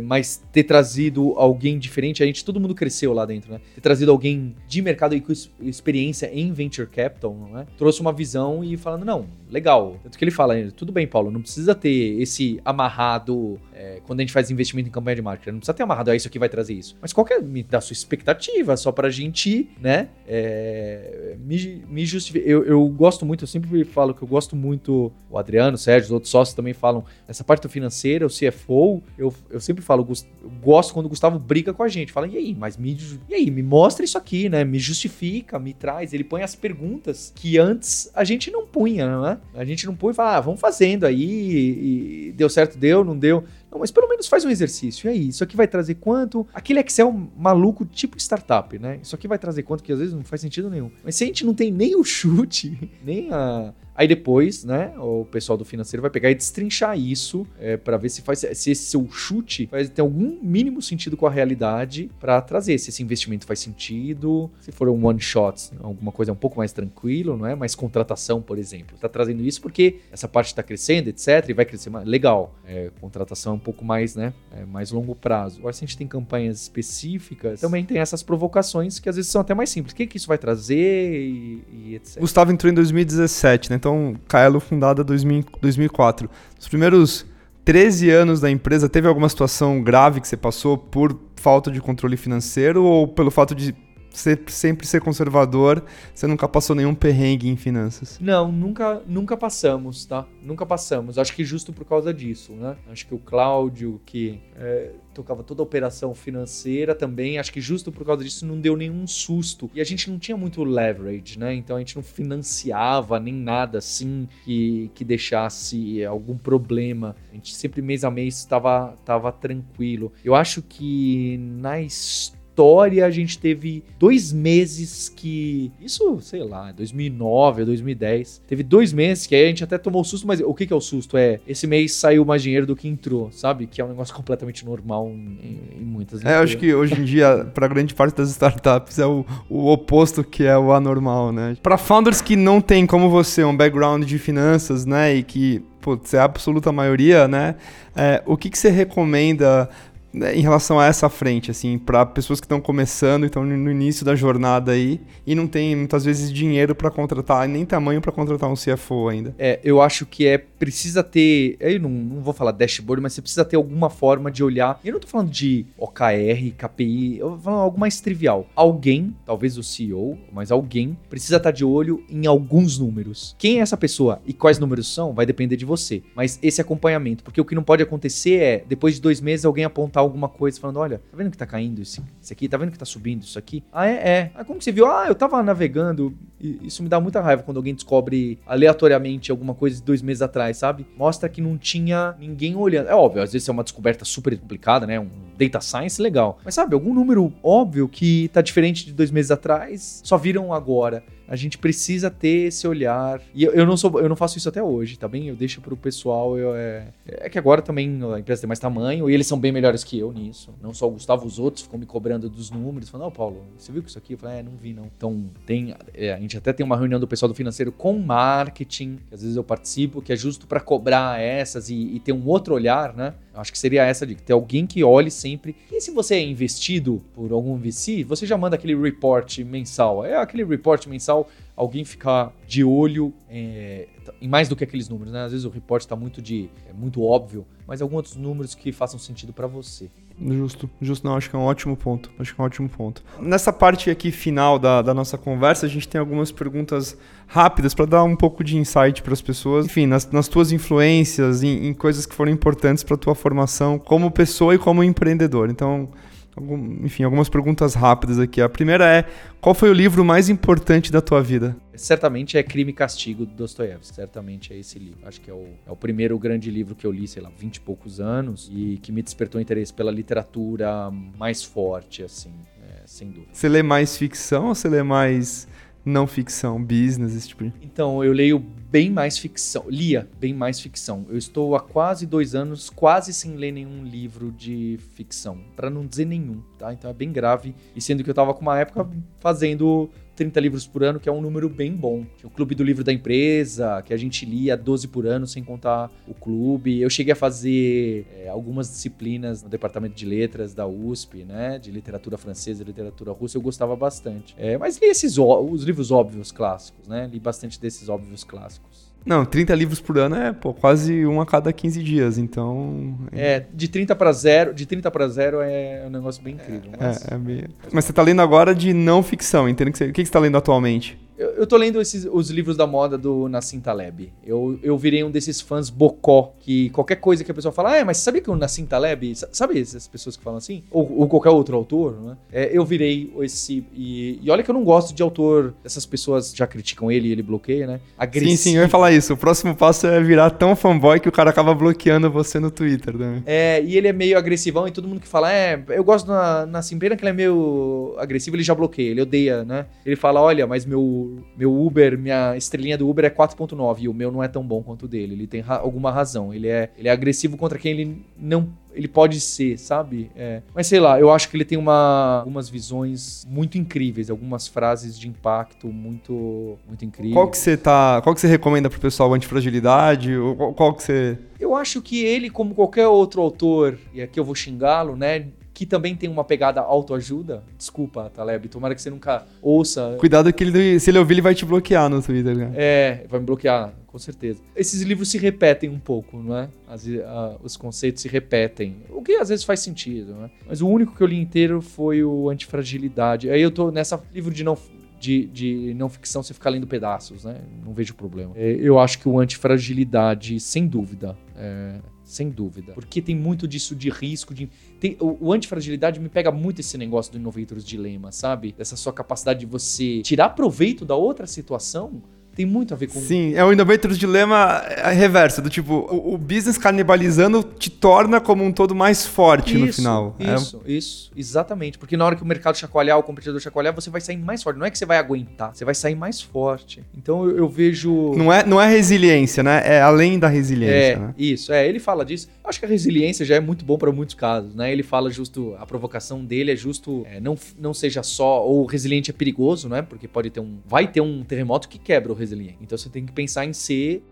mas 0.00 0.42
ter 0.52 0.64
trazido 0.64 1.34
alguém 1.36 1.78
diferente, 1.78 2.22
a 2.22 2.26
gente 2.26 2.44
todo 2.44 2.60
mundo 2.60 2.74
cresceu 2.74 3.12
lá 3.12 3.24
dentro, 3.24 3.52
né? 3.52 3.60
Ter 3.74 3.80
trazido 3.80 4.10
alguém 4.10 4.54
de 4.68 4.82
mercado 4.82 5.14
e 5.14 5.20
com 5.20 5.32
experiência 5.60 6.30
em 6.32 6.52
venture 6.52 6.88
capital, 6.88 7.34
não 7.34 7.58
é? 7.58 7.66
Trouxe 7.76 8.00
uma 8.00 8.12
visão 8.12 8.62
e 8.62 8.76
falando, 8.76 9.04
não, 9.04 9.26
legal. 9.50 9.98
Tanto 10.02 10.18
que 10.18 10.24
ele 10.24 10.30
fala, 10.30 10.54
tudo 10.72 10.92
bem, 10.92 11.06
Paulo, 11.06 11.30
não 11.30 11.40
precisa 11.40 11.74
ter 11.74 12.20
esse 12.20 12.60
amarrado 12.64 13.58
é, 13.72 14.00
quando 14.04 14.20
a 14.20 14.22
gente 14.22 14.32
faz 14.32 14.50
investimento 14.50 14.88
em 14.88 14.92
campanha 14.92 15.16
de 15.16 15.22
marketing. 15.22 15.50
Não 15.50 15.58
precisa 15.58 15.74
ter 15.74 15.82
amarrado, 15.82 16.10
é 16.10 16.16
isso 16.16 16.30
que 16.30 16.38
vai 16.38 16.48
trazer 16.48 16.74
isso. 16.74 16.96
Mas 17.00 17.12
qual 17.12 17.24
que 17.24 17.34
é 17.34 17.40
da 17.68 17.80
sua 17.80 17.92
expectativa, 17.92 18.76
só 18.76 18.90
pra 18.90 19.10
gente, 19.10 19.68
né, 19.80 20.08
é, 20.26 21.36
me, 21.38 21.84
me 21.88 22.06
justificar. 22.06 22.48
Eu, 22.48 22.64
eu 22.64 22.86
gosto 22.88 23.24
muito, 23.26 23.44
eu 23.44 23.48
sempre 23.48 23.84
falo 23.84 24.14
que 24.14 24.22
eu 24.22 24.28
gosto 24.28 24.56
muito, 24.56 25.12
o 25.30 25.38
Adriano, 25.38 25.74
o 25.74 25.78
Sérgio, 25.78 26.06
os 26.06 26.12
outros 26.12 26.30
sócios 26.30 26.54
também 26.54 26.72
falam, 26.72 27.04
essa 27.28 27.44
parte 27.44 27.66
financeira, 27.68 28.26
o 28.26 28.30
CFO, 28.30 29.02
eu, 29.18 29.34
eu 29.50 29.60
sempre 29.60 29.82
falo, 29.82 30.06
eu 30.42 30.50
gosto 30.62 30.94
quando 30.94 31.06
o 31.06 31.08
Gustavo 31.08 31.38
briga 31.38 31.72
com 31.72 31.82
a 31.82 31.88
gente. 31.88 32.12
Fala, 32.12 32.26
e 32.26 32.36
aí, 32.36 32.54
mas 32.54 32.76
me, 32.76 32.96
e 33.28 33.34
aí, 33.34 33.50
me 33.50 33.62
mostra 33.62 34.04
isso 34.04 34.16
aqui, 34.16 34.48
né, 34.48 34.64
me 34.64 34.78
justifica, 34.78 35.58
me 35.58 35.72
traz. 35.72 36.12
Ele 36.12 36.24
põe 36.24 36.42
as 36.42 36.54
perguntas 36.54 37.32
que 37.34 37.58
antes 37.58 38.10
a 38.14 38.24
gente 38.24 38.50
não 38.50 38.66
punha, 38.66 39.06
não 39.06 39.26
é? 39.26 39.38
A 39.54 39.64
gente 39.64 39.86
não 39.86 39.94
põe 39.94 40.12
e 40.12 40.14
fala, 40.14 40.36
ah, 40.36 40.40
vamos 40.40 40.55
fazendo 40.56 41.04
aí, 41.04 42.28
e 42.28 42.32
deu 42.32 42.48
certo, 42.48 42.78
deu, 42.78 43.04
não 43.04 43.16
deu. 43.16 43.44
Não, 43.70 43.78
mas 43.78 43.90
pelo 43.90 44.08
menos 44.08 44.26
faz 44.26 44.44
um 44.44 44.50
exercício. 44.50 45.08
E 45.08 45.10
aí, 45.10 45.28
isso 45.28 45.42
aqui 45.42 45.56
vai 45.56 45.66
trazer 45.66 45.96
quanto? 45.96 46.46
Aquele 46.54 46.80
Excel 46.80 47.12
maluco 47.36 47.84
tipo 47.84 48.18
startup, 48.18 48.78
né? 48.78 49.00
Isso 49.02 49.14
aqui 49.14 49.26
vai 49.28 49.38
trazer 49.38 49.62
quanto 49.62 49.82
que 49.82 49.92
às 49.92 49.98
vezes 49.98 50.14
não 50.14 50.24
faz 50.24 50.40
sentido 50.40 50.70
nenhum. 50.70 50.90
Mas 51.04 51.16
se 51.16 51.24
a 51.24 51.26
gente 51.26 51.44
não 51.44 51.54
tem 51.54 51.70
nem 51.70 51.96
o 51.96 52.04
chute, 52.04 52.90
nem 53.04 53.30
a, 53.32 53.74
Aí 53.96 54.06
depois, 54.06 54.62
né, 54.62 54.92
o 54.98 55.24
pessoal 55.24 55.56
do 55.56 55.64
financeiro 55.64 56.02
vai 56.02 56.10
pegar 56.10 56.30
e 56.30 56.34
destrinchar 56.34 56.98
isso 56.98 57.46
é, 57.58 57.78
para 57.78 57.96
ver 57.96 58.10
se 58.10 58.20
faz 58.20 58.40
se 58.40 58.70
esse 58.70 58.76
seu 58.84 59.08
chute 59.10 59.66
faz 59.68 59.88
ter 59.88 60.02
algum 60.02 60.38
mínimo 60.42 60.82
sentido 60.82 61.16
com 61.16 61.26
a 61.26 61.30
realidade 61.30 62.10
para 62.20 62.38
trazer 62.42 62.76
se 62.76 62.90
esse 62.90 63.02
investimento 63.02 63.46
faz 63.46 63.58
sentido, 63.58 64.50
se 64.60 64.70
for 64.70 64.90
um 64.90 65.06
one 65.06 65.18
shot, 65.18 65.70
alguma 65.80 66.12
coisa 66.12 66.30
um 66.30 66.36
pouco 66.36 66.58
mais 66.58 66.72
tranquilo, 66.72 67.38
não 67.38 67.46
é? 67.46 67.54
Mais 67.54 67.74
contratação, 67.74 68.42
por 68.42 68.58
exemplo. 68.58 68.98
Tá 68.98 69.08
trazendo 69.08 69.42
isso 69.42 69.62
porque 69.62 70.00
essa 70.12 70.28
parte 70.28 70.48
está 70.48 70.62
crescendo, 70.62 71.08
etc, 71.08 71.48
e 71.48 71.54
vai 71.54 71.64
crescer 71.64 71.88
mais. 71.88 72.06
Legal. 72.06 72.54
É, 72.66 72.90
contratação 73.00 73.58
pouco 73.66 73.84
mais, 73.84 74.14
né, 74.14 74.32
é 74.52 74.64
mais 74.64 74.92
longo 74.92 75.12
prazo. 75.16 75.58
Agora 75.58 75.72
se 75.72 75.82
a 75.82 75.86
gente 75.86 75.98
tem 75.98 76.06
campanhas 76.06 76.62
específicas, 76.62 77.60
também 77.60 77.84
tem 77.84 77.98
essas 77.98 78.22
provocações 78.22 79.00
que 79.00 79.08
às 79.08 79.16
vezes 79.16 79.28
são 79.28 79.40
até 79.40 79.54
mais 79.54 79.70
simples. 79.70 79.92
O 79.92 79.96
que 79.96 80.06
que 80.06 80.16
isso 80.16 80.28
vai 80.28 80.38
trazer 80.38 81.20
e, 81.20 81.64
e 81.72 81.94
etc. 81.96 82.20
Gustavo 82.20 82.52
entrou 82.52 82.70
em 82.70 82.74
2017, 82.74 83.70
né? 83.70 83.76
Então, 83.76 84.14
Kaelo 84.28 84.60
fundada 84.60 85.02
em 85.02 85.44
2004. 85.60 86.30
Os 86.56 86.68
primeiros 86.68 87.26
13 87.64 88.10
anos 88.10 88.40
da 88.40 88.48
empresa, 88.48 88.88
teve 88.88 89.08
alguma 89.08 89.28
situação 89.28 89.82
grave 89.82 90.20
que 90.20 90.28
você 90.28 90.36
passou 90.36 90.78
por 90.78 91.18
falta 91.34 91.68
de 91.68 91.80
controle 91.80 92.16
financeiro 92.16 92.84
ou 92.84 93.08
pelo 93.08 93.28
fato 93.28 93.56
de 93.56 93.74
ser, 94.18 94.42
sempre 94.48 94.86
ser 94.86 95.00
conservador, 95.00 95.84
você 96.14 96.26
nunca 96.26 96.48
passou 96.48 96.74
nenhum 96.74 96.94
perrengue 96.94 97.48
em 97.48 97.56
finanças? 97.56 98.18
Não, 98.20 98.50
nunca, 98.50 99.02
nunca 99.06 99.36
passamos, 99.36 100.06
tá? 100.06 100.26
Nunca 100.42 100.64
passamos. 100.64 101.18
Acho 101.18 101.34
que 101.34 101.44
justo 101.44 101.72
por 101.72 101.84
causa 101.84 102.12
disso, 102.12 102.52
né? 102.52 102.76
Acho 102.90 103.06
que 103.06 103.14
o 103.14 103.18
Cláudio, 103.18 104.00
que 104.06 104.40
é, 104.56 104.92
tocava 105.12 105.42
toda 105.42 105.62
a 105.62 105.64
operação 105.64 106.14
financeira 106.14 106.94
também, 106.94 107.38
acho 107.38 107.52
que 107.52 107.60
justo 107.60 107.92
por 107.92 108.04
causa 108.04 108.24
disso 108.24 108.46
não 108.46 108.60
deu 108.60 108.76
nenhum 108.76 109.06
susto. 109.06 109.70
E 109.74 109.80
a 109.80 109.84
gente 109.84 110.10
não 110.10 110.18
tinha 110.18 110.36
muito 110.36 110.62
leverage, 110.64 111.38
né? 111.38 111.54
Então 111.54 111.76
a 111.76 111.78
gente 111.78 111.96
não 111.96 112.02
financiava 112.02 113.18
nem 113.20 113.34
nada 113.34 113.78
assim 113.78 114.28
que, 114.44 114.90
que 114.94 115.04
deixasse 115.04 116.04
algum 116.04 116.36
problema. 116.36 117.16
A 117.30 117.34
gente 117.34 117.54
sempre 117.54 117.82
mês 117.82 118.04
a 118.04 118.10
mês 118.10 118.38
estava 118.38 118.96
tava 119.04 119.32
tranquilo. 119.32 120.12
Eu 120.24 120.34
acho 120.34 120.62
que 120.62 121.36
na 121.38 121.80
história 121.80 122.35
história, 122.56 123.04
a 123.04 123.10
gente 123.10 123.38
teve 123.38 123.84
dois 123.98 124.32
meses 124.32 125.12
que. 125.14 125.70
Isso, 125.80 126.18
sei 126.20 126.42
lá, 126.42 126.72
2009 126.72 127.60
ou 127.60 127.66
2010. 127.66 128.42
Teve 128.48 128.62
dois 128.62 128.94
meses 128.94 129.26
que 129.26 129.34
aí 129.34 129.44
a 129.44 129.48
gente 129.48 129.62
até 129.62 129.76
tomou 129.76 130.02
susto, 130.02 130.26
mas 130.26 130.40
o 130.40 130.54
que, 130.54 130.66
que 130.66 130.72
é 130.72 130.76
o 130.76 130.80
susto? 130.80 131.18
É 131.18 131.38
esse 131.46 131.66
mês 131.66 131.92
saiu 131.92 132.24
mais 132.24 132.42
dinheiro 132.42 132.66
do 132.66 132.74
que 132.74 132.88
entrou, 132.88 133.30
sabe? 133.30 133.66
Que 133.66 133.82
é 133.82 133.84
um 133.84 133.88
negócio 133.88 134.14
completamente 134.14 134.64
normal 134.64 135.08
em, 135.08 135.60
em 135.78 135.84
muitas 135.84 136.24
É, 136.24 136.36
acho 136.36 136.56
que 136.56 136.74
hoje 136.74 136.94
em 136.94 137.04
dia, 137.04 137.46
para 137.52 137.68
grande 137.68 137.94
parte 137.94 138.16
das 138.16 138.30
startups, 138.30 138.98
é 138.98 139.06
o, 139.06 139.26
o 139.50 139.70
oposto 139.70 140.24
que 140.24 140.44
é 140.44 140.56
o 140.56 140.72
anormal, 140.72 141.32
né? 141.32 141.56
Para 141.62 141.76
founders 141.76 142.22
que 142.22 142.36
não 142.36 142.62
tem 142.62 142.86
como 142.86 143.10
você 143.10 143.44
um 143.44 143.54
background 143.54 144.04
de 144.04 144.18
finanças, 144.18 144.86
né? 144.86 145.14
E 145.14 145.22
que 145.22 145.62
putz, 145.82 146.14
é 146.14 146.18
a 146.18 146.24
absoluta 146.24 146.72
maioria, 146.72 147.28
né? 147.28 147.54
É, 147.94 148.22
o 148.26 148.36
que, 148.36 148.50
que 148.50 148.58
você 148.58 148.70
recomenda 148.70 149.68
em 150.14 150.40
relação 150.40 150.80
a 150.80 150.86
essa 150.86 151.08
frente, 151.08 151.50
assim, 151.50 151.78
para 151.78 152.06
pessoas 152.06 152.40
que 152.40 152.46
estão 152.46 152.60
começando, 152.60 153.26
estão 153.26 153.44
no 153.44 153.70
início 153.70 154.04
da 154.04 154.14
jornada 154.14 154.72
aí 154.72 155.00
e 155.26 155.34
não 155.34 155.46
tem 155.46 155.76
muitas 155.76 156.04
vezes 156.04 156.32
dinheiro 156.32 156.74
para 156.74 156.90
contratar, 156.90 157.46
nem 157.48 157.64
tamanho 157.64 158.00
para 158.00 158.12
contratar 158.12 158.50
um 158.50 158.54
CFO 158.54 159.08
ainda? 159.08 159.34
É, 159.38 159.60
eu 159.62 159.80
acho 159.82 160.06
que 160.06 160.26
é 160.26 160.38
precisa 160.38 161.02
ter, 161.02 161.56
eu 161.60 161.80
não, 161.80 161.90
não 161.90 162.22
vou 162.22 162.32
falar 162.32 162.52
dashboard, 162.52 163.02
mas 163.02 163.12
você 163.12 163.20
precisa 163.20 163.44
ter 163.44 163.56
alguma 163.56 163.90
forma 163.90 164.30
de 164.30 164.42
olhar. 164.42 164.80
Eu 164.84 164.94
não 164.94 165.00
tô 165.00 165.06
falando 165.06 165.30
de 165.30 165.66
OKR, 165.76 166.54
KPI, 166.56 167.18
eu 167.18 167.30
vou 167.30 167.38
falar 167.38 167.58
algo 167.58 167.78
mais 167.78 168.00
trivial. 168.00 168.46
Alguém, 168.54 169.14
talvez 169.24 169.58
o 169.58 169.62
CEO, 169.62 170.18
mas 170.32 170.50
alguém 170.50 170.96
precisa 171.10 171.36
estar 171.36 171.50
tá 171.50 171.56
de 171.56 171.64
olho 171.64 172.02
em 172.08 172.26
alguns 172.26 172.78
números. 172.78 173.34
Quem 173.38 173.58
é 173.58 173.60
essa 173.60 173.76
pessoa 173.76 174.20
e 174.26 174.32
quais 174.32 174.58
números 174.58 174.92
são 174.92 175.12
vai 175.12 175.26
depender 175.26 175.56
de 175.56 175.64
você. 175.64 176.02
Mas 176.14 176.38
esse 176.42 176.60
acompanhamento, 176.60 177.22
porque 177.22 177.40
o 177.40 177.44
que 177.44 177.54
não 177.54 177.62
pode 177.62 177.82
acontecer 177.82 178.36
é 178.40 178.64
depois 178.66 178.94
de 178.94 179.00
dois 179.00 179.20
meses 179.20 179.44
alguém 179.44 179.64
apontar 179.64 180.05
alguma 180.06 180.28
coisa 180.28 180.60
falando: 180.60 180.78
olha, 180.78 180.98
tá 181.10 181.16
vendo 181.16 181.30
que 181.30 181.36
tá 181.36 181.46
caindo 181.46 181.80
isso, 181.80 182.02
isso 182.20 182.32
aqui? 182.32 182.48
Tá 182.48 182.56
vendo 182.56 182.72
que 182.72 182.78
tá 182.78 182.84
subindo 182.84 183.22
isso 183.22 183.38
aqui? 183.38 183.62
Ah, 183.72 183.86
é? 183.86 183.92
É. 183.92 184.30
Ah, 184.34 184.44
como 184.44 184.58
que 184.58 184.64
você 184.64 184.72
viu? 184.72 184.86
Ah, 184.86 185.06
eu 185.08 185.14
tava 185.14 185.42
navegando. 185.42 186.16
Isso 186.40 186.82
me 186.82 186.88
dá 186.88 187.00
muita 187.00 187.20
raiva 187.20 187.42
quando 187.42 187.56
alguém 187.56 187.74
descobre 187.74 188.38
aleatoriamente 188.46 189.30
alguma 189.30 189.54
coisa 189.54 189.76
de 189.76 189.82
dois 189.82 190.02
meses 190.02 190.22
atrás, 190.22 190.58
sabe? 190.58 190.86
Mostra 190.96 191.28
que 191.28 191.40
não 191.40 191.56
tinha 191.56 192.14
ninguém 192.18 192.54
olhando. 192.54 192.88
É 192.88 192.94
óbvio, 192.94 193.22
às 193.22 193.32
vezes 193.32 193.48
é 193.48 193.52
uma 193.52 193.62
descoberta 193.64 194.04
super 194.04 194.38
complicada, 194.38 194.86
né? 194.86 195.00
Um 195.00 195.08
data 195.36 195.60
science 195.60 196.00
legal. 196.00 196.38
Mas 196.44 196.54
sabe, 196.54 196.74
algum 196.74 196.92
número 196.92 197.32
óbvio 197.42 197.88
que 197.88 198.28
tá 198.28 198.42
diferente 198.42 198.84
de 198.84 198.92
dois 198.92 199.10
meses 199.10 199.30
atrás, 199.30 200.00
só 200.04 200.16
viram 200.16 200.52
agora 200.52 201.02
a 201.28 201.36
gente 201.36 201.58
precisa 201.58 202.10
ter 202.10 202.46
esse 202.46 202.66
olhar. 202.66 203.20
E 203.34 203.44
eu, 203.44 203.52
eu, 203.52 203.66
não 203.66 203.76
sou, 203.76 204.00
eu 204.00 204.08
não 204.08 204.16
faço 204.16 204.38
isso 204.38 204.48
até 204.48 204.62
hoje, 204.62 204.98
tá 204.98 205.08
bem? 205.08 205.28
Eu 205.28 205.36
deixo 205.36 205.60
pro 205.60 205.76
pessoal. 205.76 206.38
Eu, 206.38 206.54
é, 206.54 206.88
é 207.06 207.28
que 207.28 207.38
agora 207.38 207.60
também 207.60 208.00
a 208.14 208.18
empresa 208.18 208.42
tem 208.42 208.48
mais 208.48 208.58
tamanho 208.58 209.10
e 209.10 209.14
eles 209.14 209.26
são 209.26 209.38
bem 209.38 209.52
melhores 209.52 209.82
que 209.82 209.98
eu 209.98 210.12
nisso. 210.12 210.54
Não 210.62 210.72
só 210.72 210.86
o 210.86 210.92
Gustavo, 210.92 211.26
os 211.26 211.38
outros 211.38 211.64
ficam 211.64 211.78
me 211.78 211.86
cobrando 211.86 212.28
dos 212.28 212.50
números, 212.50 212.88
falando, 212.88 213.06
não, 213.06 213.12
Paulo, 213.12 213.44
você 213.58 213.72
viu 213.72 213.82
que 213.82 213.88
isso 213.88 213.98
aqui? 213.98 214.14
Eu 214.14 214.18
falei, 214.18 214.38
é, 214.38 214.42
não 214.42 214.52
vi 214.56 214.72
não. 214.72 214.90
Então 214.96 215.24
tem, 215.44 215.74
é, 215.94 216.12
a 216.12 216.18
gente 216.18 216.36
até 216.36 216.52
tem 216.52 216.64
uma 216.64 216.76
reunião 216.76 217.00
do 217.00 217.06
pessoal 217.06 217.28
do 217.28 217.34
financeiro 217.34 217.72
com 217.72 217.98
marketing, 217.98 218.98
que 219.08 219.14
às 219.14 219.22
vezes 219.22 219.36
eu 219.36 219.44
participo, 219.44 220.00
que 220.00 220.12
é 220.12 220.16
justo 220.16 220.46
para 220.46 220.60
cobrar 220.60 221.20
essas 221.20 221.68
e, 221.70 221.74
e 221.74 222.00
ter 222.00 222.12
um 222.12 222.26
outro 222.26 222.54
olhar, 222.54 222.94
né? 222.94 223.14
Acho 223.36 223.52
que 223.52 223.58
seria 223.58 223.84
essa 223.84 224.06
de 224.06 224.14
ter 224.14 224.32
alguém 224.32 224.66
que 224.66 224.82
olhe 224.82 225.10
sempre. 225.10 225.54
E 225.70 225.80
se 225.80 225.90
você 225.90 226.16
é 226.16 226.22
investido 226.22 227.02
por 227.12 227.30
algum 227.32 227.56
VC, 227.56 228.02
você 228.04 228.26
já 228.26 228.36
manda 228.36 228.56
aquele 228.56 228.74
report 228.74 229.38
mensal. 229.40 230.04
É 230.04 230.16
aquele 230.16 230.44
report 230.44 230.86
mensal, 230.86 231.28
alguém 231.54 231.84
ficar 231.84 232.34
de 232.46 232.64
olho 232.64 233.12
é, 233.28 233.88
em 234.20 234.28
mais 234.28 234.48
do 234.48 234.56
que 234.56 234.64
aqueles 234.64 234.88
números, 234.88 235.12
né? 235.12 235.24
Às 235.24 235.32
vezes 235.32 235.44
o 235.44 235.50
report 235.50 235.82
está 235.82 235.94
muito 235.94 236.22
de 236.22 236.48
é 236.68 236.72
muito 236.72 237.02
óbvio, 237.02 237.46
mas 237.66 237.82
alguns 237.82 237.96
outros 237.96 238.16
números 238.16 238.54
que 238.54 238.72
façam 238.72 238.98
sentido 238.98 239.32
para 239.32 239.46
você. 239.46 239.90
Justo, 240.18 240.68
justo, 240.80 241.06
não, 241.06 241.14
acho 241.14 241.28
que 241.28 241.36
é 241.36 241.38
um 241.38 241.42
ótimo 241.42 241.76
ponto. 241.76 242.10
Acho 242.18 242.34
que 242.34 242.40
é 242.40 242.42
um 242.42 242.46
ótimo 242.46 242.68
ponto. 242.68 243.02
Nessa 243.20 243.52
parte 243.52 243.90
aqui 243.90 244.10
final 244.10 244.58
da, 244.58 244.80
da 244.80 244.94
nossa 244.94 245.18
conversa, 245.18 245.66
a 245.66 245.68
gente 245.68 245.86
tem 245.86 245.98
algumas 245.98 246.32
perguntas 246.32 246.96
rápidas 247.26 247.74
para 247.74 247.84
dar 247.84 248.02
um 248.02 248.16
pouco 248.16 248.42
de 248.42 248.56
insight 248.56 249.02
para 249.02 249.12
as 249.12 249.20
pessoas. 249.20 249.66
Enfim, 249.66 249.86
nas, 249.86 250.10
nas 250.10 250.26
tuas 250.26 250.52
influências, 250.52 251.42
em, 251.42 251.66
em 251.66 251.74
coisas 251.74 252.06
que 252.06 252.14
foram 252.14 252.32
importantes 252.32 252.82
para 252.82 252.96
tua 252.96 253.14
formação 253.14 253.78
como 253.78 254.10
pessoa 254.10 254.54
e 254.54 254.58
como 254.58 254.82
empreendedor. 254.82 255.50
Então, 255.50 255.90
algum, 256.36 256.84
enfim, 256.84 257.02
algumas 257.02 257.28
perguntas 257.28 257.74
rápidas 257.74 258.18
aqui. 258.18 258.40
A 258.40 258.48
primeira 258.48 258.86
é: 258.86 259.04
qual 259.40 259.54
foi 259.54 259.70
o 259.70 259.72
livro 259.72 260.04
mais 260.04 260.28
importante 260.28 260.92
da 260.92 261.00
tua 261.00 261.22
vida? 261.22 261.56
Certamente 261.74 262.36
é 262.36 262.42
Crime 262.42 262.70
e 262.70 262.74
Castigo 262.74 263.24
do 263.24 263.34
Dostoiévski. 263.34 263.94
Certamente 263.94 264.52
é 264.52 264.58
esse 264.58 264.78
livro. 264.78 265.00
Acho 265.06 265.20
que 265.20 265.30
é 265.30 265.34
o, 265.34 265.48
é 265.66 265.70
o 265.70 265.76
primeiro 265.76 266.18
grande 266.18 266.50
livro 266.50 266.74
que 266.74 266.86
eu 266.86 266.92
li, 266.92 267.08
sei 267.08 267.22
lá, 267.22 267.30
20 267.36 267.56
e 267.56 267.60
poucos 267.60 267.98
anos 268.00 268.50
e 268.52 268.78
que 268.82 268.92
me 268.92 269.02
despertou 269.02 269.40
interesse 269.40 269.72
pela 269.72 269.90
literatura 269.90 270.90
mais 271.18 271.42
forte, 271.42 272.02
assim, 272.02 272.32
é, 272.62 272.82
sem 272.86 273.08
dúvida. 273.08 273.28
Você 273.32 273.48
lê 273.48 273.62
mais 273.62 273.96
ficção 273.96 274.48
ou 274.48 274.54
você 274.54 274.68
lê 274.68 274.82
mais 274.82 275.48
não 275.84 276.04
ficção, 276.06 276.60
business, 276.62 277.14
esse 277.14 277.28
tipo 277.28 277.44
de... 277.44 277.52
Então, 277.62 278.02
eu 278.02 278.12
leio 278.12 278.44
bem 278.76 278.90
mais 278.90 279.16
ficção, 279.16 279.64
lia 279.70 280.06
bem 280.20 280.34
mais 280.34 280.60
ficção. 280.60 281.06
Eu 281.08 281.16
estou 281.16 281.56
há 281.56 281.60
quase 281.60 282.06
dois 282.06 282.34
anos 282.34 282.68
quase 282.68 283.10
sem 283.14 283.34
ler 283.34 283.50
nenhum 283.50 283.82
livro 283.82 284.30
de 284.30 284.78
ficção, 284.94 285.38
para 285.56 285.70
não 285.70 285.86
dizer 285.86 286.04
nenhum, 286.04 286.42
tá? 286.58 286.74
Então 286.74 286.90
é 286.90 286.92
bem 286.92 287.10
grave. 287.10 287.54
E 287.74 287.80
sendo 287.80 288.04
que 288.04 288.10
eu 288.10 288.12
estava 288.12 288.34
com 288.34 288.42
uma 288.42 288.58
época 288.58 288.86
fazendo 289.18 289.88
30 290.16 290.40
livros 290.40 290.66
por 290.66 290.82
ano, 290.82 290.98
que 290.98 291.08
é 291.08 291.12
um 291.12 291.20
número 291.20 291.48
bem 291.48 291.72
bom. 291.72 292.04
Tinha 292.16 292.28
o 292.28 292.30
clube 292.30 292.54
do 292.54 292.64
livro 292.64 292.82
da 292.82 292.92
empresa, 292.92 293.82
que 293.82 293.92
a 293.92 293.96
gente 293.96 294.24
lia 294.24 294.56
12 294.56 294.88
por 294.88 295.06
ano, 295.06 295.26
sem 295.26 295.44
contar 295.44 295.90
o 296.08 296.14
clube. 296.14 296.80
Eu 296.80 296.88
cheguei 296.88 297.12
a 297.12 297.16
fazer 297.16 298.06
é, 298.16 298.28
algumas 298.28 298.68
disciplinas 298.68 299.42
no 299.42 299.48
departamento 299.48 299.94
de 299.94 300.06
letras 300.06 300.54
da 300.54 300.66
USP, 300.66 301.24
né? 301.24 301.58
De 301.58 301.70
literatura 301.70 302.16
francesa, 302.16 302.64
literatura 302.64 303.12
russa, 303.12 303.36
eu 303.36 303.42
gostava 303.42 303.76
bastante. 303.76 304.34
É, 304.38 304.56
mas 304.56 304.78
li 304.78 304.86
esses 304.86 305.18
os 305.18 305.62
livros 305.62 305.90
óbvios 305.90 306.32
clássicos, 306.32 306.88
né? 306.88 307.08
Li 307.12 307.20
bastante 307.20 307.60
desses 307.60 307.88
óbvios 307.88 308.24
clássicos. 308.24 308.85
Não, 309.06 309.24
30 309.24 309.54
livros 309.54 309.80
por 309.80 309.96
ano 309.96 310.16
é 310.16 310.32
pô, 310.32 310.52
quase 310.52 311.06
um 311.06 311.20
a 311.20 311.26
cada 311.26 311.52
15 311.52 311.80
dias, 311.80 312.18
então. 312.18 312.98
É, 313.12 313.44
de 313.54 313.68
30 313.68 313.94
para 313.94 314.10
zero, 314.10 314.52
de 314.52 314.66
30 314.66 314.90
para 314.90 315.06
zero 315.06 315.40
é 315.40 315.84
um 315.86 315.90
negócio 315.90 316.20
bem 316.20 316.34
incrível. 316.34 316.72
Mas... 316.78 317.06
É, 317.06 317.14
é 317.14 317.18
bem... 317.18 317.44
mas 317.72 317.84
você 317.84 317.92
está 317.92 318.02
lendo 318.02 318.20
agora 318.20 318.52
de 318.52 318.72
não 318.72 319.04
ficção, 319.04 319.48
entende? 319.48 319.70
Que 319.70 319.78
você... 319.78 319.84
O 319.86 319.92
que 319.92 320.00
você 320.00 320.08
está 320.08 320.18
lendo 320.18 320.36
atualmente? 320.36 320.98
Eu, 321.18 321.30
eu 321.30 321.46
tô 321.46 321.56
lendo 321.56 321.80
esses, 321.80 322.06
os 322.10 322.30
livros 322.30 322.56
da 322.56 322.66
moda 322.66 322.98
do 322.98 323.28
Nassim 323.28 323.60
Taleb. 323.60 324.12
Eu, 324.24 324.58
eu 324.62 324.76
virei 324.76 325.02
um 325.02 325.10
desses 325.10 325.40
fãs 325.40 325.70
bocó, 325.70 326.34
que 326.40 326.70
qualquer 326.70 326.96
coisa 326.96 327.24
que 327.24 327.30
a 327.30 327.34
pessoa 327.34 327.52
fala, 327.52 327.80
ah, 327.80 327.84
mas 327.84 327.98
sabia 327.98 328.20
que 328.20 328.30
o 328.30 328.36
Nassim 328.36 328.66
Taleb, 328.66 329.14
sabe 329.32 329.60
essas 329.60 329.88
pessoas 329.88 330.16
que 330.16 330.22
falam 330.22 330.38
assim? 330.38 330.62
Ou, 330.70 331.00
ou 331.00 331.08
qualquer 331.08 331.30
outro 331.30 331.56
autor, 331.56 332.00
né? 332.00 332.16
É, 332.32 332.50
eu 332.52 332.64
virei 332.64 333.12
esse. 333.20 333.64
E, 333.74 334.20
e, 334.22 334.30
olha 334.30 334.42
que 334.42 334.50
eu 334.50 334.54
não 334.54 334.64
gosto 334.64 334.94
de 334.94 335.02
autor, 335.02 335.54
essas 335.64 335.86
pessoas 335.86 336.34
já 336.34 336.46
criticam 336.46 336.90
ele 336.90 337.08
e 337.08 337.12
ele 337.12 337.22
bloqueia, 337.22 337.66
né? 337.66 337.80
Agressivo. 337.96 338.30
Sim, 338.30 338.36
sim, 338.36 338.56
eu 338.56 338.62
ia 338.62 338.68
falar 338.68 338.92
isso. 338.92 339.12
O 339.12 339.16
próximo 339.16 339.54
passo 339.54 339.86
é 339.86 340.02
virar 340.02 340.30
tão 340.30 340.54
fanboy 340.54 341.00
que 341.00 341.08
o 341.08 341.12
cara 341.12 341.30
acaba 341.30 341.54
bloqueando 341.54 342.10
você 342.10 342.38
no 342.38 342.50
Twitter, 342.50 342.96
né? 342.96 343.22
É, 343.26 343.62
e 343.62 343.76
ele 343.76 343.88
é 343.88 343.92
meio 343.92 344.18
agressivão 344.18 344.68
e 344.68 344.70
todo 344.70 344.88
mundo 344.88 345.00
que 345.00 345.08
fala, 345.08 345.32
é, 345.32 345.62
eu 345.68 345.84
gosto 345.84 346.08
na, 346.08 346.46
Nassim, 346.46 346.78
pena 346.78 346.96
que 346.96 347.02
ele 347.02 347.10
é 347.10 347.14
meio 347.14 347.94
agressivo, 347.98 348.36
ele 348.36 348.42
já 348.42 348.54
bloqueia, 348.54 348.90
ele 348.90 349.02
odeia, 349.02 349.44
né? 349.44 349.66
Ele 349.84 349.96
fala, 349.96 350.20
olha, 350.20 350.46
mas 350.46 350.64
meu, 350.64 351.05
meu 351.36 351.54
Uber, 351.54 351.98
minha 351.98 352.36
estrelinha 352.36 352.78
do 352.78 352.88
Uber 352.88 353.04
é 353.04 353.10
4.9 353.10 353.80
e 353.80 353.88
o 353.88 353.94
meu 353.94 354.10
não 354.10 354.22
é 354.22 354.28
tão 354.28 354.42
bom 354.42 354.62
quanto 354.62 354.84
o 354.84 354.88
dele. 354.88 355.14
Ele 355.14 355.26
tem 355.26 355.40
ra 355.40 355.56
alguma 355.56 355.90
razão. 355.90 356.32
Ele 356.32 356.48
é, 356.48 356.70
ele 356.76 356.88
é 356.88 356.90
agressivo 356.90 357.36
contra 357.36 357.58
quem 357.58 357.72
ele 357.72 358.06
não 358.16 358.48
ele 358.76 358.86
pode 358.86 359.18
ser, 359.20 359.58
sabe? 359.58 360.10
É. 360.14 360.42
Mas 360.54 360.66
sei 360.66 360.78
lá, 360.78 361.00
eu 361.00 361.10
acho 361.10 361.30
que 361.30 361.36
ele 361.36 361.46
tem 361.46 361.56
uma, 361.56 362.18
algumas 362.18 362.48
visões 362.48 363.26
muito 363.26 363.56
incríveis, 363.56 364.10
algumas 364.10 364.46
frases 364.46 364.98
de 364.98 365.08
impacto 365.08 365.68
muito, 365.68 366.58
muito 366.66 366.84
incríveis. 366.84 367.14
Qual 367.14 367.30
que 367.30 367.38
você 367.38 367.56
tá, 367.56 368.00
qual 368.02 368.14
que 368.14 368.20
você 368.20 368.28
recomenda 368.28 368.68
pro 368.68 368.78
pessoal 368.78 369.14
antifragilidade? 369.14 370.12
Qual, 370.36 370.52
qual 370.52 370.74
que 370.74 370.82
você 370.82 371.18
Eu 371.40 371.56
acho 371.56 371.80
que 371.80 372.04
ele, 372.04 372.28
como 372.28 372.54
qualquer 372.54 372.86
outro 372.86 373.22
autor, 373.22 373.78
e 373.94 374.02
aqui 374.02 374.20
eu 374.20 374.24
vou 374.24 374.34
xingá-lo, 374.34 374.94
né? 374.94 375.26
Que 375.56 375.64
também 375.64 375.96
tem 375.96 376.10
uma 376.10 376.22
pegada 376.22 376.60
autoajuda. 376.60 377.42
Desculpa, 377.56 378.10
Taleb, 378.14 378.46
tomara 378.46 378.74
que 378.74 378.82
você 378.82 378.90
nunca 378.90 379.24
ouça. 379.40 379.96
Cuidado 379.98 380.30
que 380.30 380.44
ele, 380.44 380.78
se 380.78 380.90
ele 380.90 380.98
ouvir, 380.98 381.14
ele 381.14 381.22
vai 381.22 381.34
te 381.34 381.46
bloquear 381.46 381.88
no 381.88 382.02
Twitter, 382.02 382.36
cara. 382.36 382.52
É, 382.54 383.06
vai 383.08 383.20
me 383.20 383.24
bloquear, 383.24 383.72
com 383.86 383.98
certeza. 383.98 384.42
Esses 384.54 384.82
livros 384.82 385.08
se 385.08 385.16
repetem 385.16 385.70
um 385.70 385.78
pouco, 385.78 386.18
não 386.18 386.36
é? 386.36 386.50
As, 386.68 386.86
a, 386.86 387.36
os 387.42 387.56
conceitos 387.56 388.02
se 388.02 388.08
repetem, 388.08 388.76
o 388.90 389.00
que 389.00 389.12
às 389.12 389.30
vezes 389.30 389.46
faz 389.46 389.60
sentido, 389.60 390.12
né? 390.16 390.30
Mas 390.46 390.60
o 390.60 390.68
único 390.68 390.94
que 390.94 391.02
eu 391.02 391.06
li 391.06 391.18
inteiro 391.18 391.62
foi 391.62 392.04
o 392.04 392.28
Antifragilidade. 392.28 393.30
Aí 393.30 393.40
eu 393.40 393.50
tô 393.50 393.70
nessa 393.70 393.98
livro 394.12 394.30
de 394.30 394.44
não 394.44 394.58
de, 395.00 395.26
de 395.26 395.74
não 395.74 395.88
ficção 395.88 396.22
você 396.22 396.34
ficar 396.34 396.50
lendo 396.50 396.66
pedaços, 396.66 397.24
né? 397.24 397.40
Não 397.64 397.72
vejo 397.72 397.94
problema. 397.94 398.32
É, 398.36 398.56
eu 398.60 398.78
acho 398.78 398.98
que 398.98 399.08
o 399.08 399.18
Antifragilidade, 399.18 400.38
sem 400.38 400.66
dúvida, 400.66 401.16
é, 401.34 401.80
sem 402.06 402.30
dúvida. 402.30 402.72
Porque 402.72 403.02
tem 403.02 403.16
muito 403.16 403.48
disso 403.48 403.74
de 403.74 403.90
risco, 403.90 404.32
de. 404.32 404.48
Tem, 404.78 404.96
o, 405.00 405.26
o 405.26 405.32
antifragilidade 405.32 405.98
me 405.98 406.08
pega 406.08 406.30
muito 406.30 406.60
esse 406.60 406.78
negócio 406.78 407.12
do 407.12 407.18
Innovators 407.18 407.64
Dilema, 407.64 408.12
sabe? 408.12 408.54
Dessa 408.56 408.76
sua 408.76 408.92
capacidade 408.92 409.40
de 409.40 409.46
você 409.46 410.00
tirar 410.02 410.30
proveito 410.30 410.84
da 410.84 410.94
outra 410.94 411.26
situação 411.26 412.02
tem 412.36 412.44
muito 412.44 412.74
a 412.74 412.76
ver 412.76 412.88
com. 412.88 413.00
Sim, 413.00 413.34
é 413.34 413.42
o 413.42 413.50
Innovators 413.50 413.96
Dilema 413.96 414.62
é 414.68 414.92
reverso, 414.92 415.40
do 415.40 415.48
tipo, 415.48 415.72
o, 415.72 416.12
o, 416.12 416.18
business 416.18 416.58
canibalizando 416.58 417.42
te 417.42 417.70
torna 417.70 418.20
como 418.20 418.44
um 418.44 418.52
todo 418.52 418.74
mais 418.74 419.06
forte 419.06 419.54
isso, 419.56 419.64
no 419.64 419.72
final. 419.72 420.16
Isso, 420.20 420.62
é... 420.66 420.70
isso, 420.70 421.12
exatamente. 421.16 421.78
Porque 421.78 421.96
na 421.96 422.04
hora 422.04 422.14
que 422.14 422.22
o 422.22 422.26
mercado 422.26 422.58
chacoalhar, 422.58 422.98
o 422.98 423.02
competidor 423.02 423.40
chacoalhar, 423.40 423.74
você 423.74 423.88
vai 423.88 424.02
sair 424.02 424.18
mais 424.18 424.42
forte. 424.42 424.58
Não 424.58 424.66
é 424.66 424.70
que 424.70 424.76
você 424.76 424.84
vai 424.84 424.98
aguentar, 424.98 425.54
você 425.54 425.64
vai 425.64 425.74
sair 425.74 425.94
mais 425.94 426.20
forte. 426.20 426.84
Então 426.94 427.24
eu, 427.24 427.38
eu 427.38 427.48
vejo. 427.48 428.12
Não 428.14 428.30
é, 428.30 428.44
não 428.44 428.60
é 428.60 428.68
resiliência, 428.68 429.42
né? 429.42 429.62
É 429.64 429.80
além 429.80 430.18
da 430.18 430.28
resiliência. 430.28 430.74
É, 430.74 430.96
né? 430.98 431.14
isso, 431.16 431.50
é. 431.54 431.66
Ele 431.66 431.78
fala 431.78 432.04
disso. 432.04 432.28
Eu 432.44 432.50
acho 432.50 432.60
que 432.60 432.66
a 432.66 432.68
resiliência 432.68 433.24
já 433.24 433.36
é 433.36 433.40
muito 433.40 433.64
bom 433.64 433.78
para 433.78 433.90
muitos 433.90 434.14
casos, 434.14 434.54
né? 434.54 434.70
Ele 434.70 434.82
fala 434.82 435.10
justo, 435.10 435.56
a 435.58 435.64
provocação 435.64 436.22
dele 436.22 436.52
é 436.52 436.56
justo, 436.56 437.06
é, 437.10 437.18
não, 437.18 437.38
não 437.58 437.72
seja 437.72 438.02
só, 438.02 438.46
ou 438.46 438.66
resiliente 438.66 439.10
é 439.10 439.14
perigoso, 439.14 439.70
né? 439.70 439.80
Porque 439.80 440.06
pode 440.06 440.28
ter 440.28 440.40
um. 440.40 440.58
Vai 440.66 440.86
ter 440.86 441.00
um 441.00 441.24
terremoto 441.24 441.66
que 441.66 441.78
quebra 441.78 442.12
o 442.12 442.14
Então 442.60 442.76
você 442.76 442.88
tem 442.88 443.04
que 443.04 443.12
pensar 443.12 443.44
em 443.44 443.52
ser 443.52 444.02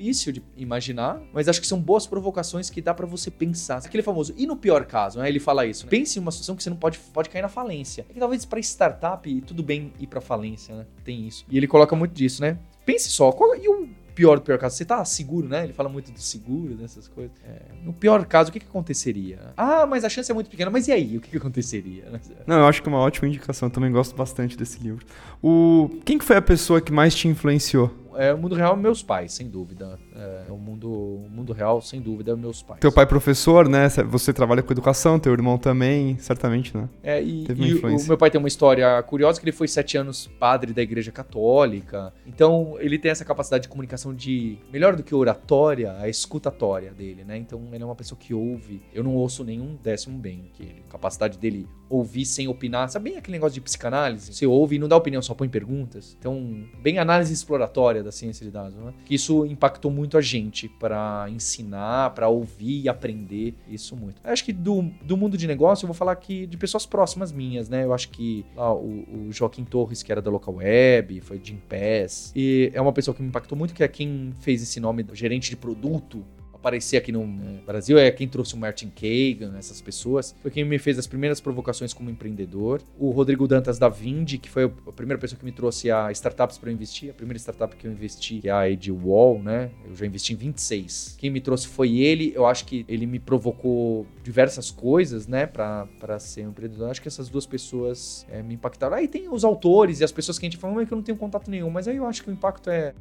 difícil 0.00 0.32
de 0.32 0.42
imaginar, 0.56 1.20
mas 1.32 1.46
acho 1.46 1.60
que 1.60 1.66
são 1.66 1.78
boas 1.78 2.06
provocações 2.06 2.70
que 2.70 2.80
dá 2.80 2.94
para 2.94 3.06
você 3.06 3.30
pensar. 3.30 3.78
Aquele 3.78 4.02
famoso, 4.02 4.34
e 4.36 4.46
no 4.46 4.56
pior 4.56 4.86
caso, 4.86 5.18
né? 5.18 5.28
Ele 5.28 5.38
fala 5.38 5.66
isso. 5.66 5.84
Né? 5.84 5.90
Pense 5.90 6.18
em 6.18 6.22
uma 6.22 6.30
situação 6.30 6.56
que 6.56 6.62
você 6.62 6.70
não 6.70 6.76
pode, 6.76 6.98
pode 7.12 7.28
cair 7.28 7.42
na 7.42 7.48
falência. 7.48 8.06
É 8.08 8.12
que 8.12 8.18
talvez 8.18 8.44
para 8.46 8.58
startup 8.60 9.40
tudo 9.42 9.62
bem 9.62 9.92
ir 10.00 10.06
para 10.06 10.20
falência, 10.20 10.74
né? 10.74 10.86
Tem 11.04 11.26
isso. 11.26 11.44
E 11.48 11.56
ele 11.56 11.66
coloca 11.66 11.94
muito 11.94 12.12
disso, 12.12 12.40
né? 12.40 12.58
Pense 12.86 13.10
só, 13.10 13.30
qual, 13.30 13.54
e 13.54 13.68
o 13.68 13.88
pior 14.14 14.38
do 14.38 14.42
pior 14.42 14.58
caso, 14.58 14.76
você 14.76 14.84
tá 14.84 15.04
seguro, 15.04 15.48
né? 15.48 15.64
Ele 15.64 15.72
fala 15.72 15.88
muito 15.88 16.12
do 16.12 16.20
seguro, 16.20 16.74
dessas 16.74 17.08
coisas. 17.08 17.32
É, 17.44 17.62
no 17.82 17.92
pior 17.92 18.24
caso, 18.26 18.50
o 18.50 18.52
que, 18.52 18.60
que 18.60 18.66
aconteceria? 18.66 19.52
Ah, 19.56 19.86
mas 19.86 20.04
a 20.04 20.08
chance 20.08 20.30
é 20.30 20.34
muito 20.34 20.50
pequena. 20.50 20.70
Mas 20.70 20.88
e 20.88 20.92
aí? 20.92 21.16
O 21.16 21.20
que, 21.20 21.30
que 21.30 21.36
aconteceria? 21.36 22.04
Não, 22.46 22.58
eu 22.58 22.66
acho 22.66 22.82
que 22.82 22.88
é 22.88 22.92
uma 22.92 23.00
ótima 23.00 23.28
indicação. 23.28 23.68
Eu 23.68 23.72
também 23.72 23.90
gosto 23.90 24.14
bastante 24.14 24.56
desse 24.56 24.78
livro. 24.82 25.04
O... 25.42 25.90
Quem 26.04 26.18
que 26.18 26.24
foi 26.24 26.36
a 26.36 26.42
pessoa 26.42 26.80
que 26.80 26.92
mais 26.92 27.14
te 27.14 27.28
influenciou? 27.28 27.90
É, 28.20 28.34
o 28.34 28.36
mundo 28.36 28.54
real, 28.54 28.76
meus 28.76 29.02
pais, 29.02 29.32
sem 29.32 29.48
dúvida. 29.48 29.98
É, 30.14 30.52
o 30.52 30.58
mundo, 30.58 30.92
o 30.92 31.26
mundo 31.30 31.54
real, 31.54 31.80
sem 31.80 32.02
dúvida, 32.02 32.36
meus 32.36 32.62
pais. 32.62 32.78
Teu 32.78 32.92
pai 32.92 33.04
é 33.04 33.06
professor, 33.06 33.66
né? 33.66 33.88
Você 34.10 34.30
trabalha 34.30 34.62
com 34.62 34.70
educação, 34.70 35.18
teu 35.18 35.32
irmão 35.32 35.56
também, 35.56 36.18
certamente, 36.18 36.76
né? 36.76 36.86
É, 37.02 37.22
e, 37.22 37.46
e 37.48 37.74
o 37.76 38.06
meu 38.06 38.18
pai 38.18 38.30
tem 38.30 38.38
uma 38.38 38.46
história 38.46 39.02
curiosa 39.04 39.40
que 39.40 39.44
ele 39.46 39.56
foi 39.56 39.66
sete 39.66 39.96
anos 39.96 40.26
padre 40.38 40.74
da 40.74 40.82
igreja 40.82 41.10
católica. 41.10 42.12
Então, 42.26 42.76
ele 42.78 42.98
tem 42.98 43.10
essa 43.10 43.24
capacidade 43.24 43.62
de 43.62 43.68
comunicação 43.70 44.14
de, 44.14 44.58
melhor 44.70 44.94
do 44.94 45.02
que 45.02 45.14
oratória, 45.14 45.96
a 45.98 46.06
escutatória 46.06 46.92
dele, 46.92 47.24
né? 47.24 47.38
Então, 47.38 47.68
ele 47.72 47.82
é 47.82 47.86
uma 47.86 47.96
pessoa 47.96 48.18
que 48.18 48.34
ouve. 48.34 48.82
Eu 48.92 49.02
não 49.02 49.14
ouço 49.14 49.42
nenhum 49.42 49.78
décimo 49.82 50.18
bem 50.18 50.50
que 50.52 50.62
ele. 50.62 50.84
A 50.86 50.92
capacidade 50.92 51.38
dele 51.38 51.66
ouvir 51.88 52.24
sem 52.24 52.46
opinar. 52.46 52.88
Sabe 52.88 53.10
bem 53.10 53.18
aquele 53.18 53.36
negócio 53.36 53.54
de 53.54 53.60
psicanálise? 53.60 54.32
Você 54.32 54.46
ouve 54.46 54.76
e 54.76 54.78
não 54.78 54.88
dá 54.88 54.96
opinião, 54.96 55.20
só 55.22 55.34
põe 55.34 55.48
perguntas. 55.48 56.16
Então, 56.18 56.64
bem 56.80 56.98
análise 56.98 57.32
exploratória 57.32 58.02
da 58.02 58.09
ciência 58.10 58.44
de 58.44 58.52
dados, 58.52 58.74
né? 58.74 58.92
Que 59.04 59.14
isso 59.14 59.44
impactou 59.46 59.90
muito 59.90 60.16
a 60.16 60.20
gente 60.20 60.68
para 60.68 61.26
ensinar, 61.30 62.10
para 62.10 62.28
ouvir 62.28 62.82
e 62.82 62.88
aprender 62.88 63.54
isso 63.68 63.96
muito. 63.96 64.20
Eu 64.24 64.32
acho 64.32 64.44
que 64.44 64.52
do, 64.52 64.82
do 65.02 65.16
mundo 65.16 65.36
de 65.36 65.46
negócio, 65.46 65.84
eu 65.84 65.88
vou 65.88 65.94
falar 65.94 66.12
aqui 66.12 66.46
de 66.46 66.56
pessoas 66.56 66.86
próximas 66.86 67.32
minhas, 67.32 67.68
né? 67.68 67.84
Eu 67.84 67.92
acho 67.92 68.08
que 68.10 68.44
lá, 68.54 68.72
o, 68.74 69.28
o 69.28 69.32
Joaquim 69.32 69.64
Torres, 69.64 70.02
que 70.02 70.12
era 70.12 70.22
da 70.22 70.30
Local 70.30 70.56
Web, 70.56 71.20
foi 71.20 71.38
de 71.38 71.52
Impass, 71.52 72.32
e 72.34 72.70
é 72.74 72.80
uma 72.80 72.92
pessoa 72.92 73.14
que 73.14 73.22
me 73.22 73.28
impactou 73.28 73.56
muito, 73.56 73.74
que 73.74 73.82
é 73.82 73.88
quem 73.88 74.32
fez 74.40 74.62
esse 74.62 74.80
nome, 74.80 75.06
gerente 75.12 75.50
de 75.50 75.56
produto 75.56 76.24
aparecer 76.60 76.98
aqui 76.98 77.10
no 77.10 77.26
Brasil 77.66 77.98
é 77.98 78.10
quem 78.10 78.28
trouxe 78.28 78.54
o 78.54 78.58
Martin 78.58 78.90
Kagan, 78.90 79.56
essas 79.58 79.80
pessoas. 79.80 80.34
Foi 80.40 80.50
quem 80.50 80.64
me 80.64 80.78
fez 80.78 80.98
as 80.98 81.06
primeiras 81.06 81.40
provocações 81.40 81.92
como 81.92 82.10
empreendedor. 82.10 82.82
O 82.98 83.10
Rodrigo 83.10 83.48
Dantas 83.48 83.78
da 83.78 83.88
Vindi, 83.88 84.38
que 84.38 84.48
foi 84.48 84.64
a 84.64 84.92
primeira 84.92 85.18
pessoa 85.18 85.38
que 85.38 85.44
me 85.44 85.52
trouxe 85.52 85.90
a 85.90 86.12
startups 86.12 86.58
para 86.58 86.70
investir. 86.70 87.10
A 87.10 87.14
primeira 87.14 87.38
startup 87.38 87.74
que 87.74 87.86
eu 87.86 87.90
investi, 87.90 88.40
que 88.40 88.48
é 88.48 88.52
a 88.52 88.68
Edwall, 88.68 89.42
né? 89.42 89.70
Eu 89.88 89.96
já 89.96 90.06
investi 90.06 90.34
em 90.34 90.36
26. 90.36 91.16
Quem 91.18 91.30
me 91.30 91.40
trouxe 91.40 91.66
foi 91.66 91.98
ele. 91.98 92.32
Eu 92.34 92.46
acho 92.46 92.66
que 92.66 92.84
ele 92.86 93.06
me 93.06 93.18
provocou 93.18 94.06
diversas 94.22 94.70
coisas, 94.70 95.26
né? 95.26 95.46
Para 95.46 96.18
ser 96.18 96.46
um 96.46 96.50
empreendedor. 96.50 96.90
Acho 96.90 97.00
que 97.00 97.08
essas 97.08 97.28
duas 97.28 97.46
pessoas 97.46 98.26
é, 98.30 98.42
me 98.42 98.54
impactaram. 98.54 98.96
Aí 98.96 99.08
tem 99.08 99.28
os 99.32 99.44
autores 99.44 100.00
e 100.00 100.04
as 100.04 100.12
pessoas 100.12 100.38
que 100.38 100.46
a 100.46 100.50
gente 100.50 100.58
fala, 100.58 100.74
mas 100.74 100.86
que 100.86 100.92
eu 100.92 100.96
não 100.96 101.02
tenho 101.02 101.16
contato 101.16 101.50
nenhum. 101.50 101.70
Mas 101.70 101.88
aí 101.88 101.96
eu 101.96 102.06
acho 102.06 102.22
que 102.22 102.30
o 102.30 102.32
impacto 102.32 102.68
é 102.68 102.94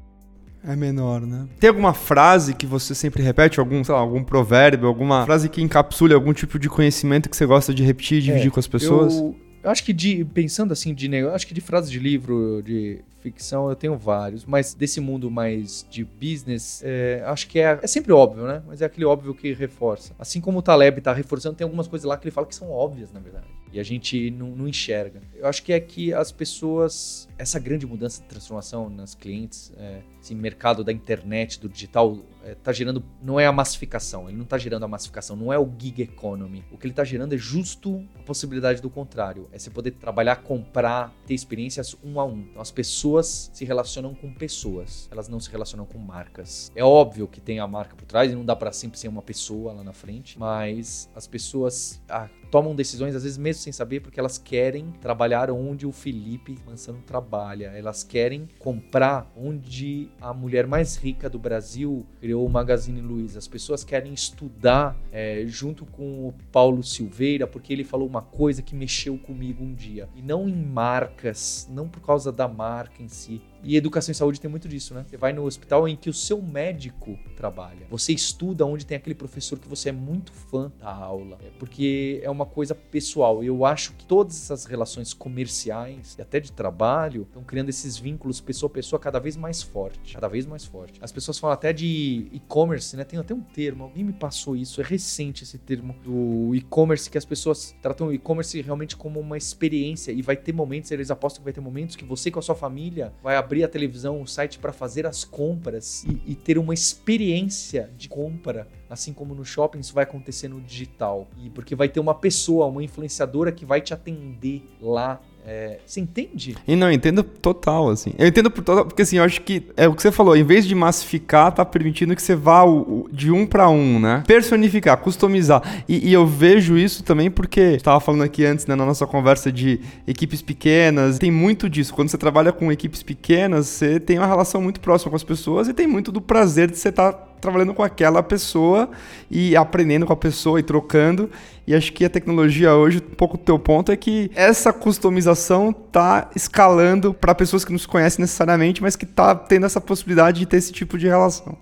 é 0.63 0.75
menor, 0.75 1.21
né? 1.21 1.47
Tem 1.59 1.69
alguma 1.69 1.93
frase 1.93 2.53
que 2.53 2.65
você 2.65 2.93
sempre 2.93 3.23
repete? 3.23 3.59
Algum, 3.59 3.81
lá, 3.87 3.97
algum 3.97 4.23
provérbio, 4.23 4.87
alguma 4.87 5.25
frase 5.25 5.49
que 5.49 5.61
encapsule 5.61 6.13
algum 6.13 6.33
tipo 6.33 6.59
de 6.59 6.69
conhecimento 6.69 7.29
que 7.29 7.37
você 7.37 7.45
gosta 7.45 7.73
de 7.73 7.83
repetir 7.83 8.19
e 8.19 8.21
dividir 8.21 8.47
é, 8.47 8.51
com 8.51 8.59
as 8.59 8.67
pessoas? 8.67 9.15
Eu, 9.15 9.35
eu, 9.63 9.69
acho 9.69 9.83
que 9.83 9.93
de, 9.93 10.25
pensando 10.25 10.73
assim, 10.73 10.93
de 10.93 11.09
acho 11.27 11.47
que 11.47 11.53
de 11.53 11.61
frases 11.61 11.89
de 11.89 11.99
livro, 11.99 12.61
de 12.63 12.99
ficção, 13.21 13.69
eu 13.69 13.75
tenho 13.75 13.97
vários, 13.97 14.45
mas 14.45 14.73
desse 14.73 14.99
mundo 14.99 15.29
mais 15.29 15.85
de 15.89 16.03
business, 16.03 16.81
é, 16.83 17.21
acho 17.25 17.47
que 17.47 17.59
é, 17.59 17.79
é 17.81 17.87
sempre 17.87 18.11
óbvio, 18.11 18.45
né? 18.45 18.61
Mas 18.67 18.81
é 18.81 18.85
aquele 18.85 19.05
óbvio 19.05 19.33
que 19.33 19.53
reforça. 19.53 20.13
Assim 20.17 20.41
como 20.41 20.59
o 20.59 20.61
Taleb 20.61 21.01
tá 21.01 21.13
reforçando, 21.13 21.55
tem 21.55 21.65
algumas 21.65 21.87
coisas 21.87 22.07
lá 22.07 22.17
que 22.17 22.25
ele 22.25 22.31
fala 22.31 22.47
que 22.47 22.55
são 22.55 22.69
óbvias, 22.71 23.11
na 23.11 23.19
verdade. 23.19 23.47
E 23.71 23.79
a 23.79 23.84
gente 23.84 24.32
não, 24.32 24.49
não 24.55 24.67
enxerga. 24.67 25.21
Eu 25.36 25.47
acho 25.47 25.63
que 25.63 25.71
é 25.71 25.79
que 25.79 26.13
as 26.13 26.32
pessoas, 26.32 27.27
essa 27.38 27.60
grande 27.60 27.86
mudança 27.86 28.21
de 28.21 28.27
transformação 28.27 28.89
nas 28.89 29.15
clientes, 29.15 29.71
é, 29.77 30.01
esse 30.21 30.36
mercado 30.36 30.84
da 30.84 30.91
internet, 30.91 31.60
do 31.60 31.69
digital, 31.69 32.17
é, 32.43 32.55
tá 32.55 32.71
gerando, 32.71 33.03
não 33.21 33.39
é 33.39 33.45
a 33.45 33.51
massificação, 33.51 34.27
ele 34.27 34.38
não 34.38 34.45
tá 34.45 34.58
gerando 34.58 34.84
a 34.84 34.88
massificação, 34.88 35.36
não 35.36 35.53
é 35.53 35.58
o 35.58 35.69
gig 35.77 36.01
economy. 36.01 36.63
O 36.71 36.77
que 36.77 36.88
ele 36.88 36.93
tá 36.93 37.03
gerando 37.03 37.34
é 37.34 37.38
justo 37.38 38.03
a 38.17 38.23
possibilidade 38.23 38.82
do 38.82 38.89
contrário. 38.89 39.47
É 39.51 39.60
você 39.60 39.69
poder 39.69 39.91
trabalhar, 39.91 40.38
comprar, 40.38 41.13
ter 41.25 41.34
experiências 41.34 41.95
um 42.03 42.19
a 42.19 42.25
um. 42.25 42.39
Então 42.41 42.62
as 42.62 42.71
pessoas 42.71 43.49
se 43.53 43.63
relacionam 43.65 44.13
com 44.13 44.34
pessoas, 44.34 45.08
elas 45.12 45.27
não 45.27 45.39
se 45.39 45.49
relacionam 45.49 45.86
com 45.86 45.97
marcas. 45.97 46.71
É 46.75 46.84
óbvio 46.84 47.27
que 47.27 47.39
tem 47.39 47.60
a 47.60 47.67
marca 47.67 47.95
por 47.95 48.05
trás 48.05 48.32
e 48.32 48.36
não 48.36 48.45
dá 48.45 48.55
para 48.55 48.71
sempre 48.71 48.99
ser 48.99 49.08
uma 49.08 49.21
pessoa 49.21 49.73
lá 49.73 49.84
na 49.84 49.93
frente, 49.93 50.38
mas 50.38 51.10
as 51.15 51.27
pessoas 51.27 52.01
ah, 52.10 52.29
tomam 52.49 52.75
decisões, 52.75 53.15
às 53.15 53.23
vezes 53.23 53.38
mesmo 53.38 53.62
sem 53.62 53.73
saber, 53.73 53.99
porque 54.01 54.19
elas 54.19 54.38
querem 54.38 54.91
trabalhar 55.01 55.51
onde 55.51 55.85
o 55.85 55.91
Felipe 55.91 56.57
Mansano 56.65 57.01
trabalha. 57.05 57.67
Elas 57.75 58.03
querem 58.03 58.47
comprar 58.57 59.31
onde 59.35 60.09
a 60.19 60.33
mulher 60.33 60.67
mais 60.67 60.95
rica 60.95 61.29
do 61.29 61.39
Brasil 61.39 62.05
criou 62.19 62.45
o 62.45 62.49
Magazine 62.49 63.01
Luiza. 63.01 63.39
As 63.39 63.47
pessoas 63.47 63.83
querem 63.83 64.13
estudar 64.13 64.97
é, 65.12 65.43
junto 65.45 65.85
com 65.85 66.27
o 66.27 66.33
Paulo 66.51 66.83
Silveira, 66.83 67.47
porque 67.47 67.73
ele 67.73 67.83
falou 67.83 68.07
uma 68.07 68.21
coisa 68.21 68.62
que 68.62 68.75
mexeu 68.75 69.17
comigo 69.17 69.63
um 69.63 69.73
dia. 69.73 70.09
E 70.15 70.21
não 70.21 70.47
em 70.47 70.55
marcas, 70.55 71.67
não 71.71 71.88
por 71.88 72.01
causa 72.01 72.31
da 72.31 72.47
marca 72.47 73.01
em 73.01 73.07
si, 73.07 73.41
e 73.63 73.75
educação 73.75 74.11
e 74.11 74.15
saúde 74.15 74.39
tem 74.39 74.49
muito 74.49 74.67
disso, 74.67 74.93
né? 74.93 75.05
Você 75.07 75.17
vai 75.17 75.33
no 75.33 75.43
hospital 75.43 75.87
em 75.87 75.95
que 75.95 76.09
o 76.09 76.13
seu 76.13 76.41
médico 76.41 77.17
trabalha. 77.35 77.87
Você 77.89 78.13
estuda 78.13 78.65
onde 78.65 78.85
tem 78.85 78.97
aquele 78.97 79.15
professor 79.15 79.59
que 79.59 79.67
você 79.67 79.89
é 79.89 79.91
muito 79.91 80.31
fã 80.31 80.71
da 80.79 80.91
aula. 80.93 81.37
É 81.43 81.49
porque 81.57 82.19
é 82.23 82.29
uma 82.29 82.45
coisa 82.45 82.73
pessoal. 82.73 83.43
Eu 83.43 83.65
acho 83.65 83.93
que 83.93 84.05
todas 84.05 84.35
essas 84.35 84.65
relações 84.65 85.13
comerciais 85.13 86.15
e 86.17 86.21
até 86.21 86.39
de 86.39 86.51
trabalho 86.51 87.23
estão 87.23 87.43
criando 87.43 87.69
esses 87.69 87.97
vínculos 87.97 88.39
pessoa 88.39 88.69
a 88.69 88.73
pessoa 88.73 88.99
cada 88.99 89.19
vez 89.19 89.35
mais 89.35 89.61
forte. 89.61 90.13
Cada 90.13 90.27
vez 90.27 90.45
mais 90.45 90.65
forte. 90.65 90.99
As 91.01 91.11
pessoas 91.11 91.37
falam 91.37 91.53
até 91.53 91.71
de 91.71 92.27
e-commerce, 92.31 92.95
né? 92.95 93.03
Tem 93.03 93.19
até 93.19 93.33
um 93.33 93.41
termo, 93.41 93.83
alguém 93.83 94.03
me 94.03 94.13
passou 94.13 94.55
isso, 94.55 94.81
é 94.81 94.83
recente 94.83 95.43
esse 95.43 95.57
termo 95.57 95.95
do 96.03 96.55
e-commerce, 96.55 97.09
que 97.09 97.17
as 97.17 97.25
pessoas 97.25 97.75
tratam 97.81 98.07
o 98.07 98.13
e-commerce 98.13 98.61
realmente 98.61 98.95
como 98.95 99.19
uma 99.19 99.37
experiência. 99.37 100.11
E 100.11 100.21
vai 100.21 100.35
ter 100.35 100.53
momentos, 100.53 100.91
eles 100.91 101.11
apostam 101.11 101.41
que 101.41 101.45
vai 101.45 101.53
ter 101.53 101.61
momentos 101.61 101.95
que 101.95 102.05
você 102.05 102.31
com 102.31 102.39
a 102.39 102.41
sua 102.41 102.55
família 102.55 103.13
vai 103.21 103.35
abrir 103.35 103.48
abrir 103.49 103.63
a 103.63 103.67
televisão, 103.67 104.21
o 104.21 104.27
site 104.27 104.59
para 104.59 104.71
fazer 104.71 105.07
as 105.07 105.23
compras 105.23 106.03
e, 106.03 106.21
e, 106.27 106.35
ter 106.35 106.59
uma 106.59 106.71
experiência 106.71 107.89
de 107.97 108.07
compra, 108.07 108.67
assim 108.88 109.12
como 109.12 109.33
no 109.33 109.43
shopping, 109.43 109.79
isso 109.79 109.91
vai 109.91 110.03
acontecer 110.03 110.47
no 110.47 110.62
digital. 110.62 111.27
E 111.35 111.49
porque 111.49 111.73
vai 111.73 111.89
ter 111.89 111.99
uma 111.99 112.13
pessoa, 112.13 112.67
uma 112.67 112.83
influenciadora 112.83 113.51
que 113.51 113.65
vai 113.65 113.81
te 113.81 113.91
atender 113.91 114.69
lá 114.79 115.19
é, 115.51 115.79
você 115.83 115.99
entende? 115.99 116.55
E 116.67 116.75
não, 116.75 116.88
eu 116.88 116.93
entendo 116.93 117.23
total, 117.23 117.89
assim. 117.89 118.13
Eu 118.19 118.27
entendo 118.27 118.52
total, 118.52 118.85
porque 118.85 119.02
assim, 119.02 119.17
eu 119.17 119.23
acho 119.23 119.41
que 119.41 119.63
é 119.75 119.87
o 119.87 119.95
que 119.95 120.02
você 120.04 120.12
falou, 120.12 120.37
em 120.37 120.43
vez 120.43 120.63
de 120.63 120.75
massificar, 120.75 121.52
tá 121.52 121.65
permitindo 121.65 122.15
que 122.15 122.21
você 122.21 122.35
vá 122.35 122.63
o, 122.63 122.81
o, 122.81 123.10
de 123.12 123.31
um 123.31 123.47
para 123.47 123.67
um, 123.67 124.00
né? 124.00 124.23
Personificar, 124.27 124.97
customizar. 124.97 125.83
E, 125.89 126.10
e, 126.10 126.13
eu 126.13 126.27
vejo 126.27 126.77
isso 126.77 127.04
também 127.04 127.31
porque 127.31 127.62
estava 127.62 128.00
falando 128.00 128.21
aqui 128.21 128.45
antes, 128.45 128.67
né, 128.67 128.75
na 128.75 128.85
nossa 128.85 129.08
conversa 129.08 129.52
de 129.52 129.79
equipes 130.08 130.43
pequenas, 130.43 131.17
tem 131.17 131.31
muito 131.31 131.67
disso. 131.67 131.95
Quando 131.95 132.10
você 132.10 132.17
trabalha 132.17 132.52
com 132.52 132.71
equipes 132.71 133.02
pequenas, 133.02 133.65
você 133.65 134.00
tem 134.00 134.19
uma 134.19 134.27
relação 134.27 134.62
muito 134.62 134.79
próxima 134.79 135.10
com 135.10 135.15
as 135.15 135.23
pessoas 135.23 135.67
e 135.67 135.73
tem 135.73 135.87
muito 135.87 136.12
do 136.12 136.21
prazer 136.21 136.69
de 136.69 136.77
você 136.77 136.89
estar 136.89 137.12
tá 137.12 137.29
trabalhando 137.40 137.73
com 137.73 137.83
aquela 137.83 138.21
pessoa 138.21 138.90
e 139.29 139.56
aprendendo 139.56 140.06
com 140.06 140.13
a 140.13 140.17
pessoa 140.17 140.60
e 140.60 140.63
trocando. 140.63 141.29
E 141.65 141.75
acho 141.75 141.94
que 141.94 142.04
a 142.04 142.10
tecnologia 142.10 142.73
hoje, 142.73 142.98
um 142.98 143.15
pouco 143.15 143.35
o 143.35 143.40
teu 143.40 143.60
ponto 143.60 143.92
é 143.92 143.96
que 143.96 144.31
essa 144.35 144.73
customização 144.73 145.71
tá 145.71 146.29
escalando 146.35 147.13
para 147.13 147.35
pessoas 147.35 147.63
que 147.63 147.71
não 147.71 147.79
se 147.79 147.87
conhecem 147.87 148.21
necessariamente, 148.21 148.81
mas 148.81 148.96
que 148.96 149.06
tá 149.06 149.35
tendo 149.35 149.65
essa 149.65 149.79
possibilidade 149.79 150.40
de 150.40 150.46
ter 150.46 150.58
esse 150.58 150.71
tipo 150.71 150.98
de 150.98 151.08
relação. 151.08 151.58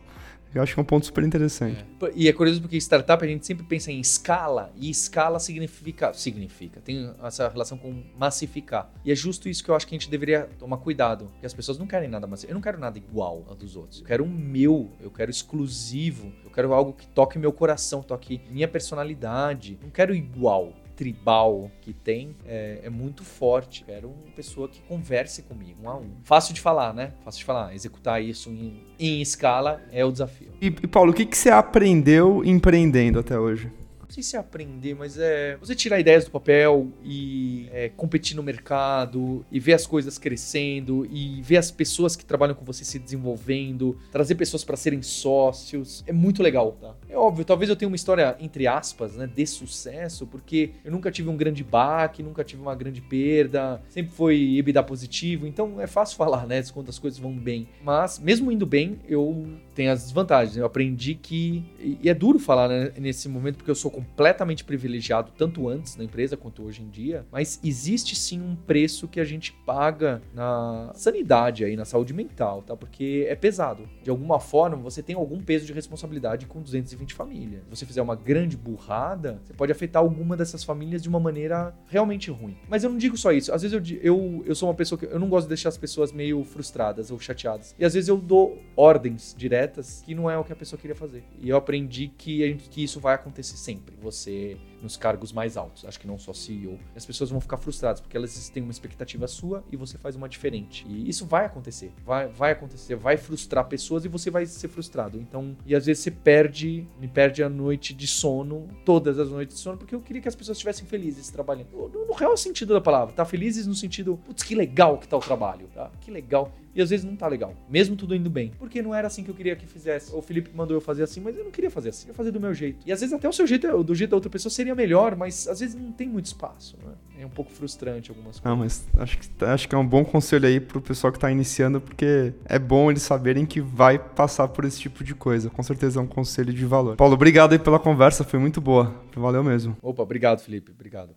Eu 0.54 0.62
acho 0.62 0.74
que 0.74 0.80
é 0.80 0.84
um 0.84 0.86
ponto 0.86 1.06
super 1.06 1.24
interessante. 1.24 1.86
É. 2.02 2.12
E 2.16 2.28
é 2.28 2.34
curioso 2.34 2.62
porque 2.62 2.78
startup 2.78 3.24
a 3.24 3.28
gente 3.28 3.46
sempre 3.46 3.66
pensa 3.66 3.92
em 3.92 4.00
escala, 4.00 4.72
e 4.76 4.90
escala 4.90 5.40
significa. 5.40 6.14
Significa. 6.14 6.82
Tem 6.82 7.14
essa 7.24 7.48
relação 7.50 7.78
com 7.78 8.04
massificar. 8.18 8.92
E 9.04 9.12
é 9.12 9.16
justo 9.16 9.50
isso 9.50 9.64
que 9.64 9.70
eu 9.70 9.76
acho 9.76 9.86
que 9.86 9.96
a 9.96 9.98
gente 9.98 10.10
deveria 10.10 10.50
tomar 10.58 10.78
cuidado. 10.78 11.26
Porque 11.34 11.46
as 11.46 11.54
pessoas 11.54 11.78
não 11.78 11.86
querem 11.86 12.10
nada 12.10 12.26
massificado. 12.26 12.52
Eu 12.52 12.56
não 12.56 12.62
quero 12.62 12.80
nada 12.80 12.98
igual 12.98 13.46
a 13.50 13.54
dos 13.54 13.76
outros. 13.76 14.00
Eu 14.00 14.06
quero 14.06 14.24
um 14.24 14.30
meu, 14.30 14.92
eu 15.00 15.12
quero 15.12 15.30
exclusivo, 15.30 16.32
eu 16.44 16.50
quero 16.50 16.74
algo 16.74 16.94
que 16.94 17.08
toque 17.08 17.38
meu 17.38 17.52
coração, 17.52 18.02
toque 18.02 18.42
minha 18.50 18.68
personalidade. 18.68 19.78
Não 19.82 19.90
quero 19.90 20.16
igual 20.16 20.74
tribal 20.98 21.72
que 21.80 21.94
tem 21.94 22.36
é, 22.46 22.82
é, 22.84 22.90
muito 22.90 23.24
forte. 23.24 23.86
Quero 23.86 24.10
uma 24.10 24.34
pessoa 24.36 24.68
que 24.68 24.82
converse 24.82 25.44
comigo, 25.44 25.84
um 25.84 25.90
a 25.90 25.96
um. 25.96 26.10
Fácil 26.24 26.54
de 26.54 26.60
falar, 26.60 26.94
né? 26.94 27.14
Fácil 27.24 27.40
de 27.40 27.46
falar. 27.46 27.74
Executar 27.74 28.22
isso 28.22 28.50
em, 28.50 28.84
em 29.00 29.22
escala 29.22 29.82
é 29.92 30.04
o 30.04 30.12
desafio. 30.12 30.50
E, 30.60 30.66
e 30.68 30.88
Paulo, 30.88 31.12
o 31.12 31.14
que, 31.14 31.26
que 31.26 31.38
você 31.38 31.52
aprendeu 31.52 32.44
empreendendo 32.44 33.20
até 33.20 33.40
hoje? 33.40 33.72
não 34.08 34.14
sei 34.14 34.24
se 34.24 34.38
é 34.38 34.40
aprender, 34.40 34.96
mas 34.96 35.18
é 35.18 35.58
você 35.58 35.76
tirar 35.76 36.00
ideias 36.00 36.24
do 36.24 36.32
papel 36.32 36.88
e 37.04 37.68
é, 37.74 37.90
competir 37.90 38.38
no 38.38 38.42
mercado 38.42 39.46
e 39.52 39.60
ver 39.60 39.74
as 39.74 39.86
coisas 39.86 40.18
crescendo 40.18 41.06
e 41.12 41.42
ver 41.42 41.58
as 41.58 41.70
pessoas 41.70 42.16
que 42.16 42.24
trabalham 42.24 42.56
com 42.56 42.64
você 42.64 42.86
se 42.86 42.98
desenvolvendo, 42.98 43.98
trazer 44.10 44.36
pessoas 44.36 44.64
para 44.64 44.78
serem 44.78 45.02
sócios. 45.02 46.06
É 46.08 46.14
muito 46.14 46.42
legal, 46.42 46.72
tá? 46.80 46.96
É 47.10 47.18
óbvio, 47.18 47.46
talvez 47.46 47.70
eu 47.70 47.76
tenha 47.76 47.88
uma 47.88 47.96
história, 47.96 48.36
entre 48.40 48.68
aspas, 48.68 49.16
né, 49.16 49.28
de 49.28 49.46
sucesso, 49.46 50.28
porque 50.28 50.72
eu 50.84 50.92
nunca 50.92 51.10
tive 51.10 51.30
um 51.30 51.38
grande 51.38 51.64
baque, 51.64 52.22
nunca 52.22 52.44
tive 52.44 52.62
uma 52.62 52.76
grande 52.76 53.02
perda, 53.02 53.82
sempre 53.90 54.12
foi 54.12 54.58
EBITDA 54.58 54.84
positivo, 54.84 55.48
então 55.48 55.80
é 55.80 55.88
fácil 55.88 56.18
falar, 56.18 56.46
né, 56.46 56.62
quando 56.74 56.90
as 56.90 57.00
coisas 57.00 57.20
vão 57.20 57.34
bem. 57.34 57.68
Mas, 57.84 58.20
mesmo 58.20 58.52
indo 58.52 58.66
bem, 58.66 59.00
eu 59.08 59.48
tenho 59.78 59.92
as 59.92 60.04
desvantagens. 60.04 60.58
Eu 60.58 60.66
aprendi 60.66 61.14
que. 61.14 61.64
E 62.02 62.10
é 62.10 62.14
duro 62.14 62.40
falar 62.40 62.68
né, 62.68 62.92
nesse 62.98 63.30
momento, 63.30 63.58
porque 63.58 63.70
eu 63.70 63.76
sou 63.76 63.92
completamente 63.92 64.64
privilegiado, 64.64 65.32
tanto 65.38 65.70
antes 65.70 65.96
na 65.96 66.04
empresa 66.04 66.36
quanto 66.36 66.64
hoje 66.64 66.82
em 66.82 66.90
dia, 66.90 67.26
mas 67.32 67.60
existe 67.64 68.16
sim 68.16 68.42
um 68.42 68.56
preço 68.56 69.08
que 69.08 69.20
a 69.20 69.24
gente 69.24 69.54
paga 69.66 70.22
na 70.34 70.92
sanidade 70.96 71.64
aí, 71.64 71.76
na 71.76 71.86
saúde 71.86 72.14
mental, 72.14 72.64
tá? 72.64 72.76
Porque 72.76 73.26
é 73.30 73.36
pesado. 73.36 73.88
De 74.04 74.10
alguma 74.10 74.40
forma, 74.40 74.76
você 74.78 75.04
tem 75.04 75.16
algum 75.16 75.40
peso 75.42 75.66
de 75.66 75.74
responsabilidade 75.74 76.48
com 76.48 76.60
220 76.98 77.14
famílias. 77.14 77.64
Se 77.64 77.70
você 77.70 77.86
fizer 77.86 78.02
uma 78.02 78.16
grande 78.16 78.58
burrada, 78.58 79.40
você 79.44 79.54
pode 79.54 79.72
afetar 79.72 80.02
alguma 80.02 80.36
dessas 80.36 80.64
famílias 80.64 81.02
de 81.02 81.10
uma 81.10 81.20
maneira 81.20 81.74
realmente 81.88 82.32
ruim. 82.32 82.58
Mas 82.68 82.84
eu 82.84 82.90
não 82.90 82.98
digo 82.98 83.18
só 83.18 83.32
isso. 83.32 83.54
Às 83.54 83.62
vezes 83.62 83.74
eu, 83.74 84.00
eu, 84.02 84.44
eu 84.46 84.56
sou 84.56 84.68
uma 84.68 84.76
pessoa 84.76 84.98
que 84.98 85.06
eu 85.06 85.20
não 85.20 85.30
gosto 85.30 85.46
de 85.46 85.50
deixar 85.50 85.70
as 85.70 85.78
pessoas 85.78 86.12
meio 86.12 86.44
frustradas 86.44 87.12
ou 87.12 87.20
chateadas. 87.20 87.76
E 87.78 87.86
às 87.86 87.94
vezes 87.94 88.10
eu 88.10 88.18
dou 88.18 88.62
ordens 88.76 89.36
diretas 89.38 90.02
que 90.06 90.16
não 90.16 90.30
é 90.30 90.38
o 90.38 90.44
que 90.44 90.54
a 90.54 90.56
pessoa 90.56 90.80
queria 90.80 90.96
fazer. 90.96 91.24
E 91.40 91.50
eu 91.50 91.58
aprendi 91.58 92.12
que, 92.18 92.40
gente, 92.48 92.70
que 92.70 92.84
isso 92.84 93.00
vai 93.00 93.16
acontecer 93.16 93.58
sempre. 93.58 93.96
Você 94.02 94.58
nos 94.82 94.98
cargos 94.98 95.32
mais 95.32 95.58
altos, 95.58 95.86
acho 95.86 96.00
que 96.00 96.08
não 96.08 96.18
só 96.18 96.34
CEO. 96.34 96.80
As 96.96 97.06
pessoas 97.06 97.30
vão 97.30 97.40
ficar 97.40 97.58
frustradas 97.58 98.02
porque 98.02 98.16
elas 98.16 98.50
têm 98.50 98.64
uma 98.64 98.72
expectativa 98.72 99.28
sua 99.28 99.64
e 99.72 99.76
você 99.76 99.98
faz 99.98 100.16
uma 100.16 100.30
diferente. 100.30 100.86
E 100.88 101.10
isso 101.10 101.26
vai 101.26 101.46
acontecer, 101.46 101.92
vai, 102.06 102.28
vai 102.28 102.52
acontecer, 102.52 102.96
vai 102.96 103.18
frustrar 103.18 103.66
pessoas 103.66 104.06
e 104.06 104.08
você 104.08 104.30
vai 104.30 104.46
ser 104.46 104.68
frustrado. 104.68 105.20
Então, 105.20 105.56
e 105.66 105.76
às 105.76 105.86
vezes 105.86 106.04
você 106.04 106.12
perde, 106.12 106.88
me 107.00 107.08
perde 107.08 107.44
a 107.44 107.50
noite 107.50 107.94
de 107.94 108.08
sono, 108.08 108.68
todas 108.86 109.20
as 109.20 109.30
noites 109.30 109.56
de 109.56 109.62
sono, 109.62 109.78
porque 109.78 109.96
eu 109.96 110.02
queria 110.02 110.22
que 110.22 110.28
as 110.28 110.36
pessoas 110.36 110.58
estivessem 110.58 110.86
felizes 110.86 111.30
trabalhando. 111.30 111.70
No, 111.72 112.08
no 112.08 112.14
real 112.14 112.36
sentido 112.38 112.74
da 112.74 112.82
palavra, 112.82 113.14
tá 113.14 113.26
felizes 113.26 113.68
no 113.68 113.76
sentido, 113.76 114.20
putz, 114.26 114.44
que 114.44 114.56
legal 114.56 114.98
que 114.98 115.08
tá 115.08 115.18
o 115.18 115.22
trabalho, 115.22 115.68
tá? 115.74 115.92
Que 116.02 116.12
legal 116.12 116.52
e 116.78 116.82
às 116.82 116.90
vezes 116.90 117.06
não 117.06 117.16
tá 117.16 117.28
legal, 117.28 117.54
mesmo 117.70 117.96
tudo 117.96 118.16
indo 118.16 118.30
bem. 118.30 118.52
Porque 118.58 118.82
não 118.82 118.94
era 118.94 119.08
assim 119.08 119.24
que 119.24 119.30
eu 119.30 119.36
queria 119.36 119.56
que 119.56 119.66
fizesse. 119.66 120.14
O 120.16 120.22
Felipe 120.22 120.52
mandou 120.54 120.78
eu 120.78 120.82
fazer 120.82 121.04
assim, 121.04 121.20
mas 121.20 121.36
eu 121.36 121.44
não 121.44 121.52
queria 121.52 121.72
fazer 121.72 121.90
assim, 121.90 122.04
eu 122.04 122.14
queria 122.14 122.18
fazer 122.18 122.32
do 122.32 122.40
meu 122.40 122.54
jeito. 122.54 122.80
E 122.86 122.92
às 122.92 123.00
vezes 123.00 123.14
até 123.14 123.28
o 123.28 123.34
seu 123.34 123.48
jeito, 123.48 123.84
do 123.84 123.96
jeito 123.96 124.12
da 124.12 124.18
outra 124.18 124.30
pessoa 124.30 124.52
seria 124.52 124.76
melhor, 124.76 125.16
mas 125.16 125.48
às 125.48 125.60
vezes 125.60 125.76
não 125.76 125.92
tem 125.92 126.08
muito 126.08 126.26
espaço, 126.26 126.78
né? 126.86 126.94
É 127.20 127.26
um 127.26 127.30
pouco 127.30 127.52
frustrante 127.52 128.12
algumas 128.12 128.40
coisas. 128.40 128.44
Não, 128.46 128.56
mas 128.56 128.88
acho 128.96 129.18
que, 129.18 129.46
acho 129.46 129.68
que 129.68 129.74
é 129.74 129.78
um 129.78 129.88
bom 129.88 130.06
conselho 130.06 130.48
aí 130.48 130.60
pro 130.60 130.80
pessoal 130.80 131.12
que 131.12 131.18
tá 131.18 131.32
iniciando, 131.32 131.82
porque 131.82 132.32
é 132.46 132.60
bom 132.60 132.92
eles 132.92 133.02
saberem 133.02 133.44
que 133.44 133.60
vai 133.60 133.98
passar 133.98 134.48
por 134.48 134.66
esse 134.66 134.80
tipo 134.80 135.04
de 135.04 135.16
coisa. 135.16 135.50
Com 135.50 135.64
certeza 135.64 136.00
é 136.00 136.04
um 136.04 136.08
conselho 136.08 136.54
de 136.54 136.66
valor. 136.66 136.96
Paulo, 136.96 137.16
obrigado 137.16 137.54
aí 137.54 137.60
pela 137.60 137.80
conversa, 137.80 138.24
foi 138.24 138.40
muito 138.40 138.62
boa. 138.62 138.94
Valeu 139.16 139.44
mesmo. 139.44 139.76
Opa, 139.82 140.04
obrigado, 140.04 140.42
Felipe. 140.42 140.72
Obrigado. 140.72 141.16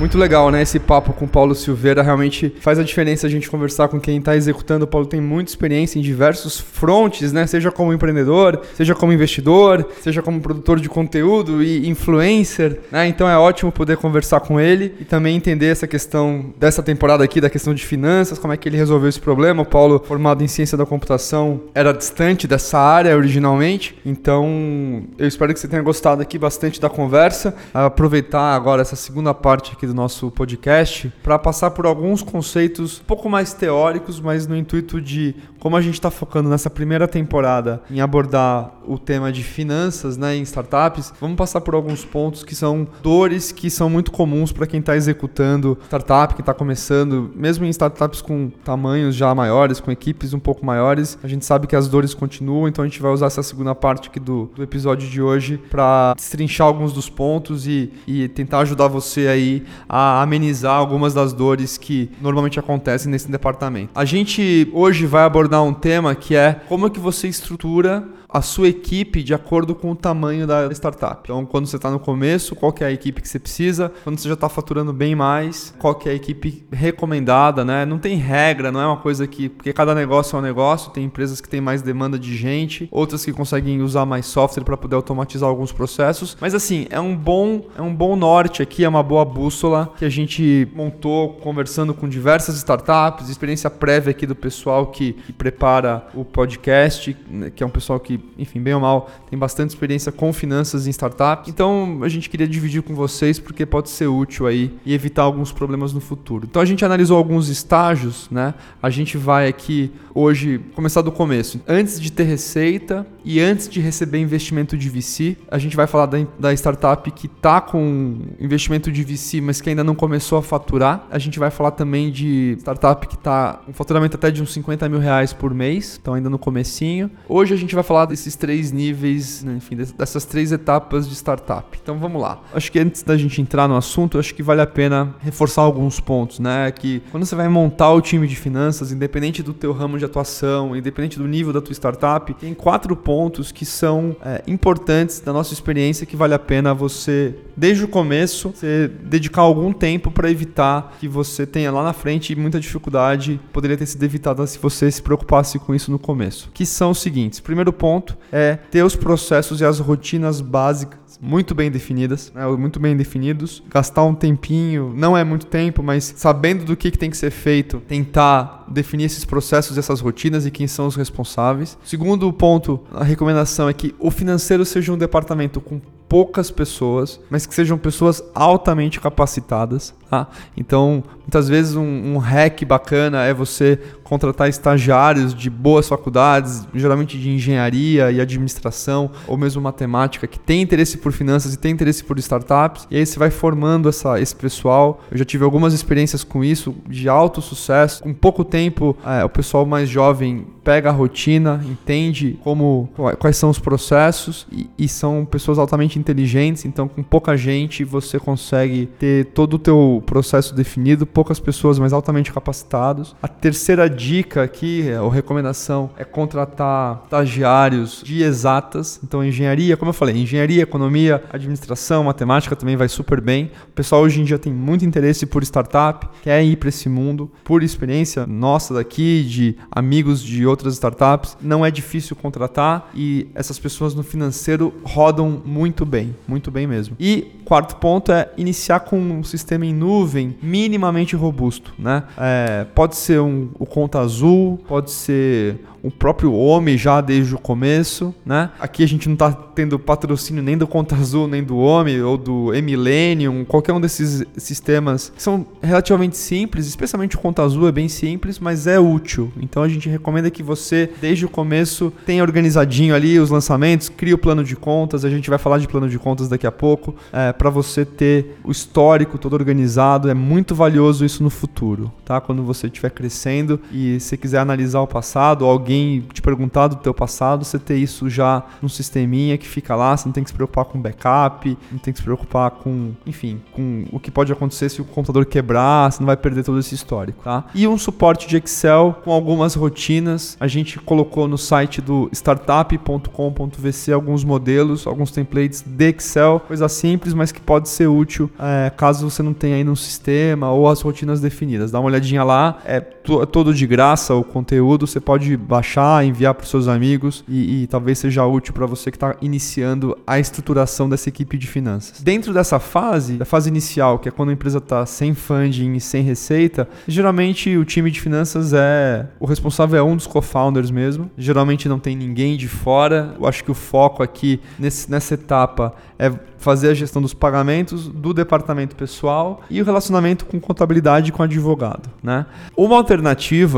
Muito 0.00 0.16
legal, 0.16 0.50
né? 0.50 0.62
Esse 0.62 0.78
papo 0.78 1.12
com 1.12 1.26
o 1.26 1.28
Paulo 1.28 1.54
Silveira 1.54 2.00
realmente 2.02 2.56
faz 2.60 2.78
a 2.78 2.82
diferença 2.82 3.26
a 3.26 3.30
gente 3.30 3.50
conversar 3.50 3.86
com 3.88 4.00
quem 4.00 4.16
está 4.16 4.34
executando. 4.34 4.86
O 4.86 4.88
Paulo 4.88 5.06
tem 5.06 5.20
muita 5.20 5.50
experiência 5.50 5.98
em 5.98 6.02
diversos 6.02 6.58
frontes, 6.58 7.34
né? 7.34 7.46
Seja 7.46 7.70
como 7.70 7.92
empreendedor, 7.92 8.62
seja 8.74 8.94
como 8.94 9.12
investidor, 9.12 9.86
seja 10.00 10.22
como 10.22 10.40
produtor 10.40 10.80
de 10.80 10.88
conteúdo 10.88 11.62
e 11.62 11.86
influencer, 11.86 12.80
né? 12.90 13.08
Então 13.08 13.28
é 13.28 13.36
ótimo 13.36 13.70
poder 13.70 13.98
conversar 13.98 14.40
com 14.40 14.58
ele 14.58 14.94
e 14.98 15.04
também 15.04 15.36
entender 15.36 15.66
essa 15.66 15.86
questão 15.86 16.46
dessa 16.58 16.82
temporada 16.82 17.22
aqui, 17.22 17.38
da 17.38 17.50
questão 17.50 17.74
de 17.74 17.84
finanças, 17.84 18.38
como 18.38 18.54
é 18.54 18.56
que 18.56 18.70
ele 18.70 18.78
resolveu 18.78 19.10
esse 19.10 19.20
problema. 19.20 19.60
O 19.60 19.66
Paulo, 19.66 20.02
formado 20.02 20.42
em 20.42 20.48
ciência 20.48 20.78
da 20.78 20.86
computação, 20.86 21.60
era 21.74 21.92
distante 21.92 22.48
dessa 22.48 22.78
área 22.78 23.14
originalmente. 23.14 23.98
Então, 24.06 25.02
eu 25.18 25.28
espero 25.28 25.52
que 25.52 25.60
você 25.60 25.68
tenha 25.68 25.82
gostado 25.82 26.22
aqui 26.22 26.38
bastante 26.38 26.80
da 26.80 26.88
conversa. 26.88 27.54
Aproveitar 27.74 28.56
agora 28.56 28.80
essa 28.80 28.96
segunda 28.96 29.34
parte 29.34 29.72
aqui 29.74 29.89
do 29.90 29.94
nosso 29.94 30.30
podcast 30.30 31.12
para 31.22 31.38
passar 31.38 31.72
por 31.72 31.84
alguns 31.84 32.22
conceitos 32.22 33.00
um 33.00 33.04
pouco 33.04 33.28
mais 33.28 33.52
teóricos, 33.52 34.20
mas 34.20 34.46
no 34.46 34.56
intuito 34.56 35.00
de 35.00 35.34
como 35.58 35.76
a 35.76 35.80
gente 35.80 35.94
está 35.94 36.10
focando 36.10 36.48
nessa 36.48 36.70
primeira 36.70 37.06
temporada 37.06 37.82
em 37.90 38.00
abordar 38.00 38.72
o 38.86 38.98
tema 38.98 39.30
de 39.30 39.42
finanças, 39.42 40.16
né, 40.16 40.36
em 40.36 40.42
startups, 40.42 41.12
vamos 41.20 41.36
passar 41.36 41.60
por 41.60 41.74
alguns 41.74 42.04
pontos 42.04 42.42
que 42.42 42.54
são 42.54 42.86
dores 43.02 43.52
que 43.52 43.68
são 43.68 43.90
muito 43.90 44.10
comuns 44.10 44.52
para 44.52 44.66
quem 44.66 44.80
está 44.80 44.96
executando 44.96 45.76
startup, 45.86 46.34
que 46.34 46.40
está 46.40 46.54
começando, 46.54 47.30
mesmo 47.34 47.64
em 47.64 47.68
startups 47.70 48.22
com 48.22 48.50
tamanhos 48.64 49.14
já 49.14 49.34
maiores, 49.34 49.80
com 49.80 49.90
equipes 49.90 50.32
um 50.32 50.38
pouco 50.38 50.64
maiores, 50.64 51.18
a 51.22 51.28
gente 51.28 51.44
sabe 51.44 51.66
que 51.66 51.76
as 51.76 51.88
dores 51.88 52.14
continuam, 52.14 52.68
então 52.68 52.84
a 52.84 52.88
gente 52.88 53.02
vai 53.02 53.10
usar 53.10 53.26
essa 53.26 53.42
segunda 53.42 53.74
parte 53.74 54.08
aqui 54.08 54.20
do, 54.20 54.50
do 54.54 54.62
episódio 54.62 55.08
de 55.08 55.20
hoje 55.20 55.58
para 55.70 56.14
destrinchar 56.14 56.66
alguns 56.66 56.92
dos 56.92 57.08
pontos 57.08 57.66
e, 57.66 57.92
e 58.06 58.28
tentar 58.28 58.60
ajudar 58.60 58.88
você 58.88 59.26
aí 59.26 59.64
a 59.88 60.22
amenizar 60.22 60.74
algumas 60.74 61.14
das 61.14 61.32
dores 61.32 61.76
que 61.76 62.10
normalmente 62.20 62.58
acontecem 62.58 63.10
nesse 63.10 63.30
departamento. 63.30 63.90
A 63.94 64.04
gente 64.04 64.70
hoje 64.72 65.06
vai 65.06 65.24
abordar 65.24 65.62
um 65.62 65.72
tema 65.72 66.14
que 66.14 66.34
é 66.34 66.60
como 66.68 66.86
é 66.86 66.90
que 66.90 67.00
você 67.00 67.28
estrutura 67.28 68.06
a 68.32 68.42
sua 68.42 68.68
equipe 68.68 69.22
de 69.22 69.34
acordo 69.34 69.74
com 69.74 69.90
o 69.90 69.96
tamanho 69.96 70.46
da 70.46 70.70
startup. 70.72 71.20
Então, 71.24 71.44
quando 71.44 71.66
você 71.66 71.76
está 71.76 71.90
no 71.90 71.98
começo, 71.98 72.54
qual 72.54 72.74
é 72.80 72.84
a 72.84 72.92
equipe 72.92 73.20
que 73.20 73.28
você 73.28 73.38
precisa? 73.38 73.92
Quando 74.04 74.18
você 74.18 74.28
já 74.28 74.34
está 74.34 74.48
faturando 74.48 74.92
bem 74.92 75.14
mais, 75.14 75.74
qual 75.78 76.00
é 76.06 76.10
a 76.10 76.14
equipe 76.14 76.64
recomendada, 76.70 77.64
né? 77.64 77.84
Não 77.84 77.98
tem 77.98 78.16
regra, 78.16 78.70
não 78.70 78.80
é 78.80 78.86
uma 78.86 78.96
coisa 78.96 79.26
que... 79.26 79.48
Porque 79.48 79.72
cada 79.72 79.94
negócio 79.94 80.36
é 80.36 80.38
um 80.38 80.42
negócio, 80.42 80.90
tem 80.92 81.04
empresas 81.04 81.40
que 81.40 81.48
têm 81.48 81.60
mais 81.60 81.82
demanda 81.82 82.18
de 82.18 82.36
gente, 82.36 82.88
outras 82.90 83.24
que 83.24 83.32
conseguem 83.32 83.82
usar 83.82 84.06
mais 84.06 84.26
software 84.26 84.64
para 84.64 84.76
poder 84.76 84.96
automatizar 84.96 85.48
alguns 85.48 85.72
processos. 85.72 86.36
Mas 86.40 86.54
assim, 86.54 86.86
é 86.90 87.00
um 87.00 87.16
bom, 87.16 87.66
é 87.76 87.82
um 87.82 87.94
bom 87.94 88.16
norte 88.16 88.62
aqui, 88.62 88.84
é 88.84 88.88
uma 88.88 89.02
boa 89.02 89.24
bússola 89.24 89.92
que 89.98 90.04
a 90.04 90.08
gente 90.10 90.68
montou 90.74 91.34
conversando 91.34 91.92
com 91.92 92.08
diversas 92.08 92.56
startups, 92.56 93.28
experiência 93.28 93.70
prévia 93.70 94.10
aqui 94.10 94.26
do 94.26 94.34
pessoal 94.34 94.86
que, 94.86 95.12
que 95.12 95.32
prepara 95.32 96.06
o 96.14 96.24
podcast, 96.24 97.16
né, 97.28 97.50
que 97.50 97.62
é 97.62 97.66
um 97.66 97.70
pessoal 97.70 97.98
que 97.98 98.19
enfim, 98.38 98.60
bem 98.60 98.74
ou 98.74 98.80
mal, 98.80 99.10
tem 99.28 99.38
bastante 99.38 99.70
experiência 99.70 100.12
com 100.12 100.32
finanças 100.32 100.86
em 100.86 100.90
startups. 100.90 101.48
Então 101.48 102.00
a 102.02 102.08
gente 102.08 102.28
queria 102.28 102.46
dividir 102.46 102.82
com 102.82 102.94
vocês 102.94 103.38
porque 103.38 103.64
pode 103.66 103.90
ser 103.90 104.06
útil 104.06 104.46
aí 104.46 104.72
e 104.84 104.94
evitar 104.94 105.22
alguns 105.22 105.52
problemas 105.52 105.92
no 105.92 106.00
futuro. 106.00 106.46
Então 106.48 106.60
a 106.60 106.64
gente 106.64 106.84
analisou 106.84 107.16
alguns 107.16 107.48
estágios, 107.48 108.28
né? 108.30 108.54
A 108.82 108.90
gente 108.90 109.16
vai 109.16 109.48
aqui 109.48 109.92
hoje 110.14 110.60
começar 110.74 111.02
do 111.02 111.12
começo. 111.12 111.60
Antes 111.66 112.00
de 112.00 112.10
ter 112.10 112.24
receita 112.24 113.06
e 113.24 113.40
antes 113.40 113.68
de 113.68 113.80
receber 113.80 114.18
investimento 114.18 114.76
de 114.76 114.88
VC, 114.88 115.36
a 115.50 115.58
gente 115.58 115.76
vai 115.76 115.86
falar 115.86 116.06
da, 116.06 116.18
da 116.38 116.52
startup 116.52 117.10
que 117.10 117.26
está 117.26 117.60
com 117.60 118.18
investimento 118.40 118.90
de 118.90 119.02
VC, 119.04 119.40
mas 119.40 119.60
que 119.60 119.68
ainda 119.68 119.84
não 119.84 119.94
começou 119.94 120.38
a 120.38 120.42
faturar. 120.42 121.06
A 121.10 121.18
gente 121.18 121.38
vai 121.38 121.50
falar 121.50 121.72
também 121.72 122.10
de 122.10 122.56
startup 122.58 123.06
que 123.06 123.14
está 123.14 123.60
com 123.64 123.72
faturamento 123.72 124.16
até 124.16 124.30
de 124.30 124.42
uns 124.42 124.52
50 124.52 124.88
mil 124.88 124.98
reais 124.98 125.32
por 125.32 125.54
mês, 125.54 125.98
então 126.00 126.14
ainda 126.14 126.30
no 126.30 126.38
comecinho. 126.38 127.10
Hoje 127.28 127.54
a 127.54 127.56
gente 127.56 127.74
vai 127.74 127.84
falar 127.84 128.06
desses 128.10 128.36
três 128.36 128.72
níveis, 128.72 129.42
né, 129.42 129.54
enfim, 129.56 129.76
dessas 129.76 130.24
três 130.24 130.52
etapas 130.52 131.08
de 131.08 131.14
startup. 131.14 131.78
Então 131.82 131.98
vamos 131.98 132.20
lá. 132.20 132.42
Acho 132.52 132.70
que 132.70 132.78
antes 132.78 133.02
da 133.02 133.16
gente 133.16 133.40
entrar 133.40 133.68
no 133.68 133.76
assunto, 133.76 134.18
acho 134.18 134.34
que 134.34 134.42
vale 134.42 134.60
a 134.60 134.66
pena 134.66 135.14
reforçar 135.20 135.62
alguns 135.62 136.00
pontos, 136.00 136.38
né? 136.38 136.70
Que 136.70 137.02
quando 137.10 137.24
você 137.24 137.34
vai 137.34 137.48
montar 137.48 137.92
o 137.92 138.00
time 138.00 138.26
de 138.26 138.36
finanças, 138.36 138.92
independente 138.92 139.42
do 139.42 139.54
teu 139.54 139.72
ramo 139.72 139.98
de 139.98 140.04
atuação, 140.04 140.76
independente 140.76 141.18
do 141.18 141.26
nível 141.26 141.52
da 141.52 141.60
tua 141.60 141.72
startup, 141.72 142.34
tem 142.34 142.52
quatro 142.52 142.96
pontos 142.96 143.52
que 143.52 143.64
são 143.64 144.16
é, 144.24 144.42
importantes 144.46 145.20
da 145.20 145.32
nossa 145.32 145.54
experiência 145.54 146.04
que 146.04 146.16
vale 146.16 146.34
a 146.34 146.38
pena 146.38 146.74
você, 146.74 147.34
desde 147.56 147.84
o 147.84 147.88
começo, 147.88 148.50
você 148.50 148.90
dedicar 149.04 149.42
algum 149.42 149.72
tempo 149.72 150.10
para 150.10 150.30
evitar 150.30 150.96
que 150.98 151.06
você 151.06 151.46
tenha 151.46 151.70
lá 151.70 151.84
na 151.84 151.92
frente 151.92 152.34
muita 152.34 152.58
dificuldade, 152.58 153.40
poderia 153.52 153.76
ter 153.76 153.86
sido 153.86 154.02
evitada 154.02 154.46
se 154.46 154.58
você 154.58 154.90
se 154.90 155.00
preocupasse 155.00 155.58
com 155.58 155.74
isso 155.74 155.90
no 155.90 155.98
começo. 155.98 156.50
Que 156.52 156.66
são 156.66 156.90
os 156.90 156.98
seguintes: 156.98 157.38
primeiro 157.40 157.72
ponto 157.72 157.99
é 158.32 158.56
ter 158.70 158.82
os 158.82 158.96
processos 158.96 159.60
e 159.60 159.64
as 159.64 159.78
rotinas 159.78 160.40
básicas 160.40 161.00
muito 161.20 161.54
bem 161.54 161.70
definidas, 161.70 162.32
né, 162.34 162.46
muito 162.46 162.80
bem 162.80 162.96
definidos. 162.96 163.62
Gastar 163.68 164.04
um 164.04 164.14
tempinho, 164.14 164.92
não 164.96 165.16
é 165.16 165.22
muito 165.22 165.46
tempo, 165.46 165.82
mas 165.82 166.14
sabendo 166.16 166.64
do 166.64 166.76
que, 166.76 166.90
que 166.90 166.98
tem 166.98 167.10
que 167.10 167.16
ser 167.16 167.30
feito, 167.30 167.80
tentar 167.80 168.64
definir 168.68 169.04
esses 169.04 169.24
processos, 169.24 169.76
essas 169.76 170.00
rotinas 170.00 170.46
e 170.46 170.50
quem 170.50 170.66
são 170.66 170.86
os 170.86 170.96
responsáveis. 170.96 171.76
Segundo 171.84 172.32
ponto, 172.32 172.80
a 172.92 173.04
recomendação 173.04 173.68
é 173.68 173.72
que 173.72 173.94
o 173.98 174.10
financeiro 174.10 174.64
seja 174.64 174.92
um 174.92 174.98
departamento 174.98 175.60
com 175.60 175.80
poucas 176.08 176.50
pessoas, 176.50 177.20
mas 177.30 177.46
que 177.46 177.54
sejam 177.54 177.78
pessoas 177.78 178.20
altamente 178.34 179.00
capacitadas. 179.00 179.94
Tá? 180.10 180.26
Então, 180.56 181.04
muitas 181.20 181.48
vezes 181.48 181.76
um, 181.76 181.84
um 181.84 182.18
hack 182.18 182.64
bacana 182.64 183.24
é 183.24 183.32
você 183.32 183.78
contratar 184.10 184.48
estagiários 184.48 185.32
de 185.32 185.48
boas 185.48 185.86
faculdades, 185.86 186.66
geralmente 186.74 187.16
de 187.16 187.30
engenharia 187.30 188.10
e 188.10 188.20
administração, 188.20 189.08
ou 189.28 189.38
mesmo 189.38 189.62
matemática, 189.62 190.26
que 190.26 190.36
tem 190.36 190.60
interesse 190.60 190.98
por 190.98 191.12
finanças 191.12 191.54
e 191.54 191.56
tem 191.56 191.70
interesse 191.70 192.02
por 192.02 192.18
startups, 192.18 192.88
e 192.90 192.96
aí 192.96 193.06
você 193.06 193.20
vai 193.20 193.30
formando 193.30 193.88
essa, 193.88 194.20
esse 194.20 194.34
pessoal. 194.34 195.00
Eu 195.12 195.18
já 195.18 195.24
tive 195.24 195.44
algumas 195.44 195.72
experiências 195.72 196.24
com 196.24 196.42
isso, 196.42 196.74
de 196.88 197.08
alto 197.08 197.40
sucesso. 197.40 198.02
Com 198.02 198.12
pouco 198.12 198.44
tempo, 198.44 198.96
é, 199.06 199.24
o 199.24 199.28
pessoal 199.28 199.64
mais 199.64 199.88
jovem 199.88 200.44
pega 200.64 200.90
a 200.90 200.92
rotina, 200.92 201.64
entende 201.64 202.38
como 202.42 202.88
quais 203.18 203.36
são 203.36 203.48
os 203.48 203.58
processos 203.58 204.46
e, 204.52 204.68
e, 204.78 204.88
são 204.88 205.24
pessoas 205.24 205.58
altamente 205.58 205.98
inteligentes, 205.98 206.64
então 206.64 206.86
com 206.86 207.02
pouca 207.02 207.36
gente 207.36 207.82
você 207.82 208.18
consegue 208.18 208.86
ter 208.98 209.26
todo 209.26 209.54
o 209.54 209.58
teu 209.58 210.02
processo 210.04 210.54
definido, 210.54 211.06
poucas 211.06 211.40
pessoas 211.40 211.78
mais 211.78 211.92
altamente 211.92 212.32
capacitados. 212.32 213.16
A 213.22 213.28
terceira 213.28 213.88
dica 214.00 214.42
aqui, 214.42 214.86
ou 215.00 215.10
recomendação, 215.10 215.90
é 215.98 216.04
contratar 216.04 217.02
estagiários 217.04 218.02
de 218.02 218.22
exatas, 218.22 218.98
então 219.04 219.22
engenharia, 219.22 219.76
como 219.76 219.90
eu 219.90 219.94
falei, 219.94 220.16
engenharia, 220.16 220.62
economia, 220.62 221.22
administração, 221.30 222.04
matemática 222.04 222.56
também 222.56 222.76
vai 222.76 222.88
super 222.88 223.20
bem. 223.20 223.50
O 223.68 223.72
pessoal 223.72 224.00
hoje 224.00 224.20
em 224.20 224.24
dia 224.24 224.38
tem 224.38 224.52
muito 224.52 224.86
interesse 224.86 225.26
por 225.26 225.42
startup, 225.42 226.08
quer 226.22 226.42
ir 226.42 226.56
para 226.56 226.70
esse 226.70 226.88
mundo, 226.88 227.30
por 227.44 227.62
experiência 227.62 228.26
nossa 228.26 228.72
daqui, 228.72 229.22
de 229.22 229.56
amigos 229.70 230.22
de 230.22 230.46
outras 230.46 230.74
startups, 230.74 231.36
não 231.42 231.64
é 231.64 231.70
difícil 231.70 232.16
contratar 232.16 232.90
e 232.94 233.28
essas 233.34 233.58
pessoas 233.58 233.94
no 233.94 234.02
financeiro 234.02 234.72
rodam 234.82 235.42
muito 235.44 235.84
bem, 235.84 236.16
muito 236.26 236.50
bem 236.50 236.66
mesmo. 236.66 236.96
E 236.98 237.40
quarto 237.44 237.76
ponto 237.76 238.12
é 238.12 238.30
iniciar 238.36 238.80
com 238.80 238.96
um 238.96 239.24
sistema 239.24 239.66
em 239.66 239.74
nuvem 239.74 240.36
minimamente 240.40 241.16
robusto, 241.16 241.74
né? 241.76 242.04
É, 242.16 242.64
pode 242.74 242.94
ser 242.94 243.20
um, 243.20 243.48
o 243.58 243.66
conta 243.90 243.98
azul, 243.98 244.60
pode 244.68 244.92
ser 244.92 245.58
o 245.82 245.90
próprio 245.90 246.32
homem 246.34 246.76
já 246.76 247.00
desde 247.00 247.34
o 247.34 247.38
começo, 247.38 248.14
né? 248.24 248.50
Aqui 248.60 248.84
a 248.84 248.88
gente 248.88 249.08
não 249.08 249.14
está 249.14 249.32
tendo 249.32 249.78
patrocínio 249.78 250.42
nem 250.42 250.56
do 250.56 250.66
Conta 250.66 250.94
Azul, 250.94 251.26
nem 251.26 251.42
do 251.42 251.56
Homem 251.56 252.02
ou 252.02 252.16
do 252.16 252.54
Emilenium, 252.54 253.44
qualquer 253.44 253.72
um 253.72 253.80
desses 253.80 254.24
sistemas 254.36 255.12
são 255.16 255.46
relativamente 255.62 256.16
simples, 256.16 256.66
especialmente 256.66 257.16
o 257.16 257.18
Conta 257.18 257.42
Azul 257.42 257.68
é 257.68 257.72
bem 257.72 257.88
simples, 257.88 258.38
mas 258.38 258.66
é 258.66 258.78
útil. 258.78 259.32
Então 259.40 259.62
a 259.62 259.68
gente 259.68 259.88
recomenda 259.88 260.30
que 260.30 260.42
você, 260.42 260.90
desde 261.00 261.24
o 261.24 261.28
começo, 261.28 261.92
tenha 262.04 262.22
organizadinho 262.22 262.94
ali 262.94 263.18
os 263.18 263.30
lançamentos, 263.30 263.88
crie 263.88 264.14
o 264.14 264.18
plano 264.18 264.44
de 264.44 264.56
contas, 264.56 265.04
a 265.04 265.10
gente 265.10 265.30
vai 265.30 265.38
falar 265.38 265.58
de 265.58 265.68
plano 265.68 265.88
de 265.88 265.98
contas 265.98 266.28
daqui 266.28 266.46
a 266.46 266.52
pouco, 266.52 266.94
é, 267.12 267.32
para 267.32 267.50
você 267.50 267.84
ter 267.84 268.38
o 268.44 268.50
histórico 268.50 269.18
todo 269.18 269.32
organizado, 269.34 270.10
é 270.10 270.14
muito 270.14 270.54
valioso 270.54 271.04
isso 271.04 271.22
no 271.22 271.30
futuro, 271.30 271.92
tá? 272.04 272.20
Quando 272.20 272.42
você 272.42 272.66
estiver 272.66 272.90
crescendo 272.90 273.60
e 273.72 273.79
você 273.98 274.16
quiser 274.16 274.38
analisar 274.38 274.80
o 274.80 274.86
passado, 274.86 275.44
alguém 275.44 276.04
te 276.12 276.20
perguntar 276.20 276.68
do 276.68 276.76
teu 276.76 276.92
passado, 276.92 277.44
você 277.44 277.58
ter 277.58 277.76
isso 277.76 278.08
já 278.08 278.42
num 278.60 278.68
sisteminha 278.68 279.38
que 279.38 279.46
fica 279.46 279.74
lá, 279.74 279.96
você 279.96 280.06
não 280.06 280.12
tem 280.12 280.24
que 280.24 280.30
se 280.30 280.34
preocupar 280.34 280.64
com 280.64 280.80
backup, 280.80 281.56
não 281.70 281.78
tem 281.78 281.92
que 281.92 281.98
se 281.98 282.04
preocupar 282.04 282.50
com, 282.50 282.92
enfim, 283.06 283.40
com 283.52 283.84
o 283.92 284.00
que 284.00 284.10
pode 284.10 284.32
acontecer 284.32 284.68
se 284.68 284.80
o 284.80 284.84
computador 284.84 285.24
quebrar, 285.26 285.90
você 285.90 286.00
não 286.00 286.06
vai 286.06 286.16
perder 286.16 286.44
todo 286.44 286.58
esse 286.58 286.74
histórico, 286.74 287.22
tá? 287.22 287.44
E 287.54 287.66
um 287.66 287.78
suporte 287.78 288.28
de 288.28 288.36
Excel 288.36 289.00
com 289.04 289.12
algumas 289.12 289.54
rotinas. 289.54 290.36
A 290.40 290.46
gente 290.46 290.78
colocou 290.78 291.28
no 291.28 291.38
site 291.38 291.80
do 291.80 292.08
startup.com.vc 292.12 293.92
alguns 293.92 294.24
modelos, 294.24 294.86
alguns 294.86 295.10
templates 295.10 295.62
de 295.66 295.88
Excel, 295.90 296.40
coisa 296.40 296.68
simples, 296.68 297.14
mas 297.14 297.32
que 297.32 297.40
pode 297.40 297.68
ser 297.68 297.86
útil 297.86 298.30
é, 298.38 298.70
caso 298.70 299.08
você 299.08 299.22
não 299.22 299.32
tenha 299.32 299.56
aí 299.56 299.64
no 299.64 299.76
sistema 299.76 300.50
ou 300.50 300.68
as 300.68 300.80
rotinas 300.80 301.20
definidas. 301.20 301.70
Dá 301.70 301.78
uma 301.78 301.86
olhadinha 301.86 302.24
lá, 302.24 302.58
é, 302.64 302.76
é 302.76 302.80
todo 302.80 303.52
de 303.52 303.66
graça 303.70 304.16
o 304.16 304.24
conteúdo, 304.24 304.84
você 304.84 304.98
pode 304.98 305.36
baixar 305.36 306.04
enviar 306.04 306.34
para 306.34 306.42
os 306.42 306.50
seus 306.50 306.66
amigos 306.66 307.22
e, 307.28 307.62
e 307.62 307.66
talvez 307.68 308.00
seja 308.00 308.26
útil 308.26 308.52
para 308.52 308.66
você 308.66 308.90
que 308.90 308.96
está 308.96 309.14
iniciando 309.22 309.96
a 310.04 310.18
estruturação 310.18 310.88
dessa 310.88 311.08
equipe 311.08 311.38
de 311.38 311.46
finanças. 311.46 312.02
Dentro 312.02 312.34
dessa 312.34 312.58
fase, 312.58 313.12
da 313.12 313.24
fase 313.24 313.48
inicial, 313.48 314.00
que 314.00 314.08
é 314.08 314.10
quando 314.12 314.30
a 314.30 314.32
empresa 314.32 314.58
está 314.58 314.84
sem 314.84 315.14
funding 315.14 315.74
e 315.74 315.80
sem 315.80 316.02
receita, 316.02 316.68
geralmente 316.88 317.56
o 317.56 317.64
time 317.64 317.92
de 317.92 318.00
finanças 318.00 318.52
é 318.52 319.06
o 319.20 319.24
responsável 319.24 319.78
é 319.78 319.82
um 319.84 319.94
dos 319.94 320.06
co-founders 320.08 320.72
mesmo. 320.72 321.08
Geralmente 321.16 321.68
não 321.68 321.78
tem 321.78 321.94
ninguém 321.94 322.36
de 322.36 322.48
fora. 322.48 323.14
Eu 323.20 323.24
acho 323.24 323.44
que 323.44 323.52
o 323.52 323.54
foco 323.54 324.02
aqui 324.02 324.40
nesse, 324.58 324.90
nessa 324.90 325.14
etapa 325.14 325.74
é 325.96 326.10
fazer 326.38 326.70
a 326.70 326.74
gestão 326.74 327.00
dos 327.02 327.12
pagamentos 327.12 327.86
do 327.86 328.14
departamento 328.14 328.74
pessoal 328.74 329.42
e 329.50 329.60
o 329.60 329.64
relacionamento 329.64 330.24
com 330.24 330.40
contabilidade 330.40 331.12
com 331.12 331.22
advogado. 331.22 331.90
Né? 332.02 332.24
Uma 332.56 332.76
alternativa 332.76 333.49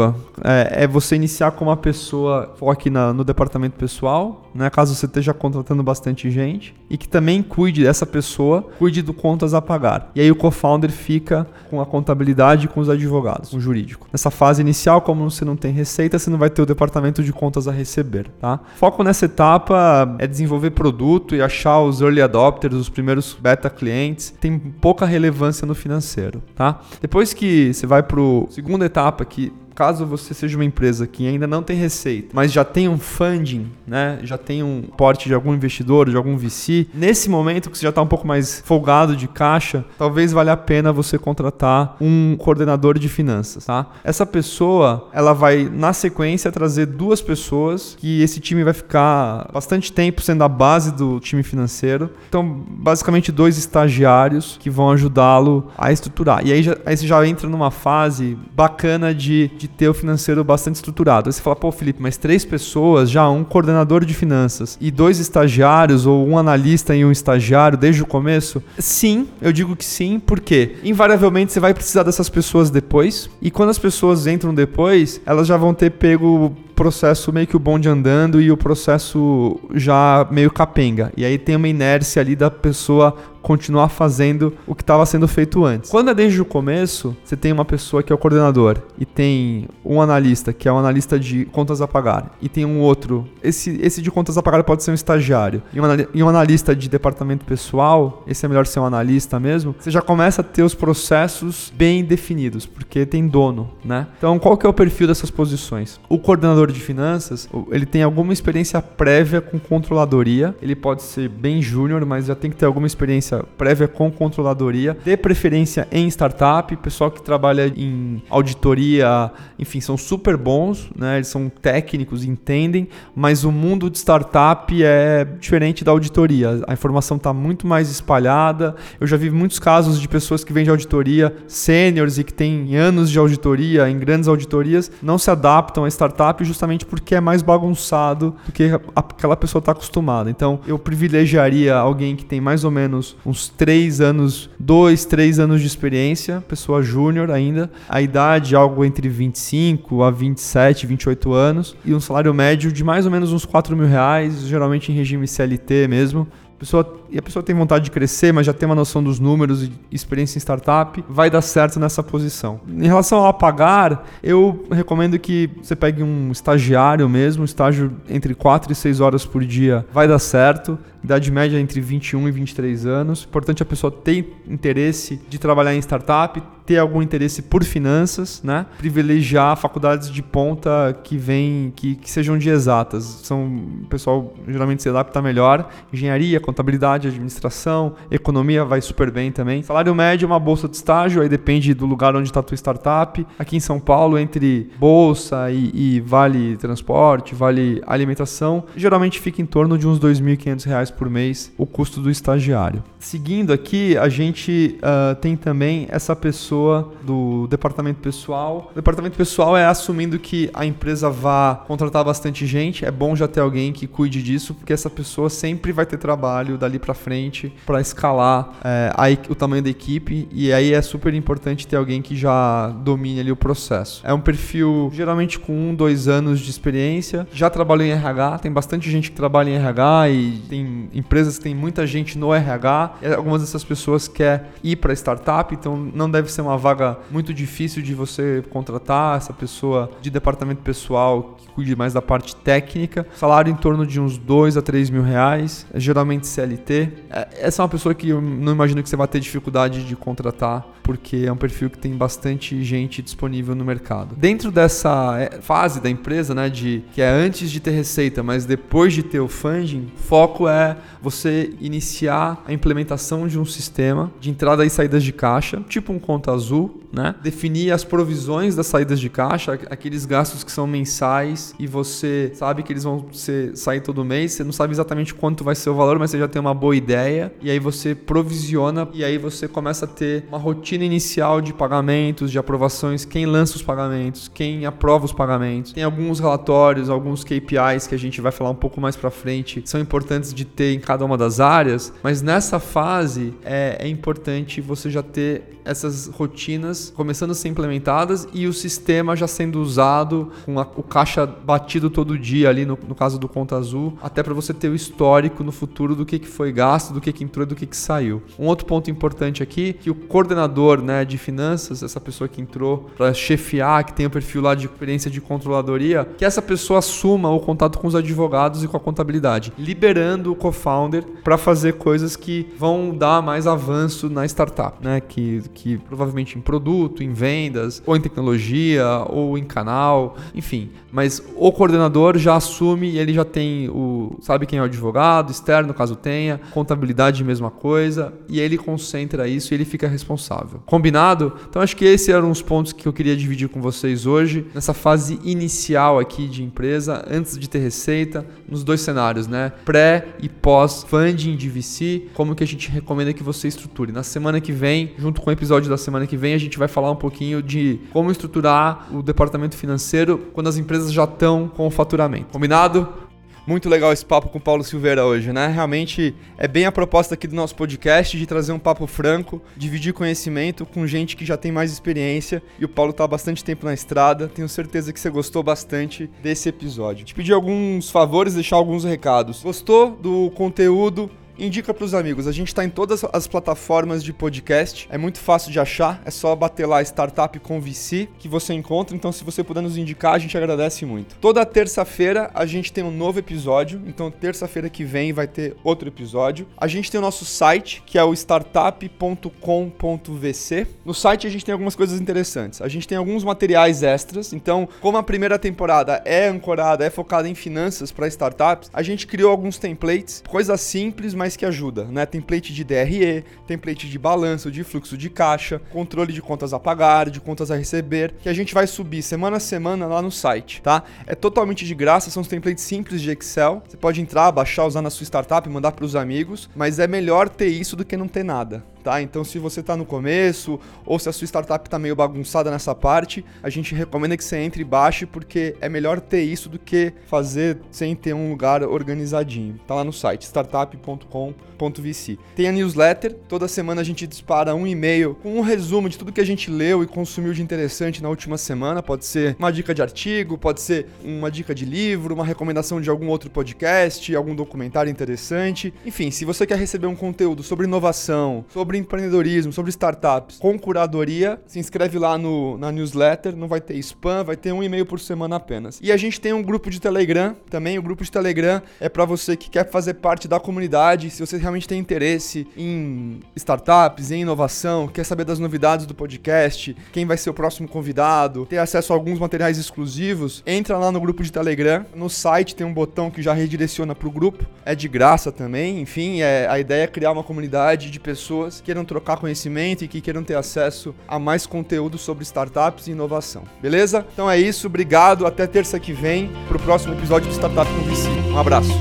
é, 0.43 0.85
é 0.85 0.87
você 0.87 1.17
iniciar 1.17 1.53
com 1.53 1.65
uma 1.65 1.77
pessoa 1.77 2.55
foque 2.57 2.91
na, 2.91 3.13
no 3.13 3.25
departamento 3.25 3.77
pessoal, 3.77 4.42
né? 4.55 4.71
caso 4.71 4.95
você 4.95 5.07
esteja 5.07 5.35
contratando 5.35 5.83
bastante 5.83 6.31
gente, 6.31 6.75
e 6.89 6.97
que 6.97 7.09
também 7.09 7.43
cuide 7.43 7.83
dessa 7.83 8.07
pessoa, 8.07 8.63
cuide 8.79 9.03
do 9.03 9.13
contas 9.13 9.55
a 9.55 9.61
pagar. 9.61 10.11
E 10.15 10.21
aí 10.21 10.31
o 10.31 10.37
co-founder 10.37 10.91
fica 10.91 11.47
com 11.69 11.81
a 11.81 11.87
contabilidade 11.87 12.69
com 12.69 12.81
os 12.81 12.89
advogados, 12.89 13.51
com 13.51 13.57
o 13.57 13.61
jurídico. 13.61 14.09
Nessa 14.13 14.31
fase 14.31 14.61
inicial, 14.63 15.03
como 15.03 15.31
você 15.31 15.45
não 15.45 15.57
tem 15.57 15.73
receita, 15.73 16.19
você 16.19 16.31
não 16.31 16.39
vai 16.39 16.51
ter 16.51 16.63
o 16.63 16.67
departamento 16.67 17.23
de 17.23 17.33
contas 17.33 17.69
a 17.69 17.73
receber. 17.73 18.29
Tá? 18.41 18.61
Foco 18.77 19.03
nessa 19.03 19.27
etapa 19.27 20.17
é 20.19 20.27
desenvolver 20.27 20.71
produto 20.71 21.35
e 21.35 21.43
achar 21.43 21.81
os 21.81 22.01
early 22.01 22.23
adopters, 22.23 22.75
os 22.75 22.89
primeiros 22.89 23.37
beta 23.41 23.69
clientes. 23.69 24.35
Tem 24.41 24.59
pouca 24.59 25.05
relevância 25.05 25.67
no, 25.67 25.75
financeiro, 25.83 26.43
tá? 26.55 26.81
Depois 27.01 27.35
que 27.35 27.75
você 27.75 27.87
vai 27.87 28.03
para 28.03 28.21
a 28.21 28.51
segunda 28.51 28.87
etapa, 28.87 29.25
que 29.25 29.53
caso 29.75 30.07
você 30.07 30.35
seja 30.35 30.57
uma 30.57 30.65
empresa 30.65 31.07
que 31.07 31.27
ainda 31.27 31.47
não 31.47 31.63
tem 31.63 31.77
receita, 31.77 32.29
mas 32.33 32.53
já 32.53 32.65
tem 32.65 32.89
um 32.89 32.99
funding, 32.99 33.71
né? 33.87 34.19
Já 34.23 34.39
tem 34.43 34.63
um 34.63 34.83
porte 34.83 35.29
de 35.29 35.35
algum 35.35 35.55
investidor, 35.55 36.09
de 36.09 36.17
algum 36.17 36.37
VC, 36.37 36.87
nesse 36.95 37.29
momento 37.29 37.71
que 37.71 37.79
você 37.79 37.83
já 37.83 37.91
está 37.91 38.03
um 38.03 38.07
pouco 38.07 38.27
mais 38.27 38.61
folgado 38.65 39.17
de 39.17 39.29
caixa, 39.29 39.85
talvez 39.99 40.33
valha 40.33 40.53
a 40.53 40.57
pena 40.57 40.93
você 40.93 41.19
contratar 41.19 41.97
um 42.01 42.37
coordenador 42.37 42.99
de 42.99 43.09
finanças, 43.09 43.67
tá? 43.67 43.87
Essa 44.05 44.27
pessoa, 44.27 45.09
ela 45.13 45.33
vai 45.33 45.71
na 45.73 45.93
sequência 45.93 46.51
trazer 46.51 46.87
duas 46.87 47.21
pessoas 47.21 47.97
que 47.99 48.23
esse 48.23 48.41
time 48.41 48.65
vai 48.65 48.73
ficar 48.73 49.49
bastante 49.53 49.93
tempo 49.93 50.21
sendo 50.21 50.43
a 50.45 50.49
base 50.49 50.93
do 50.93 51.21
time 51.21 51.43
financeiro. 51.43 52.11
Então, 52.29 52.65
basicamente 52.69 53.31
dois 53.31 53.57
estagiários 53.57 54.57
que 54.61 54.71
vão 54.71 54.91
ajudá-lo 54.91 55.69
a 55.77 55.93
estruturar. 55.93 56.45
E 56.47 56.53
aí, 56.53 56.63
já, 56.63 56.77
aí 56.85 56.97
você 56.97 57.07
já 57.07 57.27
entra 57.27 57.49
numa 57.49 57.71
fase 57.71 58.37
bacana 58.55 59.15
de 59.15 59.51
de 59.63 59.69
ter 59.69 59.89
o 59.89 59.95
financeiro 59.95 60.43
bastante 60.43 60.77
estruturado. 60.77 61.29
Aí 61.29 61.33
você 61.33 61.41
fala, 61.41 61.57
pô, 61.57 61.71
Felipe, 61.71 62.03
mas 62.03 62.17
três 62.17 62.45
pessoas, 62.45 63.11
já 63.11 63.29
um 63.29 63.45
coordenador 63.45 64.05
de 64.05 64.15
finanças 64.15 64.32
e 64.81 64.91
dois 64.91 65.19
estagiários, 65.19 66.07
ou 66.07 66.27
um 66.27 66.39
analista 66.39 66.95
e 66.95 67.05
um 67.05 67.13
estagiário 67.13 67.79
desde 67.79 68.03
o 68.03 68.07
começo? 68.07 68.63
Sim, 68.79 69.29
eu 69.41 69.53
digo 69.53 69.77
que 69.77 69.85
sim, 69.85 70.19
porque 70.19 70.77
invariavelmente 70.83 71.53
você 71.53 71.61
vai 71.61 71.75
precisar 71.75 72.03
dessas 72.03 72.29
pessoas 72.29 72.71
depois, 72.71 73.29
e 73.41 73.51
quando 73.51 73.71
as 73.71 73.79
pessoas 73.79 74.27
entram 74.27 74.55
depois, 74.55 75.21
elas 75.25 75.47
já 75.47 75.57
vão 75.57 75.75
ter 75.75 75.91
pego 75.91 76.57
processo 76.75 77.33
meio 77.33 77.47
que 77.47 77.57
o 77.57 77.61
bonde 77.61 77.89
andando 77.89 78.41
e 78.41 78.51
o 78.51 78.57
processo 78.57 79.61
já 79.75 80.27
meio 80.31 80.51
capenga. 80.51 81.13
E 81.17 81.25
aí 81.25 81.39
tem 81.39 81.55
uma 81.55 81.69
inércia 81.69 82.21
ali 82.21 82.35
da 82.35 82.51
pessoa 82.51 83.17
continuar 83.43 83.89
fazendo 83.89 84.55
o 84.67 84.75
que 84.75 84.83
estava 84.83 85.05
sendo 85.05 85.27
feito 85.29 85.65
antes. 85.65 85.91
Quando 85.91 86.11
é 86.11 86.15
desde 86.15 86.41
o 86.41 86.45
começo, 86.45 87.17
você 87.25 87.37
tem 87.37 87.53
uma 87.53 87.65
pessoa 87.65 88.03
que 88.03 88.13
é 88.13 88.15
o 88.15 88.19
coordenador 88.19 88.79
e 88.99 89.05
tem 89.05 89.69
um 89.85 90.01
analista 90.01 90.53
que 90.53 90.69
é 90.69 90.73
um 90.73 90.79
analista 90.79 91.19
de 91.19 91.45
contas 91.47 91.81
a 91.81 91.89
pagar 91.89 92.37
e 92.41 92.49
tem 92.49 92.65
um 92.65 92.81
outro, 92.81 93.27
esse, 93.43 93.79
esse 93.83 94.01
de 94.01 94.11
contas 94.11 94.39
a 94.39 94.43
pagar 94.43 94.63
pode 94.65 94.83
ser 94.83 94.91
um 94.91 94.95
estagiário 94.95 95.63
e 95.73 95.81
um, 95.81 95.85
e 96.15 96.23
um 96.23 96.29
analista 96.29 96.75
de 96.75 96.89
departamento 96.89 97.45
pessoal, 97.45 98.23
esse 98.27 98.45
é 98.47 98.49
melhor 98.49 98.67
ser 98.67 98.81
um 98.81 98.85
analista 98.85 99.41
mesmo, 99.41 99.75
você 99.79 99.91
já 99.91 100.01
começa 100.01 100.41
a 100.41 100.45
ter 100.45 100.63
os 100.63 100.75
processos 100.75 101.73
bem 101.75 102.05
definidos, 102.05 102.67
porque 102.67 103.05
tem 103.05 103.27
dono, 103.27 103.71
né? 103.85 104.07
Então, 104.19 104.39
qual 104.39 104.57
que 104.57 104.67
é 104.67 104.69
o 104.69 104.73
perfil 104.73 105.07
dessas 105.07 105.31
posições? 105.31 106.01
O 106.09 106.19
coordenador 106.19 106.71
de 106.71 106.81
finanças, 106.81 107.49
ele 107.71 107.87
tem 107.87 108.03
alguma 108.03 108.33
experiência 108.33 108.81
prévia 108.81 109.41
com 109.41 109.59
controladoria, 109.59 110.55
ele 110.63 110.77
pode 110.77 111.03
ser 111.03 111.29
bem 111.29 111.61
júnior, 111.61 112.05
mas 112.05 112.27
já 112.27 112.35
tem 112.35 112.51
que 112.51 112.57
ter 112.57 112.67
alguma 112.67 112.87
experiência 112.87 113.32
prévia 113.57 113.89
com 113.89 114.11
controladoria, 114.11 114.97
de 115.05 115.17
preferência 115.17 115.87
em 115.91 116.09
startup, 116.09 116.75
pessoal 116.77 117.11
que 117.11 117.23
trabalha 117.23 117.73
em 117.77 118.23
auditoria, 118.29 119.31
enfim, 119.59 119.81
são 119.81 119.97
super 119.97 120.37
bons, 120.37 120.91
né? 120.97 121.17
Eles 121.17 121.29
são 121.29 121.49
técnicos, 121.49 122.25
entendem, 122.25 122.89
mas 123.15 123.45
o 123.45 123.53
mundo 123.53 123.89
de 123.91 123.99
startup 123.99 124.83
é 124.83 125.25
diferente 125.39 125.85
da 125.85 125.91
auditoria. 125.91 126.63
A 126.67 126.73
informação 126.73 127.17
está 127.17 127.33
muito 127.33 127.67
mais 127.67 127.91
espalhada. 127.91 128.75
Eu 129.01 129.07
já 129.07 129.17
vi 129.17 129.31
muitos 129.31 129.59
casos 129.59 130.01
de 130.01 130.09
pessoas 130.09 130.45
que 130.45 130.53
vêm 130.53 130.65
de 130.65 130.71
auditoria, 130.71 131.35
sêniores 131.47 132.19
e 132.19 132.25
que 132.25 132.33
têm 132.33 132.77
anos 132.77 133.11
de 133.11 133.19
auditoria, 133.19 133.89
em 133.89 133.99
grandes 133.99 134.29
auditorias, 134.29 134.91
não 135.03 135.19
se 135.19 135.31
adaptam 135.31 135.85
a 135.85 135.89
startup 135.89 136.45
justamente 136.45 136.85
porque 136.85 137.15
é 137.15 137.21
mais 137.21 137.43
bagunçado 137.43 138.35
do 138.47 138.53
que 138.53 138.71
aquela 138.95 139.37
pessoa 139.37 139.61
está 139.61 139.73
acostumada. 139.73 140.31
Então, 140.31 140.61
eu 140.67 140.79
privilegiaria 140.79 141.75
alguém 141.77 142.17
que 142.17 142.25
tem 142.25 142.41
mais 142.41 142.65
ou 142.65 142.71
menos 142.71 143.17
uns 143.25 143.49
três 143.49 144.01
anos, 144.01 144.51
dois, 144.59 145.05
três 145.05 145.39
anos 145.39 145.61
de 145.61 145.67
experiência, 145.67 146.43
pessoa 146.49 146.83
júnior 146.83 147.31
ainda, 147.31 147.71
a 147.89 148.01
idade 148.03 148.57
algo 148.57 148.85
entre 148.85 149.09
25 149.09 150.03
a 150.03 150.11
27, 150.11 150.87
28 150.87 151.33
anos, 151.33 151.77
e 151.85 151.95
um 151.95 152.01
salário 152.01 152.33
médio 152.35 152.73
de 152.73 152.83
mais 152.83 153.07
ou 153.07 153.13
menos 153.13 153.33
uns 153.33 153.45
4 153.45 153.77
mil 153.77 153.87
reais, 153.87 154.43
geralmente 154.43 154.91
em 154.91 154.95
regime 154.95 155.27
CLT 155.27 155.89
mesmo, 155.89 156.27
pessoa, 156.63 157.03
e 157.11 157.19
a 157.19 157.23
pessoa 157.23 157.43
tem 157.43 157.57
vontade 157.57 157.85
de 157.85 157.91
crescer, 157.91 158.33
mas 158.33 158.47
já 158.47 158.53
tem 158.53 158.67
uma 158.67 158.75
noção 158.75 159.03
dos 159.03 159.19
números 159.19 159.65
e 159.65 159.73
experiência 159.91 160.39
em 160.39 160.41
startup, 160.41 161.05
vai 161.09 161.29
dar 161.29 161.43
certo 161.43 161.81
nessa 161.81 162.05
posição. 162.05 162.61
Em 162.69 162.87
relação 162.87 163.19
ao 163.19 163.35
pagar, 163.35 164.07
eu 164.23 164.65
recomendo 164.71 165.19
que 165.19 165.51
você 165.61 165.75
pegue 165.75 166.05
um 166.05 166.31
estagiário 166.31 167.09
mesmo, 167.09 167.43
um 167.43 167.45
estágio 167.45 167.93
entre 168.09 168.33
4 168.33 168.71
e 168.71 168.75
6 168.77 169.01
horas 169.01 169.27
por 169.27 169.45
dia 169.45 169.85
vai 169.93 170.07
dar 170.07 170.21
certo. 170.21 170.79
Idade 171.05 171.31
média 171.31 171.59
entre 171.59 171.81
21 171.81 172.29
e 172.29 172.31
23 172.31 172.87
anos. 172.87 173.27
Importante 173.29 173.63
a 173.63 173.67
pessoa 173.67 173.91
ter 173.91 174.33
interesse 174.49 175.21
de 175.29 175.39
trabalhar 175.39 175.75
em 175.75 175.79
startup, 175.79 176.41
ter 176.65 176.79
algum 176.79 177.03
interesse 177.03 177.43
por 177.43 177.65
finanças, 177.65 178.41
né? 178.43 178.67
Privilegiar 178.79 179.57
faculdades 179.57 180.11
de 180.11 180.23
ponta 180.23 180.97
que 181.03 181.17
vêm, 181.17 181.73
que, 181.75 181.97
que 181.97 182.11
sejam 182.11 182.39
de 182.39 182.49
exatas. 182.49 183.05
São, 183.05 183.47
o 183.83 183.87
pessoal 183.89 184.33
geralmente 184.47 184.83
se 184.83 184.89
adapta 184.89 185.21
melhor. 185.21 185.69
Engenharia, 185.93 186.39
contabilidade, 186.39 187.09
administração, 187.09 187.95
economia 188.11 188.65
vai 188.65 188.81
super 188.81 189.11
bem 189.11 189.33
também. 189.33 189.63
Salário 189.63 189.95
médio, 189.95 190.27
uma 190.27 190.39
bolsa 190.39 190.69
de 190.69 190.77
estágio, 190.77 191.23
aí 191.23 191.29
depende 191.29 191.75
do 191.75 191.85
lugar 191.85 192.15
onde 192.15 192.29
está 192.29 192.41
a 192.41 192.43
tua 192.43 192.55
startup. 192.55 193.27
Aqui 193.39 193.57
em 193.57 193.61
São 193.61 193.81
Paulo, 193.81 194.19
entre 194.19 194.71
bolsa 194.79 195.51
e, 195.51 195.71
e 195.75 196.01
vale 196.01 196.57
transporte, 196.57 197.35
vale 197.35 197.83
alimentação, 197.87 198.65
geralmente 198.77 199.21
fica 199.21 199.43
em 199.43 199.47
torno 199.47 199.77
de 199.77 199.87
uns 199.87 199.99
R$ 199.99 200.11
2.500 200.11 200.92
por 200.93 201.09
mês 201.09 201.53
o 201.57 201.67
custo 201.67 202.01
do 202.01 202.11
estagiário. 202.11 202.83
Seguindo 202.99 203.53
aqui, 203.53 203.97
a 203.97 204.09
gente 204.09 204.79
uh, 204.79 205.15
tem 205.17 205.37
também 205.37 205.87
essa 205.91 206.15
pessoa 206.15 206.93
do 207.03 207.47
departamento 207.49 208.01
pessoal. 208.01 208.71
O 208.73 208.75
departamento 208.75 209.17
pessoal 209.17 209.57
é 209.57 209.67
assumindo 209.67 210.19
que 210.19 210.51
a 210.55 210.65
empresa 210.65 211.11
vá 211.11 211.65
contratar 211.67 212.05
bastante 212.05 212.47
gente. 212.47 212.85
É 212.85 212.91
bom 212.91 213.17
já 213.17 213.27
ter 213.27 213.41
alguém 213.41 213.73
que 213.73 213.87
cuide 213.87 214.23
disso, 214.23 214.55
porque 214.55 214.73
essa 214.73 214.89
pessoa 214.89 215.29
sempre 215.29 215.73
vai 215.73 215.85
ter 215.85 215.97
trabalho 215.97 216.57
dali 216.57 216.79
para 216.79 216.95
frente 216.95 217.53
para 217.67 217.81
escalar 217.81 218.61
é, 218.65 218.93
a, 218.95 219.31
o 219.31 219.35
tamanho 219.35 219.63
da 219.63 219.71
equipe 219.71 220.29
e 220.31 220.53
aí 220.53 220.73
é 220.73 220.83
super 220.83 221.13
importante 221.15 221.67
ter 221.67 221.77
alguém 221.77 222.01
que 222.01 222.17
já 222.17 222.69
domine 222.69 223.21
ali 223.21 223.33
o 223.33 223.37
processo. 223.37 224.01
É 224.05 224.13
um 224.13 224.21
perfil 224.21 224.91
geralmente 224.93 225.39
com 225.39 225.53
um, 225.53 225.75
dois 225.75 226.09
anos 226.09 226.41
de 226.41 226.51
experiência, 226.51 227.27
já 227.33 227.51
trabalhou 227.51 227.87
em 227.87 227.91
RH, 227.91 228.39
tem 228.39 228.53
bastante 228.53 228.91
gente 228.91 229.11
que 229.11 229.17
trabalha 229.17 229.51
em 229.51 229.55
RH 229.55 230.11
e 230.11 230.43
tem 230.49 230.82
empresas 230.93 231.39
que 231.39 231.45
tem 231.45 231.55
muita 231.55 231.87
gente 231.87 232.19
no 232.19 232.33
RH. 232.33 232.95
Algumas 233.17 233.43
dessas 233.43 233.65
pessoas 233.65 234.09
quer 234.09 234.51
ir 234.63 234.77
para 234.77 234.93
startup, 234.93 235.55
então 235.55 235.77
não 235.77 236.11
deve 236.11 236.31
ser 236.31 236.43
uma 236.43 236.57
vaga 236.57 236.99
muito 237.11 237.33
difícil 237.35 237.83
de 237.83 237.95
você 237.95 238.43
contratar 238.51 239.17
essa 239.17 239.33
pessoa 239.33 239.91
de 240.01 240.11
departamento 240.11 240.63
pessoal 240.63 241.37
que 241.39 241.49
cuide 241.49 241.77
mais 241.77 241.93
da 241.93 242.03
parte 242.03 242.35
técnica. 242.37 243.07
Salário 243.15 243.51
em 243.51 243.57
torno 243.57 243.87
de 243.87 244.01
uns 244.01 244.19
2 244.19 244.57
a 244.57 244.63
3 244.63 244.91
mil 244.91 245.03
reais, 245.03 245.67
geralmente 245.75 246.27
CLT. 246.27 246.89
É, 247.11 247.29
essa 247.41 247.61
é 247.61 247.65
uma 247.65 247.69
pessoa 247.69 247.95
que 247.95 248.09
eu 248.09 248.21
não 248.21 248.53
imagino 248.53 248.83
que 248.83 248.89
você 248.89 248.97
vai 248.97 249.09
ter 249.09 249.21
dificuldade 249.21 249.85
de 249.85 249.97
contratar, 249.97 250.67
porque 250.83 251.25
é 251.27 251.33
um 251.33 251.37
perfil 251.37 251.71
que 251.71 251.79
tem 251.79 251.93
bastante 251.97 252.63
gente 252.65 253.03
disponível 253.03 253.55
no 253.55 253.65
mercado. 253.65 254.15
Dentro 254.17 254.51
dessa 254.51 255.19
é, 255.19 255.41
fase 255.41 255.81
da 255.81 255.89
empresa, 255.89 256.35
né, 256.35 256.49
de 256.49 256.83
que 256.93 257.01
é 257.01 257.09
antes 257.09 257.51
de 257.51 257.61
ter 257.61 257.71
receita, 257.71 258.23
mas 258.23 258.45
depois 258.45 258.93
de 258.93 259.03
ter 259.03 259.21
o 259.21 259.29
funding, 259.29 259.91
foco 259.97 260.49
é 260.49 260.77
você 261.01 261.53
iniciar 261.61 262.43
a 262.47 262.53
implementação 262.53 263.27
de 263.27 263.39
um 263.39 263.45
sistema 263.45 264.13
de 264.21 264.31
entrada 264.31 264.65
e 264.65 264.71
saídas 264.71 265.03
de 265.03 265.13
caixa, 265.13 265.63
tipo 265.69 265.93
um 265.93 265.99
conta 265.99 266.33
azul, 266.33 266.83
né? 266.93 267.15
Definir 267.23 267.73
as 267.73 267.85
provisões 267.85 268.55
das 268.55 268.67
saídas 268.67 269.01
de 269.01 269.09
caixa, 269.09 269.59
aqueles 269.71 270.05
gastos 270.05 270.45
que 270.45 270.53
são 270.53 270.67
mensais 270.67 271.55
e 271.59 271.67
você 271.67 272.31
sabe 272.35 272.63
que 272.63 272.73
eles 272.73 272.85
vão 272.85 273.07
ser, 273.13 273.57
sair 273.57 273.81
todo 273.81 274.05
mês, 274.05 274.33
você 274.33 274.45
não 274.45 274.53
sabe 274.53 274.73
exatamente 274.73 275.15
quanto 275.15 275.43
vai 275.43 275.55
ser 275.55 275.71
o 275.71 275.75
valor, 275.75 275.99
mas 275.99 276.11
você 276.11 276.19
já 276.19 276.29
tem 276.29 276.41
uma 276.41 276.55
boa 276.55 276.77
ideia 276.77 277.33
e 277.41 277.51
aí 277.51 277.59
você 277.59 277.95
provisiona 277.95 278.89
e 278.93 279.05
aí 279.05 279.17
você 279.17 279.49
começa 279.49 279.87
a 279.87 279.89
ter 279.89 280.25
uma 280.29 280.39
rotina 280.39 280.72
inicial 280.81 281.41
de 281.41 281.53
pagamentos, 281.53 282.31
de 282.31 282.39
aprovações, 282.39 283.05
quem 283.05 283.27
lança 283.27 283.57
os 283.57 283.63
pagamentos, 283.63 284.29
quem 284.33 284.65
aprova 284.65 285.05
os 285.05 285.13
pagamentos. 285.13 285.73
Tem 285.73 285.85
alguns 285.85 286.21
relatórios, 286.21 286.89
alguns 286.89 287.25
KPIs 287.25 287.87
que 287.87 287.95
a 287.95 287.99
gente 287.99 288.21
vai 288.21 288.33
falar 288.33 288.51
um 288.51 288.55
pouco 288.55 288.81
mais 288.81 288.97
para 288.97 289.11
frente, 289.11 289.63
são 289.65 289.81
importantes 289.81 290.33
de 290.33 290.45
ter 290.45 290.73
em 290.73 290.81
cada 290.81 291.05
uma 291.05 291.19
das 291.19 291.41
áreas, 291.41 291.93
mas 292.03 292.23
nessa 292.23 292.59
fase 292.59 293.35
é, 293.45 293.77
é 293.81 293.89
importante 293.89 294.61
você 294.61 294.91
já 294.91 295.03
ter 295.03 295.61
essas 295.65 296.09
rotinas 296.09 296.93
começando 296.95 297.31
a 297.31 297.35
ser 297.35 297.49
implementadas 297.49 298.27
e 298.33 298.47
o 298.47 298.53
sistema 298.53 299.15
já 299.15 299.27
sendo 299.27 299.61
usado 299.61 300.33
com 300.45 300.59
a, 300.59 300.67
o 300.77 300.83
caixa 300.83 301.27
batido 301.27 301.89
todo 301.89 302.19
dia 302.19 302.49
ali 302.49 302.65
no, 302.65 302.79
no 302.89 302.95
caso 302.95 303.19
do 303.19 303.29
conta 303.29 303.57
azul, 303.57 303.97
até 304.03 304.23
para 304.23 304.35
você 304.35 304.53
ter 304.53 304.69
o 304.69 304.75
histórico 304.75 305.45
no 305.45 305.53
futuro 305.53 305.95
do 305.95 306.05
que, 306.05 306.19
que 306.19 306.29
foi 306.29 306.53
gasto, 306.53 306.93
do 306.93 307.01
que, 307.01 307.13
que 307.13 307.25
entrou 307.25 307.45
e 307.45 307.49
do 307.49 307.55
que, 307.55 307.67
que 307.67 307.77
saiu. 307.77 308.23
Um 308.39 308.47
outro 308.47 308.67
ponto 308.67 308.91
importante 308.91 309.43
aqui, 309.43 309.73
que 309.73 309.91
o 309.91 309.95
coordenador 309.95 310.62
né, 310.81 311.05
de 311.05 311.19
finanças, 311.19 311.83
essa 311.83 312.01
pessoa 312.01 312.29
que 312.29 312.41
entrou 312.41 312.91
para 312.97 313.13
chefiar, 313.13 313.85
que 313.85 313.93
tem 313.93 314.07
o 314.07 314.11
perfil 314.11 314.43
lá 314.43 314.55
de 314.55 314.67
experiência 314.67 315.11
de 315.11 315.21
controladoria, 315.21 316.07
que 316.17 316.25
essa 316.25 316.41
pessoa 316.41 316.79
assuma 316.79 317.31
o 317.31 317.41
contato 317.41 317.79
com 317.79 317.87
os 317.87 317.95
advogados 317.95 318.63
e 318.63 318.69
com 318.69 318.77
a 318.77 318.81
contabilidade, 318.81 319.53
liberando 319.59 320.33
o 320.33 320.37
co-founder 320.37 321.05
para 321.25 321.37
fazer 321.37 321.75
coisas 321.75 322.17
que 322.17 322.47
vão 322.59 322.97
dar 322.97 323.23
mais 323.23 323.47
avanço 323.47 324.09
na 324.09 324.25
startup, 324.25 324.79
né? 324.83 325.01
Que, 325.01 325.43
que 325.55 325.79
provavelmente 325.79 326.39
em 326.39 326.41
produto, 326.41 327.03
em 327.03 327.13
vendas, 327.13 327.83
ou 327.87 327.97
em 327.97 328.01
tecnologia, 328.01 328.87
ou 329.09 329.37
em 329.37 329.45
canal, 329.45 330.17
enfim. 330.35 330.71
Mas 330.91 331.23
o 331.37 331.51
coordenador 331.51 332.19
já 332.19 332.37
assume 332.37 332.91
e 332.91 332.99
ele 332.99 333.13
já 333.15 333.25
tem 333.25 333.69
o. 333.69 334.17
sabe 334.21 334.47
quem 334.47 334.59
é 334.59 334.63
o 334.63 334.67
advogado, 334.67 335.31
externo, 335.31 335.73
caso 335.73 335.97
tenha, 335.97 336.41
contabilidade, 336.53 337.25
mesma 337.25 337.51
coisa, 337.51 338.13
e 338.29 338.41
ele 338.41 338.59
concentra 338.59 339.27
isso 339.27 339.53
e 339.53 339.55
ele 339.55 339.65
fica 339.65 339.89
responsável. 339.89 340.52
Combinado? 340.67 341.33
Então 341.49 341.63
acho 341.63 341.77
que 341.77 341.85
esses 341.85 342.09
eram 342.09 342.31
os 342.31 342.43
pontos 342.43 342.73
que 342.73 342.87
eu 342.87 342.93
queria 342.93 343.17
dividir 343.17 343.49
com 343.49 343.61
vocês 343.61 344.07
hoje, 344.07 344.47
nessa 344.55 344.75
fase 344.75 345.19
inicial 345.25 345.99
aqui 345.99 346.29
de 346.29 346.43
empresa, 346.43 347.05
antes 347.11 347.39
de 347.39 347.49
ter 347.49 347.59
receita, 347.59 348.27
nos 348.49 348.65
dois 348.65 348.81
cenários, 348.81 349.27
né? 349.27 349.53
Pré 349.65 350.09
e 350.21 350.29
pós 350.29 350.85
funding 350.85 351.37
de 351.37 351.49
VC, 351.49 352.09
como 352.15 352.35
que 352.35 352.45
a 352.45 352.47
gente 352.47 352.71
recomenda 352.71 353.13
que 353.13 353.23
você 353.23 353.49
estruture. 353.49 353.93
Na 353.93 354.03
semana 354.03 354.41
que 354.41 354.53
vem, 354.53 354.93
junto 354.99 355.21
com 355.21 355.31
o 355.31 355.33
episódio 355.33 355.69
da 355.71 355.77
semana 355.77 356.07
que 356.07 356.17
vem, 356.17 356.35
a 356.35 356.39
gente 356.39 356.59
vai 356.59 356.69
falar 356.69 356.91
um 356.91 356.97
pouquinho 356.97 357.43
de 357.43 357.81
como 357.93 358.11
estruturar 358.11 358.89
o 358.93 359.03
departamento 359.03 359.57
financeiro 359.57 360.19
quando 360.33 360.49
as 360.49 360.57
empresas 360.57 360.93
já 360.93 361.05
estão 361.05 361.49
com 361.49 361.67
o 361.67 361.71
faturamento. 361.71 362.27
Combinado? 362.33 363.12
Muito 363.45 363.69
legal 363.69 363.93
esse 363.93 364.07
papo 364.07 364.29
com 364.29 364.39
o 364.39 364.41
Paulo 364.41 364.63
Silveira 364.63 365.05
hoje, 365.05 365.33
né? 365.33 365.49
Realmente 365.49 366.15
é 366.39 366.47
bem 366.47 366.65
a 366.65 366.71
proposta 366.71 367.15
aqui 367.15 367.27
do 367.27 367.35
nosso 367.35 367.57
podcast 367.57 368.17
de 368.17 368.25
trazer 368.25 368.53
um 368.53 368.59
papo 368.59 368.87
franco, 368.87 369.43
dividir 369.57 369.93
conhecimento 369.93 370.65
com 370.65 370.87
gente 370.87 371.17
que 371.17 371.25
já 371.25 371.37
tem 371.37 371.51
mais 371.51 371.73
experiência. 371.73 372.41
E 372.57 372.65
o 372.65 372.69
Paulo 372.69 372.93
tá 372.93 373.03
há 373.03 373.09
bastante 373.09 373.43
tempo 373.43 373.67
na 373.67 373.75
estrada. 373.75 374.29
Tenho 374.29 374.49
certeza 374.49 374.93
que 374.93 375.01
você 375.01 375.11
gostou 375.11 375.43
bastante 375.43 376.09
desse 376.23 376.49
episódio. 376.49 377.05
Te 377.05 377.15
pedir 377.15 377.33
alguns 377.33 377.91
favores, 377.91 378.35
deixar 378.35 378.57
alguns 378.57 378.85
recados. 378.85 379.43
Gostou 379.43 379.91
do 379.91 380.31
conteúdo? 380.37 381.11
Indica 381.39 381.73
para 381.73 381.85
os 381.85 381.95
amigos. 381.95 382.27
A 382.27 382.33
gente 382.33 382.49
está 382.49 382.65
em 382.65 382.71
todas 382.71 383.05
as 383.13 383.27
plataformas 383.27 384.03
de 384.03 384.13
podcast. 384.13 384.89
É 384.91 384.99
muito 384.99 385.19
fácil 385.19 385.53
de 385.53 385.61
achar. 385.61 386.01
É 386.05 386.11
só 386.11 386.35
bater 386.35 386.67
lá 386.67 386.83
Startup 386.83 387.39
com 387.39 387.61
VC 387.61 388.09
que 388.19 388.29
você 388.29 388.55
encontra. 388.55 388.97
Então, 388.97 389.13
se 389.13 389.25
você 389.25 389.45
puder 389.45 389.63
nos 389.63 389.77
indicar, 389.77 390.15
a 390.15 390.19
gente 390.19 390.37
agradece 390.37 390.85
muito. 390.85 391.17
Toda 391.17 391.45
terça-feira 391.45 392.31
a 392.35 392.47
gente 392.47 392.73
tem 392.73 392.85
um 392.85 392.91
novo 392.91 393.19
episódio. 393.19 393.83
Então, 393.87 394.11
terça-feira 394.11 394.69
que 394.69 394.85
vem 394.85 395.13
vai 395.13 395.27
ter 395.27 395.57
outro 395.63 395.89
episódio. 395.89 396.47
A 396.57 396.67
gente 396.67 396.91
tem 396.91 396.99
o 396.99 397.03
nosso 397.03 397.25
site, 397.25 397.83
que 397.87 397.99
é 397.99 398.05
o 398.05 398.13
startup.com.vc. 398.13 400.67
No 400.85 400.95
site 400.95 401.27
a 401.27 401.31
gente 401.31 401.45
tem 401.45 401.53
algumas 401.53 401.77
coisas 401.77 402.01
interessantes. 402.01 402.61
A 402.61 402.69
gente 402.69 402.89
tem 402.89 402.99
alguns 402.99 403.25
materiais 403.25 403.83
extras. 403.83 404.33
Então, 404.33 404.69
como 404.81 404.99
a 404.99 405.03
primeira 405.03 405.39
temporada 405.39 406.03
é 406.05 406.29
ancorada, 406.29 406.85
é 406.85 406.91
focada 406.91 407.29
em 407.29 407.35
finanças 407.35 407.93
para 407.93 408.07
startups, 408.09 408.71
a 408.73 408.83
gente 408.83 409.07
criou 409.07 409.31
alguns 409.31 409.59
templates, 409.59 410.23
coisas 410.29 410.61
simples, 410.61 411.15
mas 411.15 411.22
que 411.37 411.47
ajuda, 411.47 411.85
né? 411.85 412.05
Template 412.05 412.53
de 412.53 412.65
DRE, 412.65 413.25
template 413.47 413.89
de 413.89 413.99
balanço, 413.99 414.51
de 414.51 414.65
fluxo 414.65 414.97
de 414.97 415.09
caixa, 415.09 415.61
controle 415.71 416.13
de 416.13 416.21
contas 416.21 416.53
a 416.53 416.59
pagar, 416.59 417.11
de 417.11 417.21
contas 417.21 417.51
a 417.51 417.57
receber, 417.57 418.15
que 418.23 418.29
a 418.29 418.33
gente 418.33 418.53
vai 418.53 418.67
subir 418.67 419.03
semana 419.03 419.37
a 419.37 419.41
semana 419.41 419.87
lá 419.87 420.03
no 420.03 420.11
site, 420.11 420.61
tá? 420.61 420.83
É 421.07 421.15
totalmente 421.15 421.65
de 421.65 421.75
graça, 421.75 422.11
são 422.11 422.23
os 422.23 422.29
templates 422.29 422.65
simples 422.65 423.01
de 423.01 423.11
Excel. 423.11 423.63
Você 423.67 423.77
pode 423.77 424.01
entrar, 424.01 424.31
baixar, 424.33 424.67
usar 424.67 424.83
na 424.83 424.91
sua 424.91 425.05
startup, 425.05 425.49
mandar 425.49 425.73
para 425.73 425.85
os 425.85 425.97
amigos, 425.97 426.51
mas 426.55 426.79
é 426.79 426.87
melhor 426.87 427.29
ter 427.29 427.49
isso 427.49 427.77
do 427.77 427.85
que 427.85 427.97
não 427.97 428.09
ter 428.09 428.25
nada 428.25 428.63
tá? 428.83 429.01
Então, 429.01 429.25
se 429.25 429.39
você 429.39 429.61
está 429.61 429.77
no 429.77 429.85
começo 429.85 430.59
ou 430.85 430.99
se 430.99 431.09
a 431.09 431.13
sua 431.13 431.27
startup 431.27 431.67
está 431.67 431.79
meio 431.79 431.95
bagunçada 431.95 432.51
nessa 432.51 432.75
parte, 432.75 433.25
a 433.43 433.49
gente 433.49 433.75
recomenda 433.75 434.17
que 434.17 434.25
você 434.25 434.37
entre 434.39 434.63
e 434.63 434.65
baixe, 434.65 435.05
porque 435.07 435.55
é 435.61 435.69
melhor 435.69 436.01
ter 436.01 436.23
isso 436.23 436.49
do 436.49 436.59
que 436.59 436.93
fazer 437.07 437.59
sem 437.71 437.95
ter 437.95 438.15
um 438.15 438.31
lugar 438.31 438.63
organizadinho. 438.63 439.61
Tá 439.67 439.75
lá 439.75 439.85
no 439.85 439.93
site 439.93 440.23
startup.com.vc. 440.23 442.19
Tem 442.35 442.49
a 442.49 442.53
newsletter, 442.53 443.15
toda 443.29 443.47
semana 443.47 443.81
a 443.83 443.85
gente 443.85 444.07
dispara 444.07 444.55
um 444.55 444.67
e-mail 444.67 445.15
com 445.23 445.37
um 445.37 445.41
resumo 445.41 445.89
de 445.89 445.99
tudo 445.99 446.13
que 446.13 446.21
a 446.21 446.27
gente 446.27 446.51
leu 446.51 446.83
e 446.83 446.87
consumiu 446.87 447.33
de 447.33 447.43
interessante 447.43 448.03
na 448.03 448.09
última 448.09 448.39
semana. 448.39 448.83
Pode 448.83 449.05
ser 449.05 449.37
uma 449.39 449.53
dica 449.53 449.75
de 449.75 449.83
artigo, 449.83 450.39
pode 450.39 450.61
ser 450.61 450.87
uma 451.05 451.31
dica 451.31 451.55
de 451.55 451.65
livro, 451.65 452.15
uma 452.15 452.25
recomendação 452.25 452.81
de 452.81 452.89
algum 452.91 453.09
outro 453.09 453.31
podcast, 453.31 454.15
algum 454.15 454.35
documentário 454.35 454.91
interessante. 454.91 455.73
Enfim, 455.85 456.11
se 456.11 456.25
você 456.25 456.47
quer 456.47 456.59
receber 456.59 456.87
um 456.87 456.97
conteúdo 456.97 457.43
sobre 457.43 457.67
inovação, 457.67 458.45
sobre 458.49 458.72
sobre 458.73 458.79
empreendedorismo, 458.79 459.53
sobre 459.53 459.71
startups, 459.71 460.39
com 460.39 460.59
curadoria, 460.59 461.39
se 461.47 461.59
inscreve 461.59 461.99
lá 461.99 462.17
no, 462.17 462.57
na 462.57 462.73
newsletter, 462.73 463.37
não 463.37 463.47
vai 463.47 463.61
ter 463.61 463.77
spam, 463.77 464.25
vai 464.25 464.37
ter 464.37 464.53
um 464.53 464.63
e-mail 464.63 464.87
por 464.87 464.99
semana 464.99 465.37
apenas. 465.37 465.79
E 465.83 465.93
a 465.93 465.97
gente 465.97 466.19
tem 466.19 466.33
um 466.33 466.43
grupo 466.43 466.71
de 466.71 466.81
Telegram 466.81 467.37
também, 467.51 467.79
o 467.79 467.83
grupo 467.83 468.03
de 468.03 468.11
Telegram 468.11 468.63
é 468.81 468.89
para 468.89 469.05
você 469.05 469.37
que 469.37 469.51
quer 469.51 469.69
fazer 469.71 469.95
parte 469.95 470.27
da 470.27 470.41
comunidade, 470.41 471.11
se 471.11 471.21
você 471.21 471.37
realmente 471.37 471.69
tem 471.69 471.79
interesse 471.79 472.47
em 472.57 473.21
startups, 473.37 474.11
em 474.11 474.23
inovação, 474.23 474.89
quer 474.89 475.05
saber 475.05 475.25
das 475.25 475.39
novidades 475.39 475.85
do 475.85 475.95
podcast, 475.95 476.75
quem 476.93 477.05
vai 477.05 477.19
ser 477.19 477.29
o 477.29 477.35
próximo 477.35 477.69
convidado, 477.69 478.47
ter 478.47 478.59
acesso 478.59 478.95
a 478.95 478.97
alguns 478.97 479.19
materiais 479.19 479.59
exclusivos, 479.59 480.43
entra 480.47 480.79
lá 480.79 480.91
no 480.91 481.01
grupo 481.01 481.23
de 481.23 481.31
Telegram, 481.31 481.85
no 481.95 482.09
site 482.09 482.55
tem 482.55 482.67
um 482.67 482.73
botão 482.73 483.11
que 483.11 483.21
já 483.21 483.35
redireciona 483.35 483.95
para 483.95 484.09
o 484.09 484.11
grupo, 484.11 484.47
é 484.65 484.75
de 484.75 484.89
graça 484.89 485.31
também, 485.31 485.81
enfim, 485.81 486.23
é, 486.23 486.47
a 486.49 486.59
ideia 486.59 486.85
é 486.85 486.87
criar 486.87 487.13
uma 487.13 487.23
comunidade 487.23 487.91
de 487.91 488.01
pessoas 488.01 488.62
queiram 488.63 488.85
trocar 488.85 489.17
conhecimento 489.17 489.85
e 489.85 489.89
que 489.89 490.01
queiram 490.01 490.23
ter 490.23 490.37
acesso 490.37 490.95
a 491.07 491.19
mais 491.19 491.47
conteúdo 491.47 491.99
sobre 491.99 492.23
startups 492.23 492.87
e 492.87 492.93
inovação. 492.93 493.45
Beleza? 493.61 494.07
Então 494.13 494.31
é 494.31 494.39
isso, 494.39 494.67
obrigado, 494.67 495.27
até 495.27 495.47
terça 495.47 495.79
que 495.79 495.93
vem 495.93 496.31
para 496.49 496.57
o 496.57 496.61
próximo 496.61 496.95
episódio 496.95 497.29
do 497.29 497.35
Startup 497.35 497.71
com 497.71 497.83
VC. 497.83 498.09
Um 498.33 498.39
abraço. 498.39 498.73